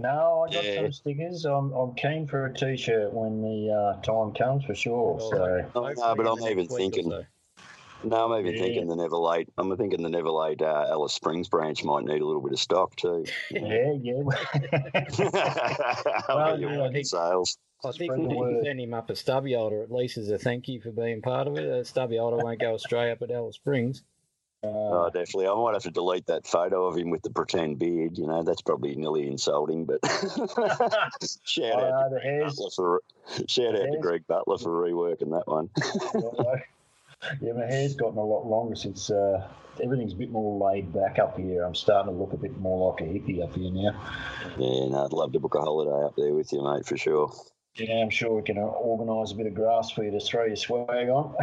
No, 0.00 0.46
I 0.48 0.52
got 0.52 0.64
Yeah. 0.64 0.76
some 0.82 0.92
stickers. 0.92 1.44
I'm, 1.44 1.72
I'm 1.72 1.94
keen 1.94 2.26
for 2.26 2.46
a 2.46 2.54
t-shirt 2.54 3.12
when 3.12 3.42
the 3.42 3.70
uh, 3.72 4.00
time 4.02 4.32
comes 4.32 4.64
for 4.64 4.74
sure. 4.74 5.20
So 5.20 5.68
Oh, 5.74 5.88
no, 5.96 6.14
but 6.14 6.26
I'm 6.26 6.42
even 6.50 6.66
thinking- 6.66 7.10
so. 7.10 7.24
No, 8.02 8.32
I'm 8.32 8.40
even 8.40 8.54
Yeah. 8.54 8.62
thinking 8.62 8.88
the 8.88 8.96
Never 8.96 9.16
Late. 9.18 9.50
I'm 9.58 9.76
thinking 9.76 10.02
the 10.02 10.08
Never 10.08 10.30
Late 10.30 10.62
uh, 10.62 10.86
Alice 10.88 11.12
Springs 11.12 11.50
branch 11.50 11.84
might 11.84 12.04
need 12.04 12.22
a 12.22 12.24
little 12.26 12.40
bit 12.40 12.52
of 12.52 12.58
stock 12.58 12.96
too. 12.96 13.26
yeah, 13.50 13.92
yeah. 14.00 14.22
I'll 16.28 16.56
get 16.56 16.60
yeah, 16.60 16.72
you 16.74 16.80
I 16.82 16.86
in 16.86 16.92
think- 16.94 17.06
sales. 17.06 17.58
I 17.82 17.92
think 17.92 18.12
Spread 18.12 18.18
we 18.20 18.26
the 18.26 18.34
need 18.34 18.58
to 18.58 18.64
send 18.64 18.80
him 18.80 18.92
up 18.92 19.08
a 19.08 19.16
stubby 19.16 19.54
holder 19.54 19.82
at 19.82 19.90
least 19.90 20.18
as 20.18 20.28
a 20.28 20.36
thank 20.38 20.68
you 20.68 20.82
for 20.82 20.90
being 20.92 21.22
part 21.22 21.46
of 21.46 21.56
it. 21.56 21.64
A 21.64 21.82
stubby 21.82 22.18
holder 22.18 22.36
won't 22.36 22.60
go 22.60 22.74
astray 22.74 23.10
up 23.10 23.22
at 23.22 23.30
Alice 23.30 23.56
Springs. 23.56 24.02
Oh, 24.62 25.04
Uh, 25.04 25.10
definitely. 25.10 25.46
I 25.48 25.54
might 25.54 25.72
have 25.74 25.84
to 25.84 25.90
delete 25.90 26.26
that 26.26 26.46
photo 26.46 26.86
of 26.86 26.96
him 26.96 27.10
with 27.10 27.22
the 27.22 27.30
pretend 27.30 27.78
beard. 27.78 28.18
You 28.18 28.26
know, 28.26 28.42
that's 28.42 28.60
probably 28.60 28.94
nearly 28.94 29.26
insulting. 29.26 29.86
But 29.86 30.00
shout 31.44 31.82
out, 31.82 31.92
uh, 31.92 32.08
to 32.10 32.14
the. 32.22 32.44
Butler 32.44 32.70
for 32.76 33.02
shout 33.46 33.74
out 33.74 33.90
to 33.90 33.98
Greg 34.00 34.26
Butler 34.26 34.58
for 34.58 34.70
reworking 34.70 35.30
that 35.30 35.46
one. 35.46 35.70
yeah, 37.40 37.52
my 37.52 37.64
hair's 37.66 37.94
gotten 37.94 38.18
a 38.18 38.24
lot 38.24 38.46
longer 38.46 38.74
since 38.74 39.10
uh, 39.10 39.46
everything's 39.82 40.12
a 40.12 40.16
bit 40.16 40.30
more 40.30 40.70
laid 40.70 40.92
back 40.92 41.18
up 41.18 41.38
here. 41.38 41.62
I'm 41.64 41.74
starting 41.74 42.12
to 42.12 42.18
look 42.18 42.32
a 42.34 42.36
bit 42.36 42.58
more 42.58 42.90
like 42.92 43.00
a 43.00 43.04
hippie 43.10 43.42
up 43.42 43.54
here 43.54 43.70
now. 43.70 43.98
Yeah, 44.58 44.88
no, 44.88 45.04
I'd 45.06 45.12
love 45.14 45.32
to 45.32 45.40
book 45.40 45.54
a 45.54 45.60
holiday 45.60 46.04
up 46.04 46.16
there 46.16 46.34
with 46.34 46.52
you, 46.52 46.62
mate, 46.62 46.84
for 46.84 46.98
sure. 46.98 47.32
Yeah, 47.76 48.02
I'm 48.02 48.10
sure 48.10 48.34
we 48.34 48.42
can 48.42 48.58
uh, 48.58 48.62
organise 48.62 49.32
a 49.32 49.36
bit 49.36 49.46
of 49.46 49.54
grass 49.54 49.90
for 49.90 50.02
you 50.04 50.10
to 50.10 50.20
throw 50.20 50.44
your 50.44 50.56
swag 50.56 51.08
on. 51.08 51.34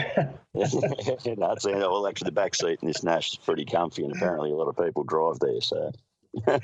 That's 0.54 0.76
it. 0.76 1.38
Well, 1.38 2.06
actually, 2.08 2.28
the 2.28 2.32
back 2.34 2.54
seat 2.54 2.80
in 2.82 2.88
this 2.88 3.04
Nash 3.04 3.32
is 3.32 3.38
pretty 3.38 3.66
comfy, 3.66 4.04
and 4.04 4.16
apparently 4.16 4.52
a 4.52 4.56
lot 4.56 4.68
of 4.68 4.78
people 4.78 5.04
drive 5.04 5.40
there. 5.40 5.62
So, 5.62 5.92
yeah, 6.48 6.60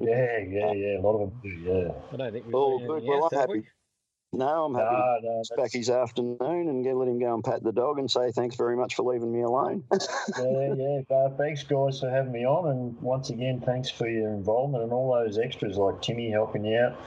yeah, 0.00 0.72
yeah. 0.72 0.98
A 0.98 1.02
lot 1.02 1.20
of 1.22 1.30
them 1.30 1.40
do, 1.42 1.48
yeah. 1.48 1.92
I 2.12 2.16
don't 2.16 2.32
think 2.32 2.46
we've 2.46 2.54
Oh, 2.54 2.78
good. 2.78 3.04
Well, 3.04 3.24
else, 3.24 3.32
I'm 3.32 3.38
have 3.40 3.48
we? 3.50 3.56
happy. 3.58 3.68
no, 4.32 4.64
I'm 4.64 4.74
happy. 4.74 4.96
No, 4.96 5.18
no, 5.22 5.40
It's 5.40 5.50
back 5.54 5.72
his 5.72 5.90
afternoon 5.90 6.68
and 6.68 6.82
get, 6.82 6.96
let 6.96 7.08
him 7.08 7.20
go 7.20 7.34
and 7.34 7.44
pat 7.44 7.62
the 7.62 7.72
dog 7.72 7.98
and 7.98 8.10
say 8.10 8.32
thanks 8.32 8.56
very 8.56 8.76
much 8.76 8.94
for 8.94 9.02
leaving 9.02 9.30
me 9.30 9.42
alone. 9.42 9.84
yeah, 9.92 10.74
yeah. 10.74 11.00
Uh, 11.14 11.28
thanks, 11.36 11.62
guys, 11.62 12.00
for 12.00 12.08
having 12.08 12.32
me 12.32 12.46
on. 12.46 12.70
And 12.70 13.00
once 13.02 13.28
again, 13.28 13.60
thanks 13.60 13.90
for 13.90 14.08
your 14.08 14.30
involvement 14.30 14.82
and 14.82 14.92
all 14.92 15.12
those 15.12 15.38
extras 15.38 15.76
like 15.76 16.00
Timmy 16.00 16.30
helping 16.30 16.64
you 16.64 16.78
out 16.78 16.98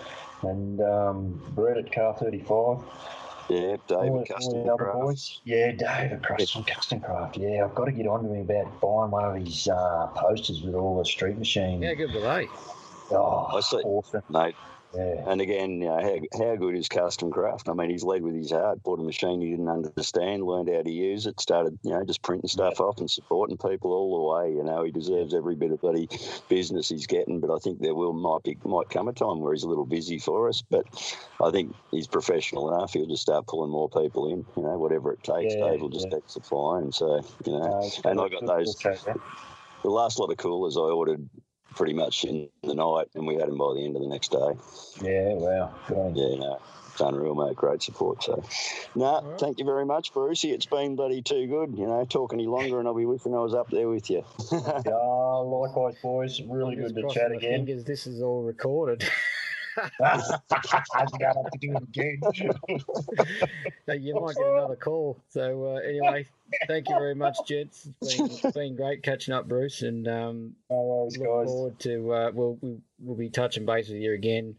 and 0.41 0.81
um, 0.81 1.41
Brett 1.55 1.77
at 1.77 1.91
Car 1.91 2.13
35. 2.19 2.79
yeah, 3.49 3.57
all, 3.59 3.77
David 3.87 4.09
all 4.11 4.25
Custom 4.25 4.63
the 4.63 4.73
other 4.73 4.83
Craft. 4.85 4.99
boys. 4.99 5.41
Yeah, 5.43 5.71
David 5.71 6.23
Custom, 6.23 6.63
Custom 6.63 6.99
Craft. 7.01 7.37
Yeah, 7.37 7.65
I've 7.65 7.75
got 7.75 7.85
to 7.85 7.91
get 7.91 8.07
on 8.07 8.23
to 8.23 8.33
him 8.33 8.41
about 8.49 8.81
buying 8.81 9.11
one 9.11 9.25
of 9.25 9.35
his 9.43 9.67
uh, 9.67 10.07
posters 10.15 10.61
with 10.61 10.75
all 10.75 10.97
the 10.97 11.05
street 11.05 11.37
machines. 11.37 11.83
Yeah, 11.83 11.93
good 11.93 12.11
delay. 12.11 12.47
Oh, 13.11 13.47
I 13.55 13.59
see. 13.61 13.77
awesome. 13.77 14.23
Mate, 14.29 14.55
Yeah. 14.95 15.29
And 15.29 15.41
again, 15.41 15.81
you 15.81 15.87
know, 15.87 15.99
how, 16.01 16.45
how 16.45 16.55
good 16.55 16.75
is 16.75 16.87
custom 16.87 17.31
craft? 17.31 17.67
I 17.67 17.73
mean, 17.73 17.89
he's 17.89 18.03
led 18.03 18.21
with 18.21 18.35
his 18.35 18.51
heart, 18.51 18.81
bought 18.83 18.99
a 18.99 19.03
machine 19.03 19.41
he 19.41 19.49
didn't 19.51 19.67
understand, 19.67 20.43
learned 20.43 20.69
how 20.69 20.81
to 20.81 20.91
use 20.91 21.25
it, 21.25 21.39
started, 21.39 21.77
you 21.83 21.91
know, 21.91 22.03
just 22.05 22.21
printing 22.21 22.47
stuff 22.47 22.79
off 22.79 22.99
and 22.99 23.09
supporting 23.09 23.57
people 23.57 23.91
all 23.91 24.15
the 24.15 24.45
way. 24.45 24.55
You 24.55 24.63
know, 24.63 24.83
he 24.83 24.91
deserves 24.91 25.33
every 25.33 25.55
bit 25.55 25.71
of 25.71 25.81
bloody 25.81 26.07
business 26.49 26.89
he's 26.89 27.07
getting. 27.07 27.39
But 27.39 27.53
I 27.53 27.57
think 27.59 27.79
there 27.79 27.95
will 27.95 28.13
might 28.13 28.43
be 28.43 28.57
might 28.63 28.89
come 28.89 29.07
a 29.07 29.13
time 29.13 29.39
where 29.39 29.53
he's 29.53 29.63
a 29.63 29.69
little 29.69 29.85
busy 29.85 30.19
for 30.19 30.47
us. 30.47 30.63
But 30.69 30.85
I 31.41 31.51
think 31.51 31.75
he's 31.91 32.07
professional 32.07 32.73
enough. 32.73 32.93
He'll 32.93 33.07
just 33.07 33.23
start 33.23 33.47
pulling 33.47 33.71
more 33.71 33.89
people 33.89 34.31
in. 34.31 34.45
You 34.55 34.63
know, 34.63 34.77
whatever 34.77 35.11
it 35.11 35.23
takes. 35.23 35.53
Yeah, 35.55 35.71
Dave 35.71 35.81
will 35.81 35.89
just 35.89 36.07
yeah. 36.09 36.17
keep 36.17 36.29
supplying. 36.29 36.91
So 36.91 37.21
you 37.45 37.53
know, 37.53 37.91
Uh, 38.05 38.09
and 38.09 38.21
I 38.21 38.29
got 38.29 38.45
those- 38.45 38.75
the 38.75 39.91
last 39.91 40.17
lot 40.19 40.31
of 40.31 40.37
coolers 40.37 40.77
I 40.77 40.81
ordered 40.81 41.29
pretty 41.75 41.93
much 41.93 42.23
in 42.23 42.49
the 42.63 42.73
night, 42.73 43.07
and 43.15 43.27
we 43.27 43.35
had 43.35 43.49
him 43.49 43.57
by 43.57 43.73
the 43.73 43.85
end 43.85 43.95
of 43.95 44.01
the 44.01 44.07
next 44.07 44.31
day. 44.31 44.51
Yeah, 45.01 45.33
wow. 45.33 45.73
Good 45.87 46.17
you. 46.17 46.29
Yeah, 46.29 46.39
no, 46.39 46.59
it's 46.91 47.01
unreal, 47.01 47.35
mate. 47.35 47.55
Great 47.55 47.83
support. 47.83 48.23
So, 48.23 48.43
no, 48.95 49.21
right. 49.21 49.39
thank 49.39 49.59
you 49.59 49.65
very 49.65 49.85
much, 49.85 50.13
Brucey. 50.13 50.51
It's 50.51 50.65
been 50.65 50.95
bloody 50.95 51.21
too 51.21 51.47
good. 51.47 51.77
You 51.77 51.87
know, 51.87 52.05
talk 52.05 52.33
any 52.33 52.47
longer, 52.47 52.79
and 52.79 52.87
I'll 52.87 52.95
be 52.95 53.05
wishing 53.05 53.35
I 53.35 53.39
was 53.39 53.53
up 53.53 53.69
there 53.69 53.89
with 53.89 54.09
you. 54.09 54.23
Yeah, 54.85 54.93
likewise, 54.93 55.95
boys. 56.01 56.41
Really 56.41 56.75
Just 56.75 56.95
good 56.95 57.07
to 57.07 57.13
chat 57.13 57.31
again. 57.31 57.65
Fingers, 57.65 57.83
this 57.83 58.07
is 58.07 58.21
all 58.21 58.43
recorded. 58.43 59.03
I'm 59.77 60.21
going 61.19 61.45
to 61.51 61.57
do 61.59 61.75
it 61.75 61.83
again. 61.83 62.19
You 64.01 64.19
might 64.19 64.35
get 64.35 64.45
another 64.47 64.75
call. 64.75 65.21
So 65.29 65.75
uh, 65.75 65.79
anyway, 65.87 66.25
thank 66.67 66.89
you 66.89 66.95
very 66.95 67.15
much, 67.15 67.37
gents. 67.47 67.87
It's 68.01 68.15
been, 68.15 68.25
it's 68.31 68.51
been 68.55 68.75
great 68.75 69.03
catching 69.03 69.33
up, 69.33 69.47
Bruce, 69.47 69.81
and 69.81 70.07
um, 70.07 70.55
no 70.69 70.81
worries, 70.81 71.17
look 71.17 71.27
guys. 71.27 71.47
forward 71.47 71.79
to 71.79 72.13
uh, 72.13 72.31
we'll 72.33 72.57
we, 72.61 72.77
we'll 72.99 73.17
be 73.17 73.29
touching 73.29 73.65
base 73.65 73.89
with 73.89 73.97
you 73.99 74.13
again 74.13 74.55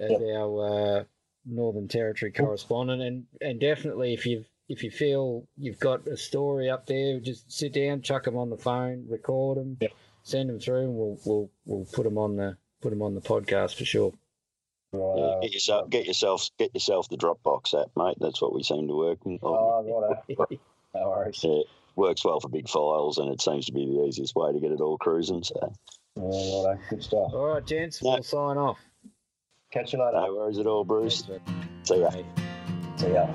as 0.00 0.12
our 0.12 0.98
uh, 1.00 1.04
Northern 1.46 1.88
Territory 1.88 2.32
correspondent, 2.32 3.02
and 3.02 3.24
and 3.40 3.60
definitely 3.60 4.12
if 4.14 4.26
you 4.26 4.44
if 4.68 4.82
you 4.82 4.90
feel 4.90 5.46
you've 5.56 5.80
got 5.80 6.06
a 6.08 6.16
story 6.16 6.68
up 6.70 6.86
there, 6.86 7.20
just 7.20 7.50
sit 7.50 7.72
down, 7.72 8.02
chuck 8.02 8.24
them 8.24 8.36
on 8.36 8.50
the 8.50 8.56
phone, 8.58 9.06
record 9.08 9.56
them, 9.58 9.76
Yep. 9.80 9.92
send 10.22 10.48
them 10.50 10.60
through, 10.60 10.82
and 10.84 10.94
we'll 10.94 11.18
we'll 11.24 11.50
we'll 11.64 11.86
put 11.92 12.04
them 12.04 12.18
on 12.18 12.36
the 12.36 12.56
put 12.82 12.90
them 12.90 13.02
on 13.02 13.14
the 13.14 13.20
podcast 13.20 13.76
for 13.76 13.84
sure. 13.84 14.12
Yeah, 14.92 15.00
uh, 15.00 15.40
get 15.40 15.52
yourself, 15.52 15.90
get 15.90 16.06
yourself, 16.06 16.48
get 16.58 16.74
yourself 16.74 17.08
the 17.08 17.16
Dropbox 17.16 17.80
app, 17.80 17.90
mate. 17.96 18.16
That's 18.20 18.40
what 18.40 18.54
we 18.54 18.62
seem 18.62 18.88
to 18.88 18.94
work. 18.96 19.18
On. 19.26 19.38
Oh, 19.42 20.16
right. 20.38 20.48
No 20.94 21.10
worries. 21.10 21.44
Yeah, 21.44 21.60
works 21.96 22.24
well 22.24 22.40
for 22.40 22.48
big 22.48 22.66
files, 22.68 23.18
and 23.18 23.30
it 23.30 23.42
seems 23.42 23.66
to 23.66 23.72
be 23.72 23.84
the 23.84 24.04
easiest 24.04 24.34
way 24.34 24.52
to 24.52 24.58
get 24.58 24.72
it 24.72 24.80
all 24.80 24.96
cruising. 24.96 25.42
So, 25.42 25.74
Yeah, 26.16 26.68
right. 26.70 26.78
Good 26.88 27.02
stuff. 27.04 27.32
All 27.34 27.54
right, 27.54 27.66
gents, 27.66 28.02
No. 28.02 28.12
we'll 28.12 28.22
sign 28.22 28.56
off. 28.56 28.78
Catch 29.70 29.92
you 29.92 29.98
later. 30.02 30.18
no 30.18 30.34
worries 30.34 30.58
at 30.58 30.66
all, 30.66 30.84
Bruce. 30.84 31.22
Thanks, 31.22 31.88
See 31.88 32.00
ya. 32.00 32.10
mate. 32.10 32.24
See 32.96 33.12
ya. 33.12 33.28